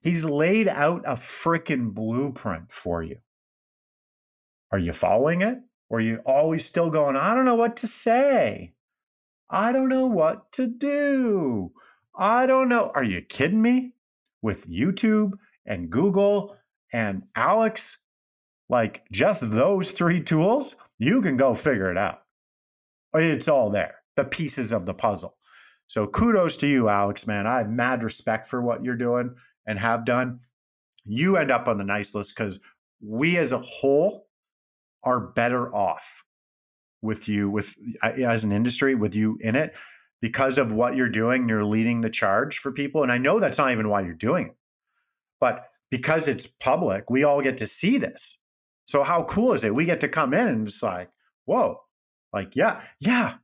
He's 0.00 0.24
laid 0.24 0.68
out 0.68 1.02
a 1.04 1.16
freaking 1.16 1.92
blueprint 1.92 2.72
for 2.72 3.02
you. 3.02 3.18
Are 4.72 4.78
you 4.78 4.92
following 4.92 5.42
it? 5.42 5.58
Or 5.90 5.98
are 5.98 6.00
you 6.00 6.20
always 6.24 6.64
still 6.64 6.88
going, 6.88 7.14
I 7.14 7.34
don't 7.34 7.44
know 7.44 7.56
what 7.56 7.76
to 7.78 7.86
say? 7.86 8.72
I 9.50 9.70
don't 9.70 9.90
know 9.90 10.06
what 10.06 10.50
to 10.52 10.66
do. 10.66 11.72
I 12.16 12.46
don't 12.46 12.70
know. 12.70 12.90
Are 12.94 13.04
you 13.04 13.20
kidding 13.20 13.60
me? 13.60 13.92
With 14.40 14.66
YouTube 14.66 15.32
and 15.66 15.90
Google 15.90 16.56
and 16.94 17.24
Alex, 17.34 17.98
like 18.68 19.02
just 19.10 19.50
those 19.50 19.90
three 19.90 20.22
tools, 20.22 20.76
you 20.98 21.20
can 21.20 21.36
go 21.36 21.52
figure 21.52 21.90
it 21.90 21.98
out. 21.98 22.22
It's 23.14 23.48
all 23.48 23.68
there, 23.68 23.96
the 24.14 24.24
pieces 24.24 24.72
of 24.72 24.86
the 24.86 24.94
puzzle. 24.94 25.36
So 25.88 26.06
kudos 26.06 26.56
to 26.58 26.68
you, 26.68 26.88
Alex, 26.88 27.26
man. 27.26 27.48
I 27.48 27.58
have 27.58 27.68
mad 27.68 28.04
respect 28.04 28.46
for 28.46 28.62
what 28.62 28.84
you're 28.84 28.94
doing 28.94 29.34
and 29.66 29.76
have 29.76 30.06
done. 30.06 30.38
You 31.04 31.36
end 31.36 31.50
up 31.50 31.66
on 31.66 31.78
the 31.78 31.84
nice 31.84 32.14
list 32.14 32.36
because 32.36 32.60
we 33.04 33.38
as 33.38 33.50
a 33.50 33.58
whole 33.58 34.28
are 35.02 35.18
better 35.18 35.74
off 35.74 36.22
with 37.02 37.26
you, 37.28 37.50
with 37.50 37.74
uh, 38.04 38.10
as 38.10 38.44
an 38.44 38.52
industry, 38.52 38.94
with 38.94 39.16
you 39.16 39.36
in 39.40 39.56
it, 39.56 39.74
because 40.22 40.58
of 40.58 40.72
what 40.72 40.94
you're 40.94 41.08
doing. 41.08 41.48
You're 41.48 41.64
leading 41.64 42.02
the 42.02 42.08
charge 42.08 42.58
for 42.58 42.70
people. 42.70 43.02
And 43.02 43.10
I 43.10 43.18
know 43.18 43.40
that's 43.40 43.58
not 43.58 43.72
even 43.72 43.88
why 43.88 44.02
you're 44.02 44.14
doing 44.14 44.46
it. 44.46 44.56
But 45.40 45.66
because 45.94 46.26
it's 46.26 46.48
public, 46.58 47.08
we 47.08 47.22
all 47.22 47.40
get 47.40 47.56
to 47.56 47.68
see 47.68 47.98
this. 47.98 48.36
So 48.84 49.04
how 49.04 49.22
cool 49.22 49.52
is 49.52 49.62
it? 49.62 49.72
We 49.72 49.84
get 49.84 50.00
to 50.00 50.08
come 50.08 50.34
in 50.34 50.48
and 50.48 50.66
it's 50.66 50.82
like, 50.82 51.08
whoa, 51.44 51.82
like 52.32 52.56
yeah, 52.56 52.80
yeah. 52.98 53.34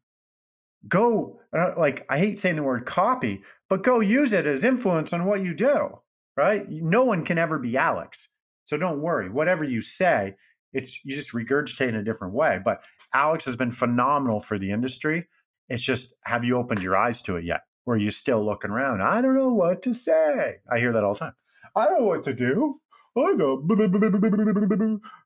Go 0.89 1.39
uh, 1.57 1.75
like 1.79 2.05
I 2.11 2.19
hate 2.19 2.41
saying 2.41 2.57
the 2.57 2.65
word 2.65 2.87
copy, 2.87 3.45
but 3.69 3.85
go 3.85 4.01
use 4.01 4.33
it 4.33 4.47
as 4.47 4.65
influence 4.65 5.13
on 5.13 5.27
what 5.27 5.45
you 5.45 5.55
do. 5.55 6.01
Right? 6.37 6.69
No 6.69 7.05
one 7.05 7.25
can 7.25 7.39
ever 7.39 7.57
be 7.57 7.77
Alex, 7.77 8.27
so 8.65 8.77
don't 8.77 9.01
worry. 9.01 9.31
Whatever 9.31 9.63
you 9.63 9.81
say, 9.81 10.35
it's 10.73 10.99
you 11.05 11.15
just 11.15 11.33
regurgitate 11.33 11.91
in 11.91 11.95
a 11.95 12.03
different 12.03 12.35
way. 12.35 12.59
But 12.65 12.83
Alex 13.15 13.45
has 13.45 13.55
been 13.55 13.71
phenomenal 13.71 14.41
for 14.41 14.59
the 14.59 14.73
industry. 14.73 15.29
It's 15.69 15.85
just 15.85 16.15
have 16.25 16.45
you 16.45 16.57
opened 16.57 16.83
your 16.83 16.97
eyes 16.97 17.23
to 17.23 17.37
it 17.37 17.45
yet? 17.45 17.61
Or 17.87 17.95
are 17.95 17.97
you 17.97 18.11
still 18.11 18.45
looking 18.45 18.73
around? 18.73 19.03
I 19.03 19.23
don't 19.23 19.37
know 19.37 19.55
what 19.55 19.83
to 19.83 19.95
say. 19.95 20.57
I 20.69 20.81
hear 20.81 20.93
that 20.93 21.05
all 21.05 21.13
the 21.13 21.21
time. 21.21 21.35
I 21.77 21.87
don't 21.87 22.01
know 22.01 22.07
what 22.07 22.25
to 22.25 22.35
do. 22.35 22.81
I 23.17 23.35
go, 23.35 23.67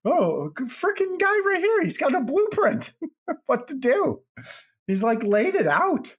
oh, 0.06 0.50
freaking 0.62 1.18
guy 1.18 1.38
right 1.46 1.58
here. 1.58 1.82
He's 1.82 1.98
got 1.98 2.14
a 2.14 2.20
blueprint 2.20 2.92
what 3.46 3.68
to 3.68 3.74
do. 3.74 4.20
He's 4.86 5.02
like 5.02 5.22
laid 5.22 5.54
it 5.54 5.66
out. 5.66 6.14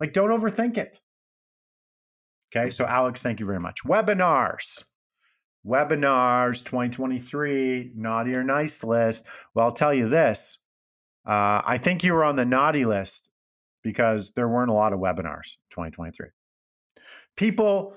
Like, 0.00 0.12
don't 0.12 0.30
overthink 0.30 0.78
it. 0.78 1.00
Okay, 2.54 2.70
so 2.70 2.84
Alex, 2.84 3.22
thank 3.22 3.40
you 3.40 3.46
very 3.46 3.60
much. 3.60 3.82
Webinars. 3.84 4.84
Webinars 5.66 6.64
2023, 6.64 7.92
naughty 7.94 8.34
or 8.34 8.42
nice 8.42 8.82
list. 8.82 9.24
Well, 9.54 9.66
I'll 9.66 9.72
tell 9.72 9.94
you 9.94 10.08
this. 10.08 10.58
Uh, 11.26 11.62
I 11.64 11.78
think 11.78 12.02
you 12.02 12.14
were 12.14 12.24
on 12.24 12.36
the 12.36 12.44
naughty 12.44 12.84
list 12.84 13.28
because 13.82 14.32
there 14.32 14.48
weren't 14.48 14.70
a 14.70 14.74
lot 14.74 14.92
of 14.92 14.98
webinars 14.98 15.56
2023. 15.70 16.28
People 17.36 17.96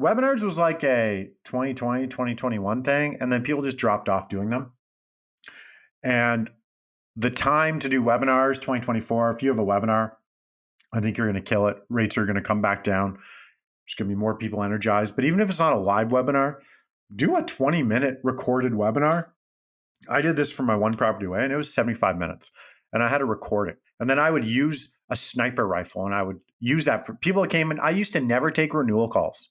webinars 0.00 0.42
was 0.42 0.58
like 0.58 0.82
a 0.84 1.30
2020 1.44 2.06
2021 2.06 2.82
thing 2.82 3.18
and 3.20 3.30
then 3.30 3.42
people 3.42 3.62
just 3.62 3.76
dropped 3.76 4.08
off 4.08 4.28
doing 4.28 4.48
them. 4.50 4.72
And 6.02 6.50
the 7.16 7.30
time 7.30 7.78
to 7.80 7.88
do 7.88 8.02
webinars 8.02 8.54
2024 8.54 9.30
if 9.30 9.42
you 9.42 9.50
have 9.50 9.58
a 9.58 9.64
webinar 9.64 10.12
i 10.94 11.00
think 11.00 11.16
you're 11.16 11.30
going 11.30 11.42
to 11.42 11.48
kill 11.48 11.68
it. 11.68 11.76
Rates 11.88 12.16
are 12.16 12.24
going 12.24 12.36
to 12.36 12.42
come 12.42 12.62
back 12.62 12.84
down. 12.84 13.12
There's 13.12 13.94
going 13.96 14.08
to 14.08 14.14
be 14.14 14.18
more 14.18 14.36
people 14.36 14.62
energized. 14.62 15.14
But 15.14 15.24
even 15.24 15.40
if 15.40 15.50
it's 15.50 15.60
not 15.60 15.74
a 15.74 15.78
live 15.78 16.08
webinar 16.08 16.56
do 17.14 17.36
a 17.36 17.42
20 17.42 17.82
minute 17.82 18.20
recorded 18.22 18.72
webinar. 18.72 19.26
I 20.08 20.22
did 20.22 20.36
this 20.36 20.50
for 20.50 20.62
my 20.62 20.74
one 20.74 20.94
property 20.94 21.26
way 21.26 21.44
and 21.44 21.52
it 21.52 21.56
was 21.56 21.72
75 21.72 22.16
minutes 22.16 22.50
and 22.92 23.02
i 23.02 23.08
had 23.08 23.18
to 23.18 23.24
record 23.24 23.68
it. 23.68 23.78
And 24.00 24.08
then 24.08 24.18
i 24.18 24.30
would 24.30 24.44
use 24.44 24.92
a 25.10 25.16
sniper 25.16 25.66
rifle 25.66 26.06
and 26.06 26.14
i 26.14 26.22
would 26.22 26.40
use 26.58 26.86
that 26.86 27.06
for 27.06 27.14
people 27.14 27.42
that 27.42 27.50
came 27.50 27.70
in 27.70 27.78
i 27.80 27.90
used 27.90 28.12
to 28.14 28.20
never 28.20 28.50
take 28.50 28.74
renewal 28.74 29.08
calls 29.08 29.50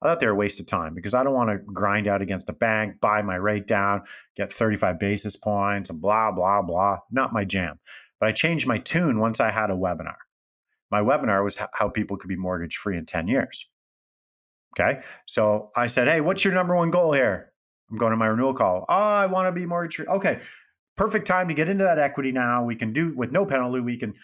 I 0.00 0.06
thought 0.06 0.20
they 0.20 0.26
were 0.26 0.32
a 0.32 0.36
waste 0.36 0.60
of 0.60 0.66
time 0.66 0.94
because 0.94 1.14
I 1.14 1.24
don't 1.24 1.34
want 1.34 1.50
to 1.50 1.58
grind 1.58 2.06
out 2.06 2.22
against 2.22 2.48
a 2.48 2.52
bank, 2.52 3.00
buy 3.00 3.22
my 3.22 3.34
rate 3.34 3.66
down, 3.66 4.02
get 4.36 4.52
35 4.52 4.98
basis 4.98 5.34
points, 5.36 5.90
and 5.90 6.00
blah, 6.00 6.30
blah, 6.30 6.62
blah. 6.62 6.98
Not 7.10 7.32
my 7.32 7.44
jam. 7.44 7.80
But 8.20 8.28
I 8.28 8.32
changed 8.32 8.66
my 8.66 8.78
tune 8.78 9.18
once 9.18 9.40
I 9.40 9.50
had 9.50 9.70
a 9.70 9.74
webinar. 9.74 10.16
My 10.90 11.00
webinar 11.00 11.42
was 11.44 11.58
how 11.72 11.88
people 11.88 12.16
could 12.16 12.28
be 12.28 12.36
mortgage 12.36 12.76
free 12.76 12.96
in 12.96 13.06
10 13.06 13.28
years. 13.28 13.68
Okay. 14.78 15.00
So 15.26 15.70
I 15.76 15.88
said, 15.88 16.08
Hey, 16.08 16.20
what's 16.20 16.44
your 16.44 16.54
number 16.54 16.76
one 16.76 16.90
goal 16.90 17.12
here? 17.12 17.52
I'm 17.90 17.96
going 17.96 18.10
to 18.10 18.16
my 18.16 18.26
renewal 18.26 18.54
call. 18.54 18.84
Oh, 18.88 18.94
I 18.94 19.26
want 19.26 19.46
to 19.48 19.52
be 19.52 19.66
mortgage 19.66 19.96
free. 19.96 20.06
Okay. 20.06 20.40
Perfect 20.96 21.26
time 21.26 21.48
to 21.48 21.54
get 21.54 21.68
into 21.68 21.84
that 21.84 21.98
equity 21.98 22.32
now. 22.32 22.64
We 22.64 22.76
can 22.76 22.92
do 22.92 23.12
with 23.16 23.32
no 23.32 23.46
penalty. 23.46 23.80
We 23.80 23.98
can 23.98 24.14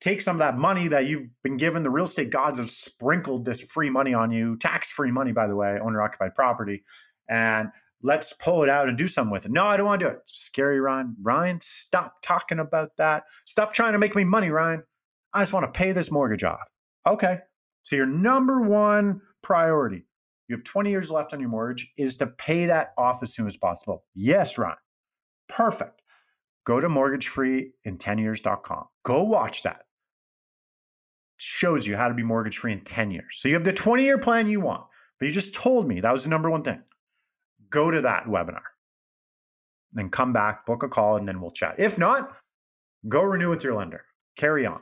take 0.00 0.20
some 0.20 0.36
of 0.36 0.40
that 0.40 0.58
money 0.58 0.88
that 0.88 1.06
you've 1.06 1.28
been 1.42 1.56
given. 1.56 1.82
The 1.82 1.90
real 1.90 2.04
estate 2.04 2.30
gods 2.30 2.58
have 2.58 2.70
sprinkled 2.70 3.44
this 3.44 3.60
free 3.60 3.90
money 3.90 4.14
on 4.14 4.30
you, 4.30 4.56
tax 4.58 4.90
free 4.90 5.10
money, 5.10 5.32
by 5.32 5.46
the 5.46 5.56
way, 5.56 5.78
owner 5.82 6.02
occupied 6.02 6.34
property. 6.34 6.84
And 7.28 7.70
let's 8.02 8.32
pull 8.34 8.62
it 8.62 8.68
out 8.68 8.88
and 8.88 8.98
do 8.98 9.08
something 9.08 9.32
with 9.32 9.46
it. 9.46 9.50
No, 9.50 9.66
I 9.66 9.76
don't 9.76 9.86
want 9.86 10.00
to 10.00 10.06
do 10.06 10.12
it. 10.12 10.18
Scary 10.26 10.78
Ryan. 10.78 11.16
Ryan, 11.22 11.58
stop 11.62 12.16
talking 12.22 12.58
about 12.58 12.90
that. 12.98 13.24
Stop 13.46 13.72
trying 13.72 13.92
to 13.92 13.98
make 13.98 14.14
me 14.14 14.24
money, 14.24 14.50
Ryan. 14.50 14.82
I 15.32 15.40
just 15.40 15.52
want 15.52 15.64
to 15.64 15.78
pay 15.78 15.92
this 15.92 16.10
mortgage 16.10 16.44
off. 16.44 16.68
Okay. 17.06 17.38
So 17.82 17.96
your 17.96 18.06
number 18.06 18.60
one 18.60 19.20
priority, 19.42 20.06
you 20.48 20.56
have 20.56 20.64
20 20.64 20.90
years 20.90 21.10
left 21.10 21.32
on 21.32 21.40
your 21.40 21.48
mortgage, 21.48 21.90
is 21.96 22.16
to 22.16 22.26
pay 22.26 22.66
that 22.66 22.92
off 22.98 23.22
as 23.22 23.34
soon 23.34 23.46
as 23.46 23.56
possible. 23.56 24.04
Yes, 24.14 24.58
Ryan. 24.58 24.76
Perfect. 25.48 26.02
Go 26.64 26.80
to 26.80 26.88
mortgagefreein10years.com. 26.88 28.84
Go 29.04 29.22
watch 29.22 29.62
that 29.64 29.84
shows 31.44 31.86
you 31.86 31.96
how 31.96 32.08
to 32.08 32.14
be 32.14 32.22
mortgage 32.22 32.58
free 32.58 32.72
in 32.72 32.80
10 32.80 33.10
years. 33.10 33.36
So 33.38 33.48
you 33.48 33.54
have 33.54 33.64
the 33.64 33.72
20 33.72 34.02
year 34.02 34.18
plan 34.18 34.48
you 34.48 34.60
want, 34.60 34.84
but 35.18 35.26
you 35.26 35.32
just 35.32 35.54
told 35.54 35.86
me 35.86 36.00
that 36.00 36.12
was 36.12 36.24
the 36.24 36.30
number 36.30 36.50
one 36.50 36.62
thing. 36.62 36.80
Go 37.70 37.90
to 37.90 38.02
that 38.02 38.26
webinar, 38.26 38.62
then 39.92 40.10
come 40.10 40.32
back, 40.32 40.64
book 40.66 40.82
a 40.82 40.88
call, 40.88 41.16
and 41.16 41.26
then 41.26 41.40
we'll 41.40 41.50
chat. 41.50 41.74
If 41.78 41.98
not, 41.98 42.36
go 43.08 43.22
renew 43.22 43.50
with 43.50 43.64
your 43.64 43.74
lender. 43.74 44.02
Carry 44.36 44.66
on. 44.66 44.80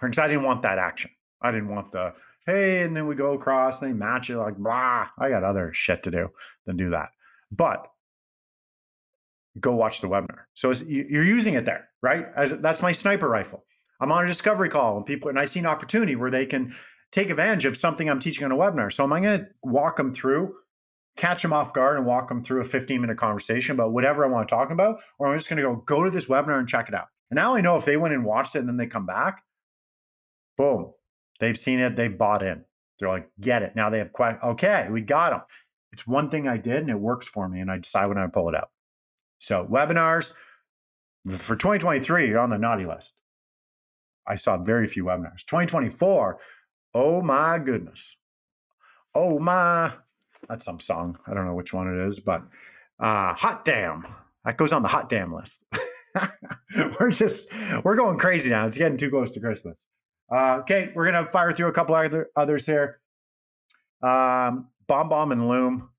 Because 0.00 0.18
I 0.18 0.28
didn't 0.28 0.44
want 0.44 0.62
that 0.62 0.78
action. 0.78 1.10
I 1.40 1.50
didn't 1.50 1.68
want 1.68 1.90
the, 1.90 2.12
hey, 2.46 2.82
and 2.82 2.96
then 2.96 3.06
we 3.06 3.14
go 3.14 3.32
across 3.32 3.80
and 3.80 3.90
they 3.90 3.94
match 3.94 4.30
it 4.30 4.38
like, 4.38 4.56
blah. 4.56 5.06
I 5.18 5.28
got 5.28 5.44
other 5.44 5.72
shit 5.72 6.02
to 6.04 6.10
do 6.10 6.28
than 6.66 6.76
do 6.76 6.90
that. 6.90 7.08
But 7.50 7.86
go 9.60 9.74
watch 9.74 10.00
the 10.00 10.08
webinar. 10.08 10.44
So 10.54 10.72
you're 10.86 11.24
using 11.24 11.54
it 11.54 11.64
there, 11.64 11.88
right? 12.02 12.26
As 12.36 12.58
that's 12.58 12.82
my 12.82 12.92
sniper 12.92 13.28
rifle. 13.28 13.64
I'm 14.00 14.10
on 14.12 14.24
a 14.24 14.26
discovery 14.26 14.68
call 14.68 14.96
and 14.96 15.06
people 15.06 15.28
and 15.28 15.38
I 15.38 15.44
see 15.44 15.60
an 15.60 15.66
opportunity 15.66 16.16
where 16.16 16.30
they 16.30 16.46
can 16.46 16.74
take 17.12 17.30
advantage 17.30 17.64
of 17.64 17.76
something 17.76 18.10
I'm 18.10 18.18
teaching 18.18 18.44
on 18.44 18.52
a 18.52 18.56
webinar. 18.56 18.92
So 18.92 19.04
am 19.04 19.12
I 19.12 19.20
going 19.20 19.40
to 19.40 19.46
walk 19.62 19.96
them 19.96 20.12
through, 20.12 20.54
catch 21.16 21.42
them 21.42 21.52
off 21.52 21.72
guard, 21.72 21.96
and 21.96 22.06
walk 22.06 22.28
them 22.28 22.42
through 22.42 22.62
a 22.62 22.64
15 22.64 23.00
minute 23.00 23.16
conversation 23.16 23.74
about 23.74 23.92
whatever 23.92 24.24
I 24.24 24.28
want 24.28 24.48
to 24.48 24.54
talk 24.54 24.70
about, 24.70 24.98
or 25.18 25.28
I'm 25.28 25.38
just 25.38 25.48
going 25.48 25.58
to 25.58 25.62
go 25.62 25.76
go 25.76 26.02
to 26.02 26.10
this 26.10 26.26
webinar 26.26 26.58
and 26.58 26.68
check 26.68 26.88
it 26.88 26.94
out. 26.94 27.06
And 27.30 27.36
now 27.36 27.54
I 27.54 27.60
know 27.60 27.76
if 27.76 27.84
they 27.84 27.96
went 27.96 28.14
and 28.14 28.24
watched 28.24 28.56
it 28.56 28.60
and 28.60 28.68
then 28.68 28.76
they 28.76 28.86
come 28.88 29.06
back, 29.06 29.42
boom, 30.56 30.92
they've 31.38 31.56
seen 31.56 31.78
it, 31.78 31.94
they've 31.94 32.18
bought 32.18 32.42
in. 32.42 32.64
They're 32.98 33.08
like, 33.08 33.28
get 33.40 33.62
it. 33.62 33.76
Now 33.76 33.90
they 33.90 33.98
have 33.98 34.12
questions. 34.12 34.42
Okay, 34.42 34.88
we 34.90 35.00
got 35.00 35.30
them. 35.30 35.42
It's 35.92 36.06
one 36.06 36.30
thing 36.30 36.48
I 36.48 36.56
did 36.56 36.78
and 36.78 36.90
it 36.90 36.98
works 36.98 37.28
for 37.28 37.48
me, 37.48 37.60
and 37.60 37.70
I 37.70 37.78
decide 37.78 38.06
when 38.06 38.18
I 38.18 38.26
pull 38.26 38.48
it 38.48 38.56
out. 38.56 38.70
So 39.44 39.66
webinars 39.66 40.32
for 41.28 41.54
2023, 41.54 42.28
you're 42.28 42.38
on 42.38 42.48
the 42.48 42.56
naughty 42.56 42.86
list. 42.86 43.12
I 44.26 44.36
saw 44.36 44.56
very 44.56 44.86
few 44.86 45.04
webinars. 45.04 45.44
2024, 45.46 46.38
oh 46.94 47.20
my 47.20 47.58
goodness. 47.58 48.16
Oh 49.14 49.38
my, 49.38 49.92
that's 50.48 50.64
some 50.64 50.80
song. 50.80 51.18
I 51.26 51.34
don't 51.34 51.44
know 51.44 51.54
which 51.54 51.74
one 51.74 51.94
it 51.94 52.06
is, 52.06 52.20
but 52.20 52.42
uh, 52.98 53.34
hot 53.34 53.66
damn. 53.66 54.06
That 54.46 54.56
goes 54.56 54.72
on 54.72 54.82
the 54.82 54.88
hot 54.88 55.10
damn 55.10 55.34
list. 55.34 55.64
we're 56.98 57.10
just, 57.10 57.48
we're 57.84 57.96
going 57.96 58.18
crazy 58.18 58.48
now. 58.48 58.66
It's 58.66 58.78
getting 58.78 58.96
too 58.96 59.10
close 59.10 59.30
to 59.32 59.40
Christmas. 59.40 59.84
Uh, 60.34 60.56
okay, 60.60 60.90
we're 60.94 61.10
going 61.10 61.22
to 61.22 61.30
fire 61.30 61.52
through 61.52 61.68
a 61.68 61.72
couple 61.72 61.94
other 61.94 62.28
others 62.34 62.64
here. 62.64 63.00
Um, 64.02 64.68
BombBomb 64.88 65.32
and 65.32 65.48
Loom, 65.48 65.90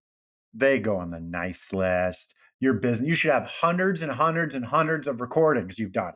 they 0.56 0.80
go 0.80 0.98
on 0.98 1.10
the 1.10 1.20
nice 1.20 1.74
list. 1.74 2.35
Your 2.60 2.74
business, 2.74 3.08
you 3.08 3.16
should 3.16 3.32
have 3.32 3.46
hundreds 3.46 4.02
and 4.02 4.12
hundreds 4.12 4.56
and 4.56 4.66
hundreds 4.66 5.08
of 5.08 5.22
recordings 5.22 5.78
you've 5.78 5.92
done 5.92 6.14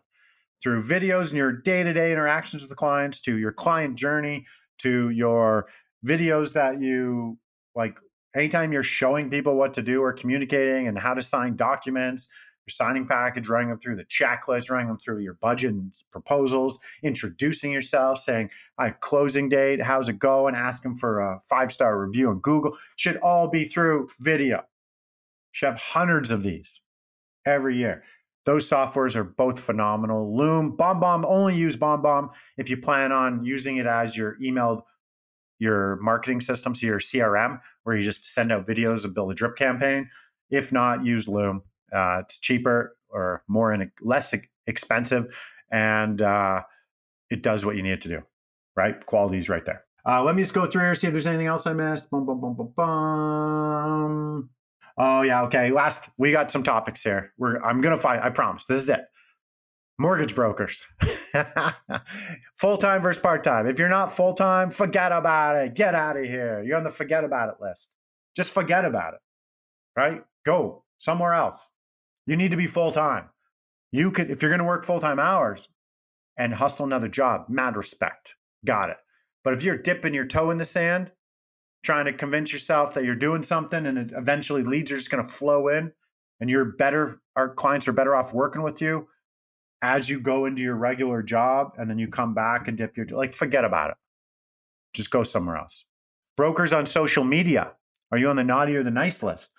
through 0.62 0.82
videos 0.82 1.30
and 1.30 1.38
your 1.38 1.52
day-to-day 1.52 2.12
interactions 2.12 2.62
with 2.62 2.70
the 2.70 2.76
clients 2.76 3.22
to 3.22 3.38
your 3.38 3.52
client 3.52 3.96
journey 3.96 4.46
to 4.80 5.10
your 5.10 5.68
videos 6.06 6.54
that 6.54 6.82
you 6.82 7.38
like 7.76 7.98
anytime 8.36 8.72
you're 8.72 8.84
showing 8.84 9.30
people 9.30 9.56
what 9.56 9.74
to 9.74 9.82
do 9.82 10.02
or 10.02 10.14
communicating 10.14 10.88
and 10.88 10.98
how 10.98 11.14
to 11.14 11.22
sign 11.22 11.56
documents 11.56 12.30
your 12.66 12.72
signing 12.72 13.06
package 13.06 13.50
running 13.50 13.70
them 13.70 13.80
through 13.80 13.96
the 13.96 14.06
checklist 14.06 14.70
running 14.70 14.88
them 14.88 14.98
through 14.98 15.20
your 15.20 15.36
budget 15.36 15.72
and 15.72 15.92
proposals 16.12 16.80
introducing 17.04 17.72
yourself 17.72 18.18
saying 18.20 18.50
i 18.78 18.90
closing 18.90 19.50
date 19.50 19.82
how's 19.82 20.10
it 20.10 20.20
going? 20.20 20.56
Ask 20.56 20.84
them 20.84 20.96
for 20.96 21.20
a 21.20 21.40
five 21.50 21.72
star 21.72 22.00
review 22.00 22.30
on 22.30 22.40
google. 22.40 22.78
Should 22.96 23.18
all 23.18 23.48
be 23.48 23.66
through 23.66 24.10
video 24.20 24.64
should 25.52 25.70
have 25.70 25.80
hundreds 25.80 26.32
of 26.32 26.44
these 26.44 26.82
every 27.46 27.78
year 27.78 28.04
those 28.50 28.68
softwares 28.68 29.16
are 29.16 29.24
both 29.24 29.60
phenomenal. 29.60 30.36
Loom, 30.36 30.76
BombBomb, 30.76 31.24
only 31.26 31.56
use 31.56 31.76
BombBomb 31.76 32.30
if 32.58 32.68
you 32.68 32.78
plan 32.78 33.12
on 33.12 33.44
using 33.44 33.78
it 33.78 33.86
as 33.86 34.18
your 34.18 34.38
email, 34.42 34.88
your 35.60 35.98
marketing 35.98 36.42
system, 36.42 36.74
so 36.74 36.88
your 36.88 37.00
CRM, 37.00 37.60
where 37.84 37.96
you 37.96 38.02
just 38.02 38.26
send 38.26 38.52
out 38.52 38.66
videos 38.66 39.04
and 39.04 39.14
build 39.14 39.32
a 39.32 39.36
drip 39.36 39.56
campaign. 39.56 40.10
If 40.50 40.72
not, 40.72 41.06
use 41.06 41.28
Loom. 41.28 41.62
Uh, 41.94 42.22
it's 42.24 42.40
cheaper 42.40 42.96
or 43.10 43.44
more 43.48 43.72
and 43.72 43.92
less 44.02 44.34
expensive, 44.66 45.36
and 45.72 46.22
uh, 46.22 46.64
it 47.30 47.44
does 47.44 47.66
what 47.66 47.76
you 47.76 47.84
need 47.84 47.92
it 47.92 48.02
to 48.02 48.10
do. 48.10 48.24
Right, 48.76 49.06
quality 49.06 49.38
is 49.38 49.48
right 49.48 49.66
there. 49.66 49.84
Uh, 50.08 50.24
let 50.24 50.34
me 50.34 50.42
just 50.42 50.54
go 50.56 50.66
through 50.66 50.84
here 50.84 50.96
see 50.96 51.06
if 51.08 51.14
there's 51.14 51.28
anything 51.28 51.48
else 51.48 51.68
I 51.68 51.74
missed. 51.74 52.10
Boom, 52.10 52.26
boom, 52.26 52.40
boom, 52.40 52.56
boom, 52.56 52.74
boom. 52.76 54.50
Oh 55.00 55.22
yeah, 55.22 55.44
okay. 55.44 55.72
Last 55.72 56.10
we 56.18 56.34
got 56.34 56.52
some 56.52 56.62
topics 56.62 57.02
here. 57.02 57.32
We're 57.38 57.58
I'm 57.64 57.80
gonna 57.80 57.98
find. 57.98 58.22
I 58.22 58.30
promise. 58.30 58.66
This 58.66 58.82
is 58.82 58.90
it. 58.90 59.02
Mortgage 59.98 60.34
brokers, 60.34 60.86
full 62.56 62.78
time 62.78 63.02
versus 63.02 63.22
part 63.22 63.44
time. 63.44 63.68
If 63.68 63.80
you're 63.80 63.90
not 63.90 64.16
full 64.16 64.34
time, 64.34 64.70
forget 64.70 65.12
about 65.12 65.58
it. 65.58 65.74
Get 65.74 65.94
out 65.94 66.16
of 66.16 66.24
here. 66.24 66.64
You're 66.64 66.78
on 66.78 66.86
the 66.86 66.90
forget 66.90 67.26
about 67.26 67.50
it 67.50 67.56
list. 67.62 67.92
Just 68.34 68.54
forget 68.54 68.86
about 68.86 69.16
it. 69.16 69.20
Right? 69.98 70.24
Go 70.46 70.86
somewhere 71.00 71.34
else. 71.34 71.72
You 72.26 72.38
need 72.38 72.52
to 72.52 72.58
be 72.58 72.68
full 72.68 72.94
time. 72.94 73.26
You 73.92 74.12
could 74.12 74.32
if 74.32 74.42
you're 74.42 74.52
gonna 74.52 74.64
work 74.64 74.86
full 74.86 75.00
time 75.00 75.20
hours 75.20 75.68
and 76.38 76.54
hustle 76.54 76.86
another 76.86 77.10
job. 77.10 77.46
Mad 77.50 77.76
respect. 77.76 78.36
Got 78.66 78.90
it. 78.90 78.98
But 79.44 79.54
if 79.54 79.64
you're 79.64 79.78
dipping 79.78 80.14
your 80.14 80.28
toe 80.28 80.52
in 80.52 80.58
the 80.58 80.66
sand 80.66 81.12
trying 81.84 82.06
to 82.06 82.14
convince 82.14 82.52
yourself 82.52 82.94
that 82.94 83.04
you're 83.04 83.16
doing 83.16 83.44
something 83.44 83.86
and 83.86 83.98
it 83.98 84.12
eventually 84.16 84.64
leads 84.64 84.92
are 84.92 84.98
just 84.98 85.10
going 85.10 85.24
to 85.24 85.30
flow 85.30 85.70
in 85.70 85.92
and 86.40 86.50
you're 86.50 86.66
better 86.66 87.22
our 87.36 87.54
clients 87.54 87.88
are 87.88 87.94
better 87.94 88.16
off 88.16 88.34
working 88.34 88.62
with 88.62 88.82
you 88.82 89.08
as 89.82 90.10
you 90.10 90.20
go 90.20 90.46
into 90.46 90.62
your 90.62 90.76
regular 90.76 91.22
job 91.22 91.72
and 91.78 91.90
then 91.90 91.98
you 91.98 92.08
come 92.08 92.34
back 92.34 92.68
and 92.68 92.78
dip 92.78 92.98
your 92.98 93.06
like 93.08 93.34
forget 93.34 93.64
about 93.64 93.92
it. 93.92 93.98
Just 94.94 95.12
go 95.12 95.24
somewhere 95.24 95.58
else. 95.58 95.86
Brokers 96.36 96.74
on 96.74 96.86
social 96.86 97.24
media. 97.24 97.74
Are 98.12 98.18
you 98.18 98.30
on 98.30 98.36
the 98.36 98.44
naughty 98.44 98.76
or 98.76 98.84
the 98.84 98.92
nice 98.92 99.24
list? 99.24 99.52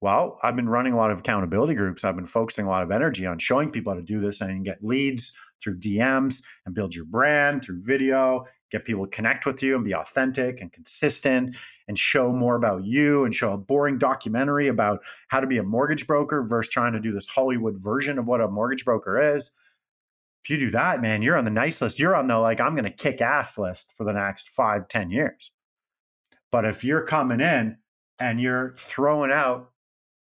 Well 0.00 0.40
i've 0.42 0.56
been 0.56 0.68
running 0.68 0.92
a 0.92 0.96
lot 0.96 1.12
of 1.12 1.20
accountability 1.20 1.74
groups. 1.74 2.04
I've 2.04 2.16
been 2.16 2.26
focusing 2.26 2.66
a 2.66 2.70
lot 2.70 2.82
of 2.82 2.90
energy 2.90 3.26
on 3.26 3.38
showing 3.38 3.70
people 3.70 3.92
how 3.92 3.98
to 3.98 4.04
do 4.04 4.20
this 4.20 4.40
and 4.40 4.64
get 4.64 4.82
leads 4.82 5.32
through 5.62 5.78
dms 5.78 6.42
and 6.66 6.74
build 6.74 6.92
your 6.92 7.04
brand 7.04 7.62
through 7.62 7.80
video 7.82 8.44
get 8.72 8.84
people 8.84 9.04
to 9.04 9.10
connect 9.10 9.46
with 9.46 9.62
you 9.62 9.76
and 9.76 9.84
be 9.84 9.94
authentic 9.94 10.60
and 10.60 10.72
consistent 10.72 11.56
and 11.86 11.98
show 11.98 12.32
more 12.32 12.56
about 12.56 12.84
you 12.84 13.24
and 13.24 13.34
show 13.34 13.52
a 13.52 13.58
boring 13.58 13.98
documentary 13.98 14.68
about 14.68 15.00
how 15.28 15.38
to 15.38 15.46
be 15.46 15.58
a 15.58 15.62
mortgage 15.62 16.06
broker 16.06 16.42
versus 16.42 16.72
trying 16.72 16.92
to 16.92 17.00
do 17.00 17.12
this 17.12 17.28
Hollywood 17.28 17.76
version 17.76 18.18
of 18.18 18.26
what 18.26 18.40
a 18.40 18.48
mortgage 18.48 18.84
broker 18.84 19.34
is. 19.36 19.52
If 20.42 20.50
you 20.50 20.58
do 20.58 20.70
that, 20.72 21.00
man, 21.00 21.22
you're 21.22 21.36
on 21.36 21.44
the 21.44 21.50
nice 21.50 21.80
list. 21.80 22.00
You're 22.00 22.16
on 22.16 22.26
the 22.26 22.38
like, 22.38 22.60
I'm 22.60 22.74
going 22.74 22.84
to 22.84 22.90
kick 22.90 23.20
ass 23.20 23.58
list 23.58 23.92
for 23.94 24.04
the 24.04 24.12
next 24.12 24.48
five, 24.48 24.88
ten 24.88 25.10
years. 25.10 25.52
But 26.50 26.64
if 26.64 26.82
you're 26.82 27.06
coming 27.06 27.40
in 27.40 27.76
and 28.18 28.40
you're 28.40 28.74
throwing 28.76 29.30
out 29.30 29.70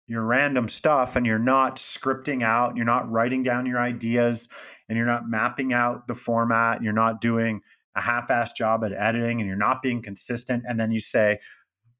your 0.07 0.23
random 0.23 0.67
stuff 0.67 1.15
and 1.15 1.25
you're 1.25 1.39
not 1.39 1.77
scripting 1.77 2.43
out, 2.43 2.75
you're 2.75 2.85
not 2.85 3.09
writing 3.09 3.43
down 3.43 3.65
your 3.65 3.79
ideas, 3.79 4.49
and 4.89 4.97
you're 4.97 5.07
not 5.07 5.29
mapping 5.29 5.71
out 5.71 6.05
the 6.07 6.13
format, 6.13 6.83
you're 6.83 6.91
not 6.91 7.21
doing 7.21 7.61
a 7.95 8.01
half-assed 8.01 8.55
job 8.55 8.83
at 8.83 8.93
editing 8.93 9.39
and 9.39 9.47
you're 9.47 9.57
not 9.57 9.81
being 9.81 10.01
consistent 10.01 10.63
and 10.67 10.79
then 10.79 10.91
you 10.91 10.99
say 10.99 11.39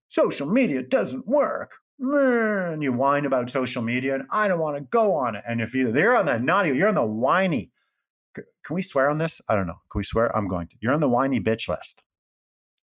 social 0.09 0.47
media 0.47 0.81
doesn't 0.83 1.27
work. 1.27 1.73
And 1.99 2.81
you 2.81 2.93
whine 2.93 3.27
about 3.27 3.51
social 3.51 3.83
media 3.83 4.15
and 4.15 4.23
i 4.31 4.47
don't 4.47 4.59
want 4.59 4.75
to 4.75 4.81
go 4.81 5.13
on 5.13 5.35
it. 5.35 5.43
And 5.47 5.61
if 5.61 5.75
you 5.75 5.91
they're 5.91 6.15
on 6.15 6.25
the 6.25 6.39
naughty 6.39 6.69
you're 6.69 6.87
on 6.87 6.95
the 6.95 7.05
whiny 7.05 7.71
can 8.33 8.75
we 8.75 8.81
swear 8.81 9.09
on 9.09 9.17
this? 9.17 9.41
I 9.49 9.55
don't 9.55 9.67
know. 9.67 9.79
Can 9.91 9.99
we 9.99 10.03
swear? 10.03 10.35
I'm 10.35 10.47
going 10.47 10.67
to. 10.67 10.75
You're 10.79 10.93
on 10.93 11.01
the 11.01 11.09
whiny 11.09 11.41
bitch 11.41 11.67
list. 11.67 12.01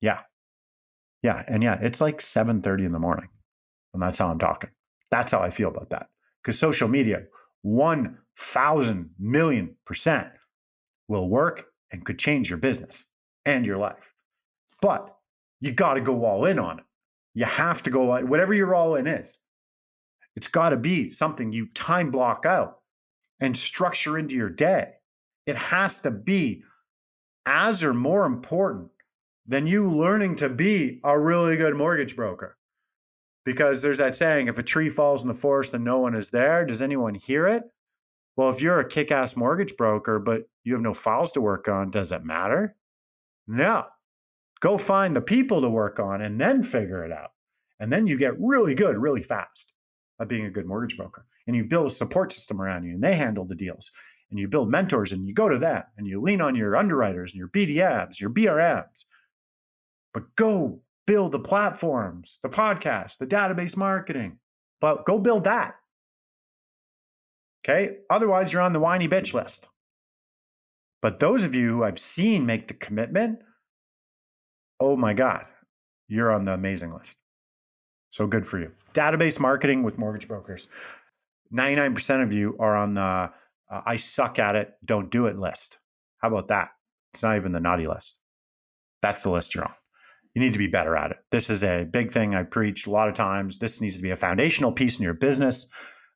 Yeah. 0.00 0.20
Yeah 1.22 1.44
and 1.46 1.62
yeah 1.62 1.78
it's 1.80 2.00
like 2.00 2.18
7.30 2.18 2.86
in 2.86 2.92
the 2.92 2.98
morning 2.98 3.28
and 3.92 4.02
that's 4.02 4.18
how 4.18 4.28
i'm 4.28 4.38
talking. 4.38 4.70
That's 5.12 5.30
how 5.30 5.40
i 5.40 5.50
feel 5.50 5.68
about 5.68 5.90
that 5.90 6.08
because 6.42 6.58
social 6.58 6.88
media 6.88 7.22
1000 7.62 9.10
million 9.18 9.76
percent 9.86 10.28
will 11.08 11.28
work 11.28 11.66
and 11.94 12.04
could 12.04 12.18
change 12.18 12.50
your 12.50 12.58
business 12.58 13.06
and 13.46 13.64
your 13.64 13.78
life. 13.78 14.12
But 14.82 15.16
you 15.60 15.70
got 15.70 15.94
to 15.94 16.00
go 16.00 16.24
all 16.24 16.44
in 16.44 16.58
on 16.58 16.80
it. 16.80 16.84
You 17.34 17.44
have 17.44 17.84
to 17.84 17.90
go, 17.90 18.20
whatever 18.26 18.52
your 18.52 18.74
all 18.74 18.96
in 18.96 19.06
is, 19.06 19.38
it's 20.34 20.48
got 20.48 20.70
to 20.70 20.76
be 20.76 21.08
something 21.08 21.52
you 21.52 21.66
time 21.68 22.10
block 22.10 22.44
out 22.44 22.80
and 23.38 23.56
structure 23.56 24.18
into 24.18 24.34
your 24.34 24.50
day. 24.50 24.88
It 25.46 25.56
has 25.56 26.00
to 26.00 26.10
be 26.10 26.64
as 27.46 27.84
or 27.84 27.94
more 27.94 28.26
important 28.26 28.90
than 29.46 29.68
you 29.68 29.88
learning 29.88 30.36
to 30.36 30.48
be 30.48 31.00
a 31.04 31.16
really 31.16 31.56
good 31.56 31.76
mortgage 31.76 32.16
broker. 32.16 32.56
Because 33.44 33.82
there's 33.82 33.98
that 33.98 34.16
saying 34.16 34.48
if 34.48 34.58
a 34.58 34.64
tree 34.64 34.90
falls 34.90 35.22
in 35.22 35.28
the 35.28 35.34
forest 35.34 35.74
and 35.74 35.84
no 35.84 36.00
one 36.00 36.16
is 36.16 36.30
there, 36.30 36.64
does 36.66 36.82
anyone 36.82 37.14
hear 37.14 37.46
it? 37.46 37.62
Well, 38.36 38.50
if 38.50 38.60
you're 38.60 38.80
a 38.80 38.88
kick 38.88 39.12
ass 39.12 39.36
mortgage 39.36 39.76
broker, 39.76 40.18
but 40.18 40.48
you 40.64 40.72
have 40.72 40.82
no 40.82 40.94
files 40.94 41.32
to 41.32 41.40
work 41.40 41.68
on, 41.68 41.90
does 41.90 42.10
it 42.10 42.24
matter? 42.24 42.76
No. 43.46 43.84
Go 44.60 44.78
find 44.78 45.14
the 45.14 45.20
people 45.20 45.60
to 45.60 45.68
work 45.68 45.98
on 45.98 46.22
and 46.22 46.40
then 46.40 46.62
figure 46.62 47.04
it 47.04 47.12
out. 47.12 47.32
And 47.80 47.92
then 47.92 48.06
you 48.06 48.16
get 48.16 48.40
really 48.40 48.74
good 48.74 48.96
really 48.96 49.22
fast 49.22 49.72
at 50.20 50.28
being 50.28 50.46
a 50.46 50.50
good 50.50 50.66
mortgage 50.66 50.96
broker. 50.96 51.26
And 51.46 51.54
you 51.54 51.64
build 51.64 51.86
a 51.86 51.90
support 51.90 52.32
system 52.32 52.60
around 52.60 52.84
you 52.84 52.94
and 52.94 53.02
they 53.02 53.14
handle 53.14 53.44
the 53.44 53.54
deals. 53.54 53.90
And 54.30 54.40
you 54.40 54.48
build 54.48 54.70
mentors 54.70 55.12
and 55.12 55.26
you 55.28 55.34
go 55.34 55.48
to 55.48 55.58
them 55.58 55.82
and 55.98 56.06
you 56.06 56.20
lean 56.20 56.40
on 56.40 56.56
your 56.56 56.76
underwriters 56.76 57.32
and 57.32 57.38
your 57.38 57.48
BDMs, 57.48 58.18
your 58.20 58.30
BRMs. 58.30 59.04
But 60.14 60.34
go 60.36 60.80
build 61.06 61.32
the 61.32 61.40
platforms, 61.40 62.38
the 62.42 62.48
podcast, 62.48 63.18
the 63.18 63.26
database 63.26 63.76
marketing. 63.76 64.38
But 64.80 65.04
go 65.04 65.18
build 65.18 65.44
that. 65.44 65.74
Okay. 67.64 67.98
Otherwise, 68.08 68.52
you're 68.52 68.62
on 68.62 68.72
the 68.72 68.80
whiny 68.80 69.08
bitch 69.08 69.34
list. 69.34 69.66
But 71.04 71.20
those 71.20 71.44
of 71.44 71.54
you 71.54 71.68
who 71.68 71.84
I've 71.84 71.98
seen 71.98 72.46
make 72.46 72.66
the 72.66 72.72
commitment, 72.72 73.40
oh 74.80 74.96
my 74.96 75.12
God, 75.12 75.44
you're 76.08 76.32
on 76.32 76.46
the 76.46 76.54
amazing 76.54 76.92
list. 76.92 77.14
So 78.08 78.26
good 78.26 78.46
for 78.46 78.58
you. 78.58 78.72
Database 78.94 79.38
marketing 79.38 79.82
with 79.82 79.98
mortgage 79.98 80.26
brokers. 80.26 80.66
99% 81.52 82.22
of 82.22 82.32
you 82.32 82.56
are 82.58 82.74
on 82.74 82.94
the 82.94 83.02
uh, 83.02 83.28
I 83.70 83.96
suck 83.96 84.38
at 84.38 84.56
it, 84.56 84.72
don't 84.82 85.10
do 85.10 85.26
it 85.26 85.38
list. 85.38 85.76
How 86.22 86.28
about 86.28 86.48
that? 86.48 86.70
It's 87.12 87.22
not 87.22 87.36
even 87.36 87.52
the 87.52 87.60
naughty 87.60 87.86
list. 87.86 88.16
That's 89.02 89.20
the 89.20 89.30
list 89.30 89.54
you're 89.54 89.66
on. 89.66 89.74
You 90.32 90.40
need 90.40 90.54
to 90.54 90.58
be 90.58 90.68
better 90.68 90.96
at 90.96 91.10
it. 91.10 91.18
This 91.30 91.50
is 91.50 91.64
a 91.64 91.84
big 91.84 92.12
thing 92.12 92.34
I 92.34 92.44
preach 92.44 92.86
a 92.86 92.90
lot 92.90 93.10
of 93.10 93.14
times. 93.14 93.58
This 93.58 93.78
needs 93.82 93.96
to 93.96 94.02
be 94.02 94.12
a 94.12 94.16
foundational 94.16 94.72
piece 94.72 94.96
in 94.96 95.02
your 95.02 95.12
business. 95.12 95.68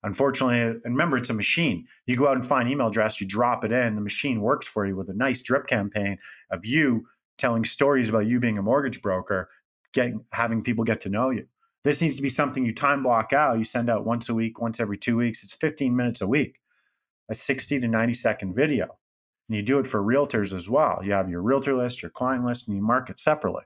Unfortunately, 0.05 0.61
and 0.61 0.81
remember, 0.85 1.17
it's 1.19 1.31
a 1.31 1.35
machine. 1.35 1.87
You 2.07 2.17
go 2.17 2.29
out 2.29 2.37
and 2.37 2.47
find 2.47 2.69
email 2.69 2.89
address, 2.89 3.21
you 3.21 3.27
drop 3.27 3.65
it 3.65 3.73
in, 3.73 3.97
the 3.97 4.01
machine 4.01 4.41
works 4.41 4.67
for 4.67 4.87
you 4.87 4.95
with 4.95 5.09
a 5.09 5.15
nice 5.15 5.41
drip 5.41 5.67
campaign 5.67 6.19
of 6.51 6.65
you 6.65 7.07
telling 7.37 7.65
stories 7.65 8.09
about 8.09 8.27
you 8.27 8.39
being 8.39 8.59
a 8.59 8.63
mortgage 8.63 9.03
broker, 9.03 9.49
getting 9.93 10.25
having 10.33 10.63
people 10.63 10.85
get 10.85 11.01
to 11.01 11.09
know 11.09 11.31
you. 11.31 11.47
This 11.85 12.03
needs 12.03 12.17
to 12.17 12.23
be 12.23 12.29
something 12.29 12.65
you 12.65 12.75
time 12.75 13.03
block 13.03 13.33
out. 13.33 13.59
You 13.59 13.65
send 13.65 13.89
out 13.89 14.05
once 14.05 14.29
a 14.29 14.35
week, 14.35 14.61
once 14.61 14.79
every 14.81 14.99
two 14.99 15.17
weeks. 15.17 15.43
It's 15.43 15.55
15 15.55 15.95
minutes 15.95 16.21
a 16.21 16.27
week, 16.27 16.61
a 17.29 17.35
60 17.35 17.81
to 17.81 17.89
90 17.89 18.15
second 18.15 18.55
video. 18.55 18.99
And 19.49 19.57
you 19.57 19.63
do 19.63 19.79
it 19.79 19.87
for 19.87 20.03
realtors 20.03 20.53
as 20.53 20.69
well. 20.69 21.01
You 21.03 21.13
have 21.13 21.31
your 21.31 21.41
realtor 21.41 21.75
list, 21.75 22.03
your 22.03 22.11
client 22.11 22.45
list, 22.45 22.69
and 22.69 22.77
you 22.77 22.83
market 22.83 23.19
separately. 23.19 23.63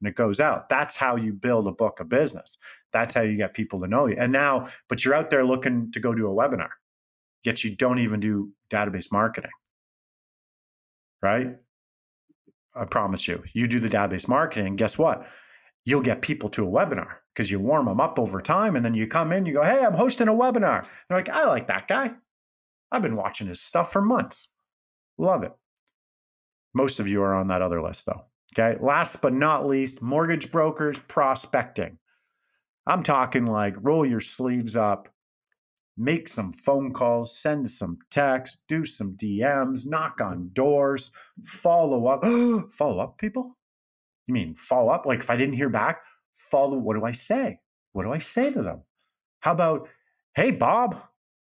And 0.00 0.08
it 0.08 0.16
goes 0.16 0.40
out. 0.40 0.68
That's 0.68 0.96
how 0.96 1.16
you 1.16 1.32
build 1.32 1.66
a 1.66 1.72
book 1.72 2.00
of 2.00 2.08
business. 2.08 2.56
That's 2.92 3.14
how 3.14 3.22
you 3.22 3.36
get 3.36 3.54
people 3.54 3.80
to 3.80 3.86
know 3.86 4.06
you. 4.06 4.16
And 4.18 4.32
now, 4.32 4.68
but 4.88 5.04
you're 5.04 5.14
out 5.14 5.30
there 5.30 5.44
looking 5.44 5.92
to 5.92 6.00
go 6.00 6.14
do 6.14 6.26
a 6.26 6.34
webinar, 6.34 6.70
yet 7.44 7.62
you 7.64 7.76
don't 7.76 7.98
even 7.98 8.20
do 8.20 8.52
database 8.72 9.12
marketing. 9.12 9.50
Right? 11.22 11.56
I 12.74 12.84
promise 12.84 13.28
you, 13.28 13.42
you 13.52 13.68
do 13.68 13.80
the 13.80 13.90
database 13.90 14.28
marketing. 14.28 14.76
Guess 14.76 14.96
what? 14.96 15.26
You'll 15.84 16.02
get 16.02 16.22
people 16.22 16.48
to 16.50 16.66
a 16.66 16.70
webinar 16.70 17.16
because 17.34 17.50
you 17.50 17.58
warm 17.58 17.86
them 17.86 18.00
up 18.00 18.18
over 18.18 18.40
time. 18.40 18.76
And 18.76 18.84
then 18.84 18.94
you 18.94 19.06
come 19.06 19.32
in, 19.32 19.44
you 19.44 19.54
go, 19.54 19.62
Hey, 19.62 19.84
I'm 19.84 19.94
hosting 19.94 20.28
a 20.28 20.32
webinar. 20.32 20.86
They're 21.08 21.18
like, 21.18 21.28
I 21.28 21.46
like 21.46 21.66
that 21.66 21.88
guy. 21.88 22.12
I've 22.92 23.02
been 23.02 23.16
watching 23.16 23.46
his 23.48 23.60
stuff 23.60 23.92
for 23.92 24.02
months. 24.02 24.50
Love 25.18 25.42
it. 25.42 25.52
Most 26.74 27.00
of 27.00 27.08
you 27.08 27.22
are 27.22 27.34
on 27.34 27.48
that 27.48 27.62
other 27.62 27.82
list, 27.82 28.06
though. 28.06 28.24
Okay. 28.52 28.78
Last 28.80 29.22
but 29.22 29.32
not 29.32 29.66
least, 29.66 30.02
mortgage 30.02 30.50
brokers 30.50 30.98
prospecting. 30.98 31.98
I'm 32.86 33.02
talking 33.02 33.46
like 33.46 33.74
roll 33.78 34.04
your 34.04 34.20
sleeves 34.20 34.74
up, 34.74 35.08
make 35.96 36.26
some 36.26 36.52
phone 36.52 36.92
calls, 36.92 37.36
send 37.36 37.70
some 37.70 37.98
texts, 38.10 38.58
do 38.68 38.84
some 38.84 39.16
DMs, 39.16 39.86
knock 39.86 40.20
on 40.20 40.50
doors, 40.52 41.12
follow 41.44 42.06
up. 42.08 42.24
follow 42.72 43.00
up, 43.00 43.18
people? 43.18 43.56
You 44.26 44.34
mean 44.34 44.54
follow 44.54 44.90
up? 44.90 45.06
Like 45.06 45.20
if 45.20 45.30
I 45.30 45.36
didn't 45.36 45.56
hear 45.56 45.68
back, 45.68 46.02
follow, 46.34 46.78
what 46.78 46.96
do 46.96 47.04
I 47.04 47.12
say? 47.12 47.60
What 47.92 48.04
do 48.04 48.12
I 48.12 48.18
say 48.18 48.50
to 48.50 48.62
them? 48.62 48.82
How 49.40 49.52
about, 49.52 49.88
hey, 50.34 50.50
Bob, 50.50 51.00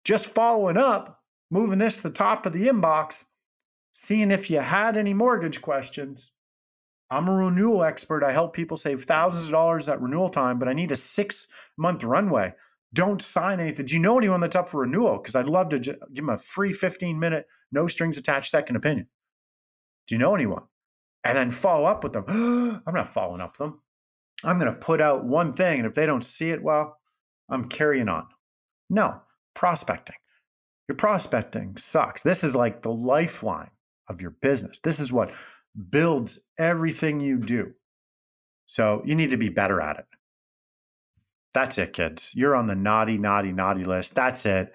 just 0.04 0.28
following 0.28 0.78
up, 0.78 1.22
moving 1.49 1.80
this 1.80 1.97
to 1.97 2.04
the 2.04 2.10
top 2.10 2.45
of 2.45 2.54
the 2.54 2.68
inbox, 2.68 3.26
seeing 3.93 4.32
if 4.32 4.49
you 4.49 4.60
had 4.60 4.97
any 4.97 5.14
mortgage 5.14 5.62
questions. 5.62 6.32
I'm 7.12 7.28
a 7.28 7.36
renewal 7.36 7.84
expert. 7.84 8.24
I 8.24 8.32
help 8.32 8.53
people 8.53 8.78
save 8.78 9.03
thousands 9.03 9.45
of 9.45 9.51
dollars 9.51 9.89
at 9.89 10.01
renewal 10.01 10.30
time, 10.30 10.57
but 10.57 10.70
I 10.70 10.74
need 10.74 10.93
a 10.93 10.95
six 10.95 11.47
month 11.78 12.05
runway. 12.05 12.53
Don't 12.93 13.22
sign 13.22 13.59
anything. 13.59 13.86
Do 13.86 13.93
you 13.93 13.99
know 13.99 14.18
anyone 14.18 14.39
that's 14.39 14.55
up 14.55 14.70
for 14.70 14.82
renewal? 14.82 15.18
Because 15.18 15.36
I'd 15.36 15.45
love 15.45 15.70
to 15.70 15.80
give 15.80 15.97
them 16.14 16.30
a 16.30 16.38
free 16.38 16.72
15 16.72 17.20
minute, 17.20 17.45
no 17.72 17.88
strings 17.88 18.18
attached 18.18 18.49
second 18.49 18.78
opinion. 18.78 19.07
Do 20.07 20.16
you 20.16 20.20
know 20.20 20.36
anyone? 20.36 20.64
And 21.24 21.38
then 21.38 21.51
follow 21.51 21.86
up 21.86 22.03
with 22.03 22.14
them. 22.14 22.26
I'm 22.88 22.93
not 22.93 23.09
following 23.09 23.41
up 23.41 23.51
with 23.51 23.70
them. 23.70 23.82
I'm 24.43 24.57
going 24.59 24.74
to 24.74 24.80
put 24.80 25.01
out 25.01 25.26
one 25.26 25.51
thing. 25.51 25.80
And 25.80 25.88
if 25.88 25.93
they 25.93 26.05
don't 26.05 26.26
see 26.26 26.49
it, 26.49 26.64
well, 26.64 26.97
I'm 27.49 27.68
carrying 27.68 28.09
on. 28.09 28.26
No, 28.89 29.22
prospecting. 29.53 30.16
Your 30.88 30.95
prospecting 30.95 31.76
sucks. 31.78 32.24
This 32.24 32.43
is 32.43 32.55
like 32.55 32.82
the 32.82 32.91
lifeline 32.91 33.70
of 34.09 34.22
your 34.22 34.32
business. 34.41 34.80
This 34.80 34.99
is 34.99 35.14
what 35.14 35.32
builds 35.89 36.39
everything 36.57 37.19
you 37.19 37.38
do. 37.38 37.74
So 38.65 39.01
you 39.05 39.15
need 39.15 39.32
to 39.32 39.38
be 39.38 39.49
better 39.49 39.82
at 39.82 39.99
it. 39.99 40.05
That's 41.53 41.78
it, 41.78 41.93
kids. 41.93 42.32
You're 42.34 42.55
on 42.55 42.67
the 42.67 42.76
naughty, 42.76 43.17
naughty, 43.17 43.51
naughty 43.51 43.84
list. 43.84 44.15
That's 44.15 44.45
it. 44.45 44.74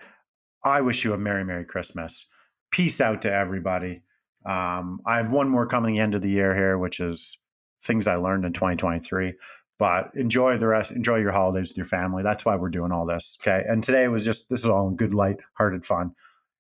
I 0.62 0.82
wish 0.82 1.04
you 1.04 1.14
a 1.14 1.18
Merry, 1.18 1.44
Merry 1.44 1.64
Christmas. 1.64 2.28
Peace 2.70 3.00
out 3.00 3.22
to 3.22 3.32
everybody. 3.32 4.02
Um, 4.44 5.00
I 5.06 5.16
have 5.16 5.32
one 5.32 5.48
more 5.48 5.66
coming 5.66 5.98
end 5.98 6.14
of 6.14 6.22
the 6.22 6.30
year 6.30 6.54
here, 6.54 6.76
which 6.76 7.00
is 7.00 7.38
things 7.82 8.06
I 8.06 8.16
learned 8.16 8.44
in 8.44 8.52
2023. 8.52 9.34
But 9.78 10.10
enjoy 10.14 10.56
the 10.58 10.66
rest, 10.66 10.90
enjoy 10.90 11.16
your 11.16 11.32
holidays 11.32 11.70
with 11.70 11.76
your 11.76 11.86
family. 11.86 12.22
That's 12.22 12.44
why 12.44 12.56
we're 12.56 12.70
doing 12.70 12.92
all 12.92 13.06
this. 13.06 13.36
Okay. 13.42 13.64
And 13.68 13.84
today 13.84 14.08
was 14.08 14.24
just, 14.24 14.48
this 14.48 14.60
is 14.60 14.68
all 14.68 14.88
in 14.88 14.96
good, 14.96 15.14
light 15.14 15.36
hearted 15.54 15.84
fun. 15.84 16.12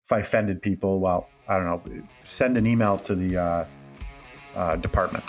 If 0.04 0.12
I 0.12 0.20
offended 0.20 0.62
people, 0.62 1.00
well, 1.00 1.28
I 1.48 1.56
don't 1.56 1.64
know, 1.64 2.02
send 2.24 2.56
an 2.56 2.66
email 2.66 2.98
to 2.98 3.14
the 3.14 3.36
uh, 3.36 3.64
uh, 4.56 4.76
department, 4.76 5.24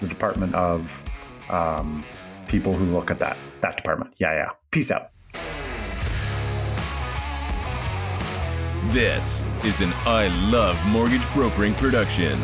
the 0.00 0.06
department 0.06 0.54
of 0.54 1.04
um, 1.50 2.04
people 2.46 2.72
who 2.72 2.84
look 2.84 3.10
at 3.10 3.18
that, 3.18 3.36
that 3.62 3.76
department. 3.76 4.14
Yeah. 4.18 4.32
Yeah. 4.32 4.50
Peace 4.70 4.90
out. 4.90 5.10
This 8.92 9.44
is 9.64 9.80
an 9.80 9.92
I 10.06 10.28
Love 10.50 10.78
Mortgage 10.86 11.26
Brokering 11.34 11.74
production. 11.74 12.38